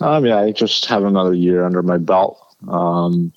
Um, 0.00 0.26
yeah, 0.26 0.38
I 0.38 0.52
just 0.52 0.86
have 0.86 1.04
another 1.04 1.34
year 1.34 1.64
under 1.64 1.82
my 1.82 1.98
belt 1.98 2.38
um, 2.68 3.32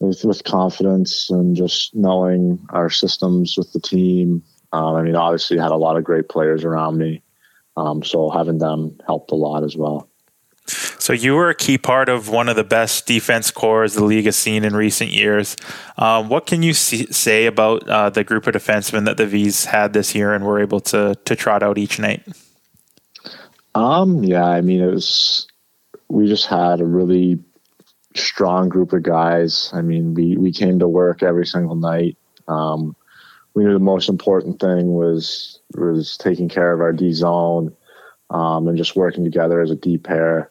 with, 0.00 0.24
with 0.24 0.44
confidence 0.44 1.30
and 1.30 1.56
just 1.56 1.94
knowing 1.94 2.64
our 2.70 2.90
systems 2.90 3.56
with 3.56 3.72
the 3.72 3.80
team. 3.80 4.42
Um, 4.74 4.96
I 4.96 5.02
mean, 5.02 5.14
obviously, 5.14 5.56
had 5.56 5.70
a 5.70 5.76
lot 5.76 5.96
of 5.96 6.02
great 6.02 6.28
players 6.28 6.64
around 6.64 6.98
me, 6.98 7.22
um, 7.76 8.02
so 8.02 8.28
having 8.28 8.58
them 8.58 8.98
helped 9.06 9.30
a 9.30 9.36
lot 9.36 9.62
as 9.62 9.76
well. 9.76 10.08
So 10.66 11.12
you 11.12 11.34
were 11.34 11.50
a 11.50 11.54
key 11.54 11.78
part 11.78 12.08
of 12.08 12.28
one 12.30 12.48
of 12.48 12.56
the 12.56 12.64
best 12.64 13.06
defense 13.06 13.50
cores 13.50 13.94
the 13.94 14.02
league 14.04 14.24
has 14.24 14.36
seen 14.36 14.64
in 14.64 14.74
recent 14.74 15.10
years. 15.10 15.56
Um, 15.98 16.28
what 16.28 16.46
can 16.46 16.62
you 16.62 16.72
see, 16.72 17.06
say 17.12 17.46
about 17.46 17.88
uh, 17.88 18.10
the 18.10 18.24
group 18.24 18.46
of 18.46 18.54
defensemen 18.54 19.04
that 19.04 19.18
the 19.18 19.26
Vees 19.26 19.66
had 19.66 19.92
this 19.92 20.14
year 20.14 20.32
and 20.32 20.44
were 20.44 20.58
able 20.58 20.80
to 20.80 21.14
to 21.24 21.36
trot 21.36 21.62
out 21.62 21.78
each 21.78 21.98
night? 21.98 22.26
Um, 23.74 24.24
yeah, 24.24 24.46
I 24.46 24.60
mean, 24.60 24.80
it 24.80 24.90
was 24.90 25.46
we 26.08 26.26
just 26.26 26.46
had 26.46 26.80
a 26.80 26.84
really 26.84 27.38
strong 28.16 28.68
group 28.68 28.92
of 28.92 29.02
guys. 29.02 29.70
I 29.72 29.82
mean, 29.82 30.14
we, 30.14 30.36
we 30.36 30.52
came 30.52 30.78
to 30.78 30.88
work 30.88 31.22
every 31.22 31.46
single 31.46 31.76
night. 31.76 32.16
Um, 32.48 32.96
we 33.54 33.64
knew 33.64 33.72
the 33.72 33.78
most 33.78 34.08
important 34.08 34.60
thing 34.60 34.94
was 34.94 35.60
was 35.74 36.16
taking 36.16 36.48
care 36.48 36.72
of 36.72 36.80
our 36.80 36.92
D 36.92 37.12
zone 37.12 37.74
um, 38.30 38.68
and 38.68 38.76
just 38.76 38.96
working 38.96 39.24
together 39.24 39.60
as 39.60 39.70
a 39.70 39.76
D 39.76 39.98
pair 39.98 40.50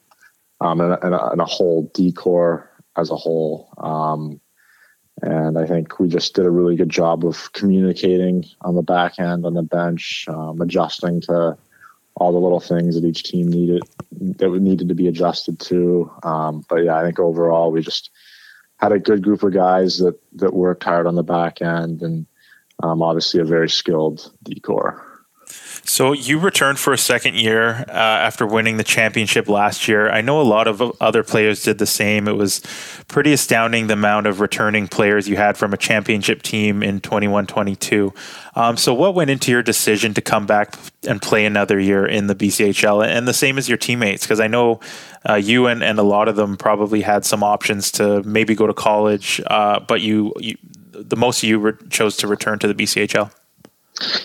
um, 0.60 0.80
and, 0.80 0.96
and, 1.02 1.14
a, 1.14 1.30
and, 1.30 1.40
a, 1.40 1.44
whole 1.44 1.90
D 1.94 2.12
core 2.12 2.70
as 2.96 3.10
a 3.10 3.16
whole. 3.16 3.72
Um, 3.78 4.40
and 5.22 5.58
I 5.58 5.66
think 5.66 5.98
we 5.98 6.08
just 6.08 6.34
did 6.34 6.46
a 6.46 6.50
really 6.50 6.76
good 6.76 6.88
job 6.88 7.24
of 7.24 7.52
communicating 7.52 8.44
on 8.62 8.74
the 8.74 8.82
back 8.82 9.18
end, 9.18 9.46
on 9.46 9.54
the 9.54 9.62
bench, 9.62 10.26
um, 10.28 10.60
adjusting 10.60 11.20
to 11.22 11.56
all 12.16 12.32
the 12.32 12.38
little 12.38 12.60
things 12.60 12.94
that 12.94 13.06
each 13.06 13.24
team 13.24 13.48
needed 13.48 13.82
that 14.12 14.48
needed 14.48 14.88
to 14.88 14.94
be 14.94 15.08
adjusted 15.08 15.58
to. 15.60 16.10
Um, 16.22 16.64
but 16.68 16.76
yeah, 16.76 16.96
I 16.96 17.02
think 17.02 17.18
overall 17.18 17.70
we 17.70 17.82
just 17.82 18.10
had 18.78 18.92
a 18.92 18.98
good 18.98 19.22
group 19.22 19.42
of 19.42 19.52
guys 19.52 19.98
that 19.98 20.18
that 20.34 20.54
worked 20.54 20.84
hard 20.84 21.06
on 21.06 21.16
the 21.16 21.22
back 21.22 21.60
end, 21.60 22.02
and 22.02 22.26
um, 22.82 23.02
obviously 23.02 23.40
a 23.40 23.44
very 23.44 23.68
skilled 23.68 24.32
D 24.42 24.60
core. 24.60 25.14
So 25.86 26.12
you 26.12 26.38
returned 26.38 26.78
for 26.78 26.94
a 26.94 26.98
second 26.98 27.34
year 27.34 27.84
uh, 27.88 27.92
after 27.92 28.46
winning 28.46 28.78
the 28.78 28.84
championship 28.84 29.48
last 29.48 29.86
year. 29.86 30.08
I 30.08 30.22
know 30.22 30.40
a 30.40 30.42
lot 30.42 30.66
of 30.66 30.80
other 31.00 31.22
players 31.22 31.62
did 31.62 31.78
the 31.78 31.86
same. 31.86 32.26
It 32.26 32.36
was 32.36 32.62
pretty 33.06 33.34
astounding 33.34 33.86
the 33.86 33.92
amount 33.92 34.26
of 34.26 34.40
returning 34.40 34.88
players 34.88 35.28
you 35.28 35.36
had 35.36 35.58
from 35.58 35.74
a 35.74 35.76
championship 35.76 36.42
team 36.42 36.82
in 36.82 37.00
21-22. 37.00 38.16
Um, 38.56 38.78
so 38.78 38.94
what 38.94 39.14
went 39.14 39.30
into 39.30 39.50
your 39.50 39.62
decision 39.62 40.14
to 40.14 40.22
come 40.22 40.46
back 40.46 40.74
and 41.06 41.20
play 41.20 41.44
another 41.44 41.78
year 41.78 42.06
in 42.06 42.28
the 42.28 42.34
BCHL 42.34 43.06
and 43.06 43.28
the 43.28 43.34
same 43.34 43.58
as 43.58 43.68
your 43.68 43.78
teammates? 43.78 44.24
Because 44.24 44.40
I 44.40 44.46
know 44.46 44.80
uh, 45.28 45.34
you 45.34 45.66
and, 45.66 45.84
and 45.84 45.98
a 45.98 46.02
lot 46.02 46.28
of 46.28 46.36
them 46.36 46.56
probably 46.56 47.02
had 47.02 47.26
some 47.26 47.42
options 47.42 47.92
to 47.92 48.22
maybe 48.22 48.54
go 48.54 48.66
to 48.66 48.74
college, 48.74 49.40
uh, 49.48 49.80
but 49.80 50.00
you, 50.00 50.32
you, 50.38 50.56
the 50.94 51.16
most 51.16 51.42
you 51.42 51.58
re- 51.58 51.72
chose 51.90 52.16
to 52.18 52.26
return 52.26 52.58
to 52.60 52.68
the 52.68 52.74
BCHL. 52.74 53.32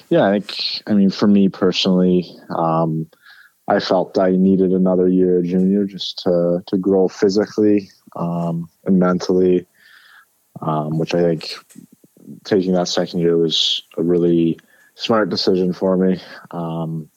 Yeah, 0.09 0.25
I 0.25 0.39
think. 0.39 0.81
I 0.87 0.93
mean, 0.93 1.09
for 1.09 1.27
me 1.27 1.49
personally, 1.49 2.25
um, 2.49 3.09
I 3.67 3.79
felt 3.79 4.17
I 4.17 4.31
needed 4.31 4.71
another 4.71 5.07
year 5.07 5.41
junior 5.43 5.85
just 5.85 6.19
to 6.23 6.63
to 6.67 6.77
grow 6.77 7.07
physically 7.07 7.89
um, 8.15 8.69
and 8.85 8.99
mentally, 8.99 9.67
um, 10.61 10.97
which 10.97 11.13
I 11.13 11.21
think 11.21 11.53
taking 12.43 12.73
that 12.73 12.87
second 12.87 13.19
year 13.19 13.37
was 13.37 13.83
a 13.97 14.03
really 14.03 14.59
smart 14.95 15.29
decision 15.29 15.73
for 15.73 15.97
me. 15.97 16.19
Um, 16.51 17.09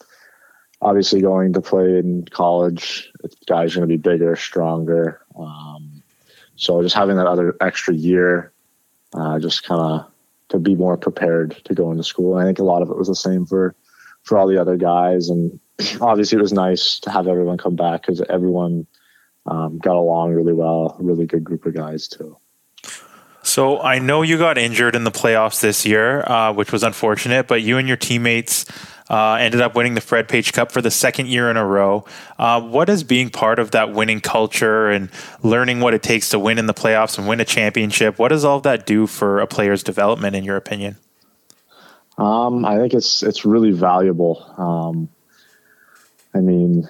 obviously, 0.83 1.23
going 1.23 1.55
to 1.55 1.61
play 1.63 1.99
in 1.99 2.27
college, 2.31 3.11
guys 3.47 3.75
going 3.75 3.89
to 3.89 3.93
be 3.93 3.97
bigger, 3.97 4.37
stronger. 4.37 5.23
Um, 5.39 6.03
so 6.57 6.83
just 6.83 6.95
having 6.95 7.17
that 7.17 7.27
other 7.27 7.57
extra 7.61 7.95
year, 7.95 8.52
uh, 9.15 9.39
just 9.39 9.65
kind 9.65 9.81
of 9.81 10.11
to 10.49 10.59
be 10.59 10.75
more 10.75 10.97
prepared 10.97 11.61
to 11.65 11.75
go 11.75 11.91
into 11.91 12.05
school. 12.05 12.37
And 12.37 12.43
I 12.43 12.47
think 12.47 12.59
a 12.59 12.65
lot 12.65 12.83
of 12.83 12.91
it 12.91 12.97
was 12.97 13.09
the 13.09 13.15
same 13.15 13.47
for 13.47 13.75
for 14.23 14.39
all 14.39 14.47
the 14.47 14.61
other 14.61 14.77
guys. 14.77 15.29
And 15.29 15.59
obviously, 16.01 16.39
it 16.39 16.43
was 16.43 16.53
nice 16.53 17.01
to 17.01 17.11
have 17.11 17.27
everyone 17.27 17.59
come 17.59 17.77
back 17.77 18.03
because 18.03 18.21
everyone 18.23 18.87
um, 19.47 19.79
got 19.79 19.97
along 19.97 20.33
really 20.33 20.53
well. 20.53 20.97
A 20.99 21.03
really 21.03 21.27
good 21.27 21.45
group 21.45 21.67
of 21.67 21.75
guys 21.75 22.09
too. 22.09 22.37
So 23.45 23.81
I 23.81 23.99
know 23.99 24.23
you 24.23 24.39
got 24.39 24.57
injured 24.57 24.95
in 24.95 25.03
the 25.03 25.11
playoffs 25.11 25.61
this 25.61 25.85
year, 25.85 26.23
uh, 26.23 26.53
which 26.53 26.71
was 26.71 26.85
unfortunate. 26.85 27.49
But 27.49 27.63
you 27.63 27.77
and 27.79 27.89
your 27.89 27.97
teammates 27.97 28.67
uh, 29.13 29.35
ended 29.35 29.61
up 29.61 29.75
winning 29.75 29.93
the 29.93 30.01
Fred 30.01 30.27
Page 30.27 30.55
Cup 30.55 30.73
for 30.73 30.81
the 30.81 30.91
second 30.91 31.29
year 31.29 31.51
in 31.51 31.59
a 31.59 31.67
row. 31.67 32.07
Uh, 32.39 32.63
what 32.63 32.89
is 32.89 33.05
being 33.05 33.29
part 33.29 33.59
of 33.59 33.73
that 33.73 33.93
winning 33.93 34.23
culture 34.23 34.89
and 34.89 35.11
learning 35.43 35.81
what 35.81 35.93
it 35.93 36.03
takes 36.03 36.31
to 36.31 36.39
win 36.39 36.59
in 36.59 36.67
the 36.67 36.73
playoffs 36.73 37.19
and 37.19 37.29
win 37.29 37.39
a 37.39 37.45
championship? 37.45 38.19
What 38.19 38.29
does 38.29 38.43
all 38.43 38.57
of 38.57 38.63
that 38.63 38.87
do 38.87 39.07
for 39.07 39.41
a 39.41 39.47
player's 39.47 39.83
development, 39.83 40.35
in 40.35 40.45
your 40.45 40.57
opinion? 40.57 40.97
Um, 42.17 42.65
I 42.65 42.79
think 42.79 42.95
it's 42.95 43.23
it's 43.23 43.45
really 43.45 43.71
valuable. 43.71 44.43
Um, 44.57 45.11
I 46.35 46.39
mean, 46.39 46.89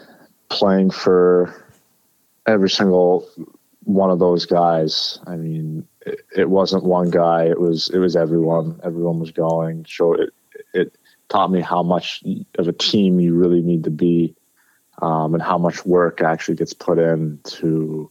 playing 0.49 0.91
for 0.91 1.53
every 2.47 2.71
single 2.71 3.29
one 3.83 4.11
of 4.11 4.21
those 4.21 4.47
guys. 4.47 5.19
I 5.27 5.35
mean, 5.35 5.89
it, 6.07 6.21
it 6.37 6.51
wasn't 6.51 6.85
one 6.85 7.11
guy. 7.11 7.47
It 7.47 7.61
was 7.61 7.91
it 7.91 7.99
was 7.99 8.15
everyone. 8.15 8.81
Everyone 8.85 9.19
was 9.19 9.33
going. 9.33 9.87
So 9.89 10.15
it 10.15 10.33
taught 11.33 11.51
me 11.51 11.63
how 11.63 11.83
much 11.83 12.23
of 12.59 12.69
a 12.69 12.73
team 12.73 13.19
you 13.19 13.35
really 13.35 13.63
need 13.63 13.85
to 13.85 13.91
be 13.91 14.37
um, 15.01 15.33
and 15.33 15.43
how 15.43 15.57
much 15.57 15.87
work 15.87 16.21
actually 16.21 16.57
gets 16.57 16.75
put 16.75 16.99
into 16.99 18.11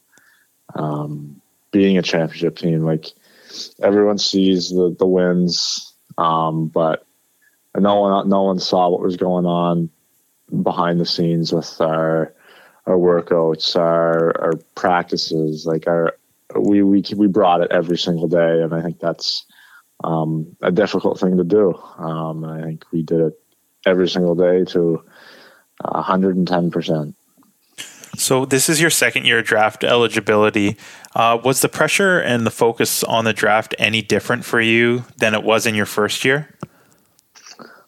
um, 0.74 1.39
being 1.72 1.99
a 1.99 2.01
championship 2.01 2.57
team. 2.57 2.82
Like 2.82 3.05
everyone 3.80 4.17
sees 4.17 4.69
the, 4.69 4.95
the 4.97 5.05
wins, 5.05 5.93
um, 6.17 6.67
but 6.67 7.05
no 7.78 8.01
one, 8.01 8.28
no 8.28 8.41
one 8.41 8.59
saw 8.59 8.89
what 8.89 9.01
was 9.01 9.17
going 9.17 9.45
on 9.45 9.91
behind 10.63 10.99
the 10.99 11.05
scenes 11.05 11.53
with 11.53 11.80
our, 11.80 12.34
our 12.88 12.97
workouts, 12.97 13.76
our, 13.76 14.41
our 14.41 14.53
practices, 14.74 15.67
like 15.67 15.86
our, 15.86 16.15
we, 16.59 16.82
we, 16.82 17.03
we 17.15 17.28
brought 17.28 17.61
it 17.61 17.72
every 17.72 17.99
single 17.99 18.28
day. 18.28 18.63
And 18.63 18.74
I 18.74 18.82
think 18.82 18.99
that's, 18.99 19.45
um, 20.04 20.56
a 20.62 20.72
difficult 20.72 21.20
thing 21.20 21.38
to 21.38 21.43
do. 21.43 21.74
Um, 21.97 22.43
I 22.45 22.62
think 22.62 22.86
we 22.91 23.04
did 23.04 23.20
it 23.20 23.39
every 23.86 24.08
single 24.08 24.36
day 24.36 24.64
to 24.66 25.04
110%. 25.84 27.14
So 28.18 28.45
this 28.45 28.70
is 28.70 28.80
your 28.82 28.89
second 28.89 29.26
year 29.26 29.41
draft 29.41 29.84
eligibility. 29.84 30.78
Uh, 31.16 31.39
was 31.43 31.62
the 31.62 31.70
pressure 31.70 32.20
and 32.20 32.45
the 32.45 32.52
focus 32.52 33.04
on 33.04 33.26
the 33.26 33.34
draft 33.34 33.74
any 33.80 34.02
different 34.02 34.45
for 34.45 34.62
you 34.62 35.06
than 35.18 35.34
it 35.34 35.43
was 35.43 35.66
in 35.66 35.76
your 35.76 35.86
first 35.86 36.26
year? 36.26 36.54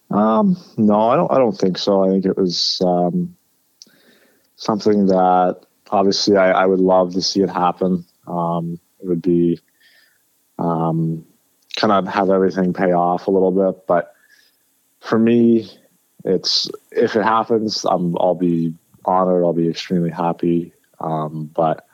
Um, 0.09 0.57
no, 0.77 1.09
I 1.09 1.15
don't. 1.15 1.31
I 1.31 1.37
don't 1.37 1.57
think 1.57 1.77
so. 1.77 2.03
I 2.03 2.09
think 2.09 2.25
it 2.25 2.37
was 2.37 2.81
um, 2.85 3.35
something 4.55 5.07
that 5.07 5.61
obviously 5.89 6.37
I, 6.37 6.51
I, 6.51 6.65
would 6.67 6.79
love 6.79 7.13
to 7.13 7.21
see 7.21 7.41
it 7.41 7.49
happen. 7.49 8.05
Um, 8.27 8.79
it 8.99 9.07
would 9.07 9.23
be 9.23 9.59
um, 10.59 11.25
kind 11.75 11.91
of 11.91 12.07
have 12.07 12.29
everything 12.29 12.73
pay 12.73 12.91
off 12.91 13.27
a 13.27 13.31
little 13.31 13.51
bit. 13.51 13.87
But 13.87 14.13
for 14.99 15.17
me, 15.19 15.69
it's 16.23 16.69
if 16.91 17.15
it 17.15 17.23
happens, 17.23 17.85
I'm 17.85 18.15
I'll 18.19 18.35
be 18.35 18.75
honored. 19.05 19.43
I'll 19.43 19.53
be 19.53 19.69
extremely 19.69 20.11
happy. 20.11 20.73
Um, 20.99 21.49
but 21.53 21.85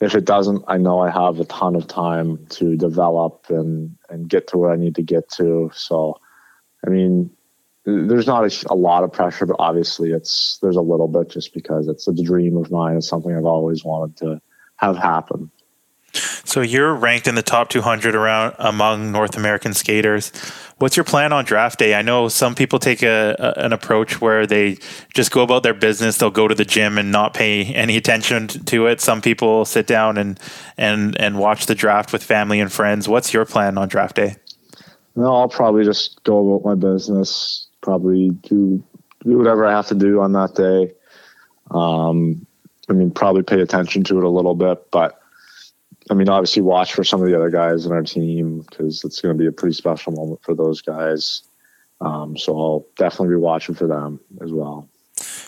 if 0.00 0.14
it 0.14 0.24
doesn't, 0.24 0.64
I 0.66 0.78
know 0.78 1.00
I 1.00 1.10
have 1.10 1.40
a 1.40 1.44
ton 1.44 1.76
of 1.76 1.86
time 1.86 2.46
to 2.50 2.76
develop 2.76 3.46
and 3.48 3.96
and 4.08 4.28
get 4.28 4.48
to 4.48 4.58
where 4.58 4.70
I 4.70 4.76
need 4.76 4.96
to 4.96 5.02
get 5.02 5.28
to. 5.32 5.70
So, 5.74 6.20
I 6.86 6.90
mean, 6.90 7.30
there's 7.84 8.26
not 8.26 8.44
a, 8.44 8.72
a, 8.72 8.74
lot 8.74 9.04
of 9.04 9.12
pressure, 9.12 9.46
but 9.46 9.56
obviously 9.58 10.12
it's 10.12 10.58
there's 10.62 10.76
a 10.76 10.82
little 10.82 11.08
bit 11.08 11.30
just 11.30 11.54
because 11.54 11.88
it's 11.88 12.08
a 12.08 12.14
dream 12.14 12.56
of 12.56 12.70
mine. 12.70 12.96
It's 12.96 13.08
something 13.08 13.34
I've 13.34 13.44
always 13.44 13.84
wanted 13.84 14.16
to 14.18 14.40
have 14.76 14.96
happen. 14.96 15.50
So 16.12 16.60
you're 16.60 16.94
ranked 16.94 17.28
in 17.28 17.34
the 17.34 17.42
top 17.42 17.68
200 17.68 18.14
around 18.14 18.56
among 18.58 19.12
North 19.12 19.36
American 19.36 19.74
skaters. 19.74 20.32
What's 20.78 20.96
your 20.96 21.04
plan 21.04 21.32
on 21.32 21.44
draft 21.44 21.78
day? 21.78 21.94
I 21.94 22.02
know 22.02 22.28
some 22.28 22.54
people 22.54 22.78
take 22.78 23.02
a, 23.02 23.36
a, 23.38 23.64
an 23.64 23.72
approach 23.72 24.20
where 24.20 24.46
they 24.46 24.78
just 25.14 25.30
go 25.30 25.42
about 25.42 25.62
their 25.62 25.74
business. 25.74 26.16
They'll 26.16 26.30
go 26.30 26.48
to 26.48 26.54
the 26.54 26.64
gym 26.64 26.96
and 26.98 27.12
not 27.12 27.34
pay 27.34 27.66
any 27.66 27.96
attention 27.96 28.48
to 28.48 28.86
it. 28.86 29.00
Some 29.00 29.20
people 29.20 29.64
sit 29.64 29.86
down 29.86 30.16
and 30.16 30.40
and 30.78 31.20
and 31.20 31.38
watch 31.38 31.66
the 31.66 31.74
draft 31.74 32.12
with 32.12 32.24
family 32.24 32.60
and 32.60 32.72
friends. 32.72 33.08
What's 33.08 33.34
your 33.34 33.44
plan 33.44 33.76
on 33.76 33.88
draft 33.88 34.16
day? 34.16 34.36
No, 35.16 35.34
I'll 35.36 35.48
probably 35.48 35.84
just 35.84 36.22
go 36.24 36.54
about 36.54 36.66
my 36.66 36.74
business. 36.74 37.68
Probably 37.82 38.30
do 38.30 38.82
do 39.22 39.36
whatever 39.36 39.66
I 39.66 39.72
have 39.72 39.88
to 39.88 39.94
do 39.94 40.20
on 40.20 40.32
that 40.32 40.54
day. 40.54 40.92
Um, 41.70 42.46
I 42.88 42.94
mean, 42.94 43.10
probably 43.10 43.42
pay 43.42 43.60
attention 43.60 44.02
to 44.04 44.18
it 44.18 44.24
a 44.24 44.28
little 44.28 44.54
bit, 44.54 44.90
but 44.90 45.19
I 46.10 46.14
mean, 46.14 46.28
obviously 46.28 46.62
watch 46.62 46.92
for 46.92 47.04
some 47.04 47.22
of 47.22 47.28
the 47.28 47.36
other 47.36 47.50
guys 47.50 47.86
in 47.86 47.92
our 47.92 48.02
team 48.02 48.66
because 48.68 49.04
it's 49.04 49.20
going 49.20 49.36
to 49.36 49.38
be 49.38 49.46
a 49.46 49.52
pretty 49.52 49.74
special 49.74 50.12
moment 50.12 50.42
for 50.42 50.54
those 50.54 50.82
guys. 50.82 51.42
Um, 52.00 52.36
so 52.36 52.58
I'll 52.58 52.86
definitely 52.96 53.36
be 53.36 53.40
watching 53.40 53.76
for 53.76 53.86
them 53.86 54.18
as 54.42 54.50
well. 54.50 54.88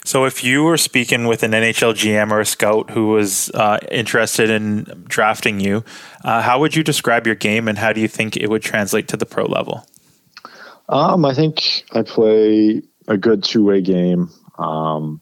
So, 0.05 0.25
if 0.25 0.45
you 0.45 0.65
were 0.65 0.77
speaking 0.77 1.27
with 1.27 1.43
an 1.45 1.53
NHL 1.53 1.95
GM 1.95 2.31
or 2.33 2.41
a 2.41 2.45
scout 2.45 2.91
who 2.91 3.09
was 3.09 3.51
uh, 3.51 3.79
interested 3.91 4.51
in 4.51 5.05
drafting 5.07 5.61
you, 5.61 5.85
uh, 6.25 6.43
how 6.43 6.61
would 6.61 6.75
you 6.75 6.83
describe 6.83 7.25
your 7.25 7.37
game, 7.37 7.69
and 7.69 7.79
how 7.79 7.93
do 7.93 8.01
you 8.01 8.09
think 8.09 8.37
it 8.37 8.51
would 8.51 8.63
translate 8.63 9.09
to 9.09 9.17
the 9.17 9.25
pro 9.25 9.47
level? 9.47 9.87
Um, 10.89 11.25
I 11.25 11.35
think 11.35 11.85
I 11.93 12.03
play 12.03 12.83
a 13.07 13.17
good 13.17 13.45
two 13.45 13.65
way 13.65 13.81
game. 13.81 14.29
Um, 14.59 15.21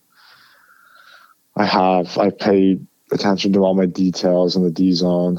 I 1.57 1.66
have 1.66 2.16
I 2.16 2.30
pay 2.30 2.80
attention 3.13 3.53
to 3.53 3.61
all 3.61 3.75
my 3.75 3.87
details 3.87 4.57
in 4.57 4.63
the 4.63 4.71
D 4.71 4.93
zone. 4.93 5.39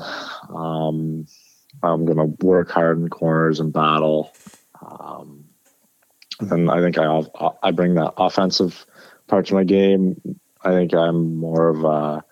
Um, 0.50 1.28
I'm 1.84 2.06
going 2.06 2.18
to 2.18 2.46
work 2.46 2.70
hard 2.70 3.00
in 3.00 3.10
corners 3.10 3.60
and 3.60 3.74
battle. 3.74 4.34
Um, 4.82 5.46
and 6.40 6.70
I 6.70 6.82
think 6.82 6.98
I 6.98 7.22
I 7.62 7.72
bring 7.72 7.96
that 7.96 8.14
offensive 8.18 8.86
part 9.28 9.48
to 9.48 9.54
my 9.54 9.64
game. 9.64 10.40
I 10.64 10.72
think 10.72 10.94
I'm 10.94 11.36
more 11.36 11.70
of 11.70 11.84
a 11.84 12.24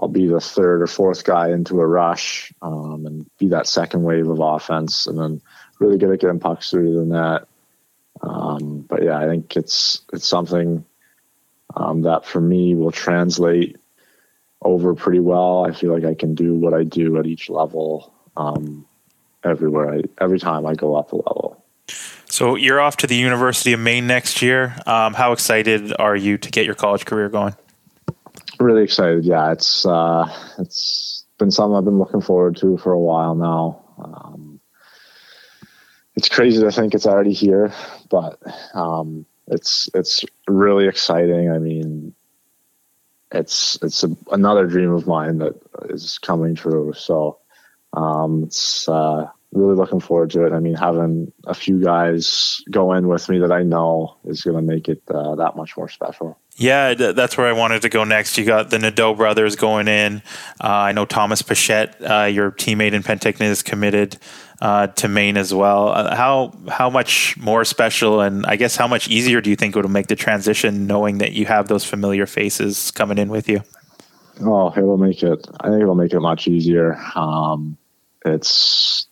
I'll 0.00 0.08
be 0.08 0.26
the 0.26 0.40
third 0.40 0.82
or 0.82 0.86
fourth 0.86 1.24
guy 1.24 1.50
into 1.50 1.80
a 1.80 1.86
rush 1.86 2.52
um, 2.62 3.06
and 3.06 3.26
be 3.38 3.48
that 3.48 3.66
second 3.66 4.02
wave 4.02 4.28
of 4.28 4.40
offense, 4.40 5.06
and 5.06 5.18
then 5.18 5.40
really 5.78 5.98
good 5.98 6.10
at 6.10 6.20
getting 6.20 6.40
pucks 6.40 6.70
through 6.70 6.94
the 6.94 7.04
net. 7.04 7.42
Um, 8.22 8.84
but 8.88 9.02
yeah, 9.02 9.18
I 9.18 9.26
think 9.26 9.56
it's 9.56 10.02
it's 10.12 10.26
something 10.26 10.84
um, 11.76 12.02
that 12.02 12.24
for 12.24 12.40
me 12.40 12.74
will 12.74 12.90
translate 12.90 13.78
over 14.64 14.94
pretty 14.94 15.20
well. 15.20 15.66
I 15.66 15.72
feel 15.72 15.92
like 15.92 16.04
I 16.04 16.14
can 16.14 16.34
do 16.34 16.54
what 16.54 16.74
I 16.74 16.84
do 16.84 17.18
at 17.18 17.26
each 17.26 17.48
level 17.50 18.12
um, 18.36 18.86
everywhere. 19.44 19.94
I, 19.94 20.02
every 20.20 20.38
time 20.38 20.66
I 20.66 20.74
go 20.74 20.94
up 20.94 21.12
a 21.12 21.16
level. 21.16 21.64
So 22.26 22.54
you're 22.54 22.80
off 22.80 22.96
to 22.98 23.06
the 23.06 23.14
University 23.16 23.74
of 23.74 23.80
Maine 23.80 24.06
next 24.06 24.40
year. 24.40 24.74
Um, 24.86 25.12
how 25.14 25.32
excited 25.32 25.92
are 25.98 26.16
you 26.16 26.38
to 26.38 26.50
get 26.50 26.64
your 26.64 26.74
college 26.74 27.04
career 27.04 27.28
going? 27.28 27.54
Really 28.58 28.84
excited. 28.84 29.24
Yeah, 29.24 29.52
it's 29.52 29.84
uh, 29.84 30.24
it's 30.58 31.26
been 31.38 31.50
something 31.50 31.76
I've 31.76 31.84
been 31.84 31.98
looking 31.98 32.20
forward 32.20 32.56
to 32.56 32.78
for 32.78 32.92
a 32.92 32.98
while 32.98 33.34
now. 33.34 33.84
Um, 33.98 34.60
it's 36.16 36.28
crazy 36.28 36.60
to 36.60 36.70
think 36.70 36.94
it's 36.94 37.06
already 37.06 37.32
here, 37.32 37.74
but 38.10 38.38
um, 38.74 39.26
it's 39.46 39.90
it's 39.94 40.24
really 40.48 40.88
exciting. 40.88 41.50
I 41.50 41.58
mean, 41.58 42.14
it's 43.32 43.78
it's 43.82 44.04
a, 44.04 44.16
another 44.30 44.66
dream 44.66 44.92
of 44.92 45.06
mine 45.06 45.38
that 45.38 45.54
is 45.88 46.18
coming 46.18 46.54
true. 46.54 46.92
So 46.96 47.38
um, 47.92 48.44
it's 48.44 48.88
uh, 48.88 49.28
really 49.52 49.74
looking 49.74 50.00
forward 50.00 50.30
to 50.30 50.46
it. 50.46 50.52
I 50.52 50.60
mean, 50.60 50.74
having 50.74 51.32
a 51.46 51.54
few 51.54 51.82
guys 51.82 52.62
go 52.70 52.92
in 52.92 53.08
with 53.08 53.28
me 53.28 53.38
that 53.40 53.52
I 53.52 53.62
know 53.62 54.16
is 54.24 54.42
going 54.42 54.56
to 54.56 54.62
make 54.62 54.88
it 54.88 55.02
uh, 55.08 55.34
that 55.36 55.56
much 55.56 55.76
more 55.76 55.88
special. 55.88 56.38
Yeah, 56.56 56.92
that's 56.94 57.38
where 57.38 57.46
I 57.46 57.52
wanted 57.52 57.82
to 57.82 57.88
go 57.88 58.04
next. 58.04 58.36
You 58.36 58.44
got 58.44 58.68
the 58.68 58.78
Nadeau 58.78 59.14
brothers 59.14 59.56
going 59.56 59.88
in. 59.88 60.22
Uh, 60.62 60.68
I 60.68 60.92
know 60.92 61.06
Thomas 61.06 61.40
Pichette, 61.40 61.94
uh, 62.02 62.26
your 62.26 62.50
teammate 62.50 62.92
in 62.92 63.02
Penticton, 63.02 63.40
is 63.40 63.62
committed 63.62 64.18
uh, 64.60 64.88
to 64.88 65.08
Maine 65.08 65.38
as 65.38 65.54
well. 65.54 65.88
Uh, 65.88 66.14
how 66.14 66.52
how 66.68 66.90
much 66.90 67.38
more 67.38 67.64
special, 67.64 68.20
and 68.20 68.44
I 68.44 68.56
guess 68.56 68.76
how 68.76 68.86
much 68.86 69.08
easier 69.08 69.40
do 69.40 69.48
you 69.48 69.56
think 69.56 69.74
it 69.74 69.82
would 69.82 69.90
make 69.90 70.08
the 70.08 70.16
transition, 70.16 70.86
knowing 70.86 71.18
that 71.18 71.32
you 71.32 71.46
have 71.46 71.68
those 71.68 71.86
familiar 71.86 72.26
faces 72.26 72.90
coming 72.90 73.16
in 73.16 73.30
with 73.30 73.48
you? 73.48 73.62
Oh, 74.42 74.68
it 74.76 74.82
will 74.82 74.98
make 74.98 75.22
it. 75.22 75.48
I 75.60 75.68
think 75.70 75.80
it'll 75.80 75.94
make 75.94 76.12
it 76.12 76.20
much 76.20 76.48
easier. 76.48 76.96
Um, 77.14 77.78
it's, 78.26 79.06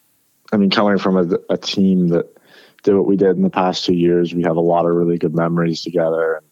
I 0.53 0.59
mean, 0.59 0.71
coming 0.71 0.99
from 0.99 1.17
a, 1.17 1.39
a 1.49 1.57
team 1.57 2.09
that 2.09 2.27
did 2.83 2.95
what 2.95 3.07
we 3.07 3.17
did 3.17 3.37
in 3.37 3.43
the 3.43 3.51
past 3.51 3.87
two 3.87 3.95
years, 3.95 4.35
we 4.35 4.43
have 4.43 4.57
a 4.57 4.61
lot 4.61 4.85
of 4.85 4.95
really 4.95 5.17
good 5.17 5.35
memories 5.35 5.83
together 5.83 6.43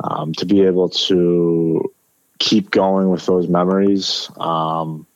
um, 0.00 0.32
to 0.34 0.46
be 0.46 0.62
able 0.62 0.88
to 0.88 1.92
keep 2.38 2.70
going 2.70 3.10
with 3.10 3.26
those 3.26 3.48
memories, 3.48 4.30
um, 4.38 5.06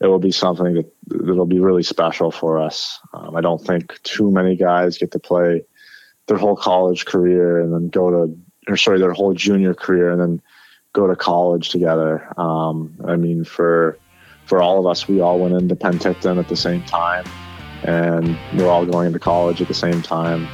it 0.00 0.06
will 0.06 0.18
be 0.18 0.32
something 0.32 0.74
that 0.74 0.92
that'll 1.06 1.46
be 1.46 1.60
really 1.60 1.82
special 1.82 2.30
for 2.30 2.58
us. 2.58 3.00
Um, 3.12 3.36
I 3.36 3.40
don't 3.40 3.60
think 3.60 4.02
too 4.02 4.30
many 4.30 4.56
guys 4.56 4.98
get 4.98 5.12
to 5.12 5.18
play 5.18 5.64
their 6.26 6.38
whole 6.38 6.56
college 6.56 7.04
career 7.04 7.60
and 7.60 7.72
then 7.72 7.88
go 7.88 8.10
to, 8.10 8.38
or 8.68 8.76
sorry, 8.76 8.98
their 8.98 9.12
whole 9.12 9.34
junior 9.34 9.74
career 9.74 10.10
and 10.10 10.20
then 10.20 10.42
go 10.92 11.06
to 11.06 11.16
college 11.16 11.68
together. 11.68 12.32
Um, 12.40 12.96
I 13.06 13.16
mean, 13.16 13.44
for 13.44 13.98
for 14.46 14.62
all 14.62 14.80
of 14.80 14.86
us, 14.86 15.06
we 15.06 15.20
all 15.20 15.38
went 15.38 15.54
into 15.54 15.76
Penticton 15.76 16.38
at 16.38 16.48
the 16.48 16.56
same 16.56 16.82
time, 16.84 17.24
and 17.84 18.38
we're 18.58 18.68
all 18.68 18.86
going 18.86 19.06
into 19.06 19.18
college 19.18 19.60
at 19.60 19.68
the 19.68 19.74
same 19.74 20.02
time. 20.02 20.48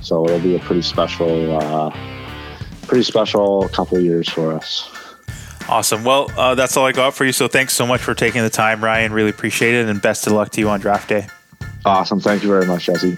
So 0.00 0.24
it'll 0.24 0.40
be 0.40 0.56
a 0.56 0.60
pretty 0.60 0.82
special. 0.82 1.56
Uh, 1.56 1.90
pretty 2.92 3.02
special 3.02 3.66
couple 3.70 3.98
years 3.98 4.28
for 4.28 4.52
us. 4.52 4.86
Awesome. 5.66 6.04
Well, 6.04 6.30
uh, 6.36 6.54
that's 6.54 6.76
all 6.76 6.84
I 6.84 6.92
got 6.92 7.14
for 7.14 7.24
you. 7.24 7.32
So 7.32 7.48
thanks 7.48 7.72
so 7.72 7.86
much 7.86 8.02
for 8.02 8.12
taking 8.12 8.42
the 8.42 8.50
time, 8.50 8.84
Ryan. 8.84 9.14
Really 9.14 9.30
appreciate 9.30 9.74
it, 9.74 9.88
and 9.88 10.02
best 10.02 10.26
of 10.26 10.34
luck 10.34 10.50
to 10.50 10.60
you 10.60 10.68
on 10.68 10.78
draft 10.78 11.08
day. 11.08 11.26
Awesome. 11.86 12.20
Thank 12.20 12.42
you 12.42 12.50
very 12.50 12.66
much, 12.66 12.84
Jesse. 12.84 13.16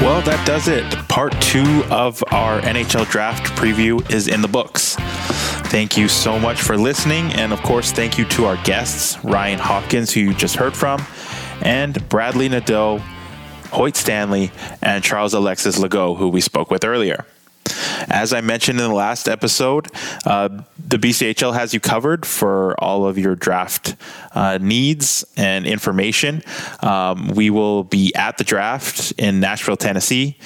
Well, 0.00 0.22
that 0.22 0.42
does 0.46 0.66
it. 0.66 0.90
Part 1.08 1.38
two 1.42 1.84
of 1.90 2.24
our 2.28 2.62
NHL 2.62 3.10
draft 3.10 3.52
preview 3.60 4.10
is 4.10 4.26
in 4.26 4.40
the 4.40 4.48
books. 4.48 4.96
Thank 5.66 5.98
you 5.98 6.08
so 6.08 6.38
much 6.38 6.62
for 6.62 6.78
listening. 6.78 7.30
And 7.32 7.52
of 7.52 7.60
course, 7.62 7.92
thank 7.92 8.16
you 8.16 8.24
to 8.26 8.46
our 8.46 8.56
guests, 8.64 9.22
Ryan 9.22 9.58
Hopkins, 9.58 10.14
who 10.14 10.20
you 10.20 10.32
just 10.32 10.56
heard 10.56 10.74
from, 10.74 11.04
and 11.62 11.94
Bradly 12.08 12.50
Nadeau, 12.50 12.98
Hoyt 13.72 13.96
Stanley, 13.96 14.50
and 14.82 15.02
Charles 15.02 15.34
Alexis 15.34 15.78
Legault, 15.78 16.16
who 16.18 16.28
we 16.28 16.40
spoke 16.40 16.70
with 16.70 16.84
earlier. 16.84 17.24
As 18.08 18.32
I 18.32 18.40
mentioned 18.40 18.80
in 18.80 18.88
the 18.88 18.94
last 18.94 19.28
episode, 19.28 19.88
uh, 20.24 20.48
the 20.78 20.98
BCHL 20.98 21.54
has 21.54 21.74
you 21.74 21.80
covered 21.80 22.24
for 22.24 22.78
all 22.82 23.06
of 23.06 23.18
your 23.18 23.34
draft 23.34 23.96
uh, 24.34 24.58
needs 24.60 25.24
and 25.36 25.66
information. 25.66 26.42
Um, 26.80 27.28
we 27.28 27.50
will 27.50 27.82
be 27.82 28.14
at 28.14 28.38
the 28.38 28.44
draft 28.44 29.12
in 29.18 29.40
Nashville, 29.40 29.76
Tennessee. 29.76 30.36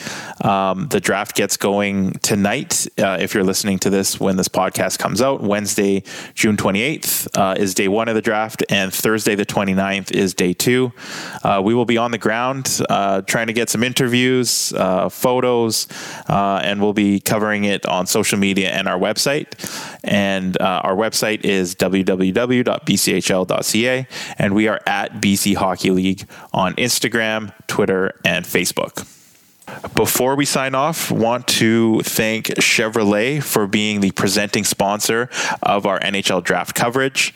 Um, 0.42 0.88
the 0.88 1.00
draft 1.00 1.34
gets 1.34 1.56
going 1.56 2.12
tonight. 2.22 2.86
Uh, 2.98 3.18
if 3.20 3.34
you're 3.34 3.44
listening 3.44 3.78
to 3.80 3.90
this 3.90 4.18
when 4.18 4.36
this 4.36 4.48
podcast 4.48 4.98
comes 4.98 5.20
out, 5.20 5.42
Wednesday, 5.42 6.04
June 6.34 6.56
28th 6.56 7.28
uh, 7.36 7.54
is 7.58 7.74
day 7.74 7.88
one 7.88 8.08
of 8.08 8.14
the 8.14 8.22
draft, 8.22 8.64
and 8.70 8.94
Thursday, 8.94 9.34
the 9.34 9.44
29th, 9.44 10.12
is 10.12 10.34
day 10.34 10.52
two. 10.52 10.92
Uh, 11.42 11.60
we 11.62 11.74
will 11.74 11.84
be 11.84 11.98
on 11.98 12.10
the 12.12 12.18
ground 12.18 12.80
uh, 12.88 13.22
trying 13.22 13.48
to 13.48 13.52
get 13.52 13.68
some 13.68 13.82
interviews, 13.82 14.72
photos, 15.10 15.86
and 16.28 16.80
we'll 16.80 16.92
be 16.92 17.09
covering 17.18 17.64
it 17.64 17.84
on 17.86 18.06
social 18.06 18.38
media 18.38 18.70
and 18.70 18.86
our 18.86 18.98
website. 18.98 19.48
And 20.04 20.60
uh, 20.60 20.82
our 20.84 20.94
website 20.94 21.44
is 21.44 21.74
www.bchl.ca, 21.74 22.06
and 24.38 24.54
we 24.54 24.68
are 24.68 24.80
at 24.86 25.14
BC 25.14 25.56
Hockey 25.56 25.90
League 25.90 26.28
on 26.52 26.74
Instagram, 26.74 27.52
Twitter, 27.66 28.14
and 28.24 28.44
Facebook. 28.44 29.06
Before 29.94 30.36
we 30.36 30.44
sign 30.44 30.74
off, 30.74 31.10
want 31.10 31.46
to 31.48 32.00
thank 32.00 32.46
Chevrolet 32.46 33.42
for 33.42 33.66
being 33.66 34.00
the 34.00 34.10
presenting 34.10 34.64
sponsor 34.64 35.28
of 35.62 35.86
our 35.86 35.98
NHL 36.00 36.44
draft 36.44 36.74
coverage. 36.74 37.34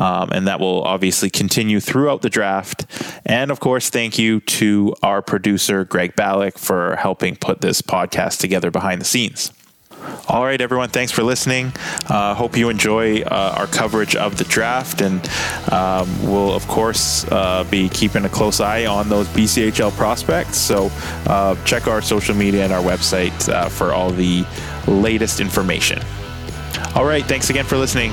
Um, 0.00 0.30
and 0.32 0.48
that 0.48 0.60
will 0.60 0.82
obviously 0.82 1.28
continue 1.28 1.78
throughout 1.78 2.22
the 2.22 2.30
draft. 2.30 2.86
And 3.26 3.50
of 3.50 3.60
course, 3.60 3.90
thank 3.90 4.18
you 4.18 4.40
to 4.40 4.94
our 5.02 5.20
producer, 5.20 5.84
Greg 5.84 6.16
Ballack, 6.16 6.56
for 6.58 6.96
helping 6.96 7.36
put 7.36 7.60
this 7.60 7.82
podcast 7.82 8.40
together 8.40 8.70
behind 8.70 9.02
the 9.02 9.04
scenes. 9.04 9.52
All 10.28 10.44
right, 10.44 10.60
everyone. 10.60 10.88
Thanks 10.88 11.12
for 11.12 11.22
listening. 11.22 11.72
Uh, 12.08 12.34
hope 12.34 12.56
you 12.56 12.70
enjoy 12.70 13.20
uh, 13.20 13.54
our 13.58 13.66
coverage 13.66 14.16
of 14.16 14.38
the 14.38 14.44
draft, 14.44 15.02
and 15.02 15.28
um, 15.70 16.08
we'll 16.22 16.54
of 16.54 16.66
course 16.68 17.30
uh, 17.30 17.64
be 17.70 17.88
keeping 17.90 18.24
a 18.24 18.28
close 18.28 18.60
eye 18.60 18.86
on 18.86 19.08
those 19.10 19.28
BCHL 19.28 19.92
prospects. 19.92 20.56
So 20.56 20.90
uh, 21.26 21.62
check 21.64 21.86
our 21.86 22.00
social 22.00 22.34
media 22.34 22.64
and 22.64 22.72
our 22.72 22.82
website 22.82 23.48
uh, 23.48 23.68
for 23.68 23.92
all 23.92 24.10
the 24.10 24.46
latest 24.86 25.40
information. 25.40 26.00
All 26.94 27.04
right. 27.04 27.24
Thanks 27.24 27.50
again 27.50 27.66
for 27.66 27.76
listening. 27.76 28.12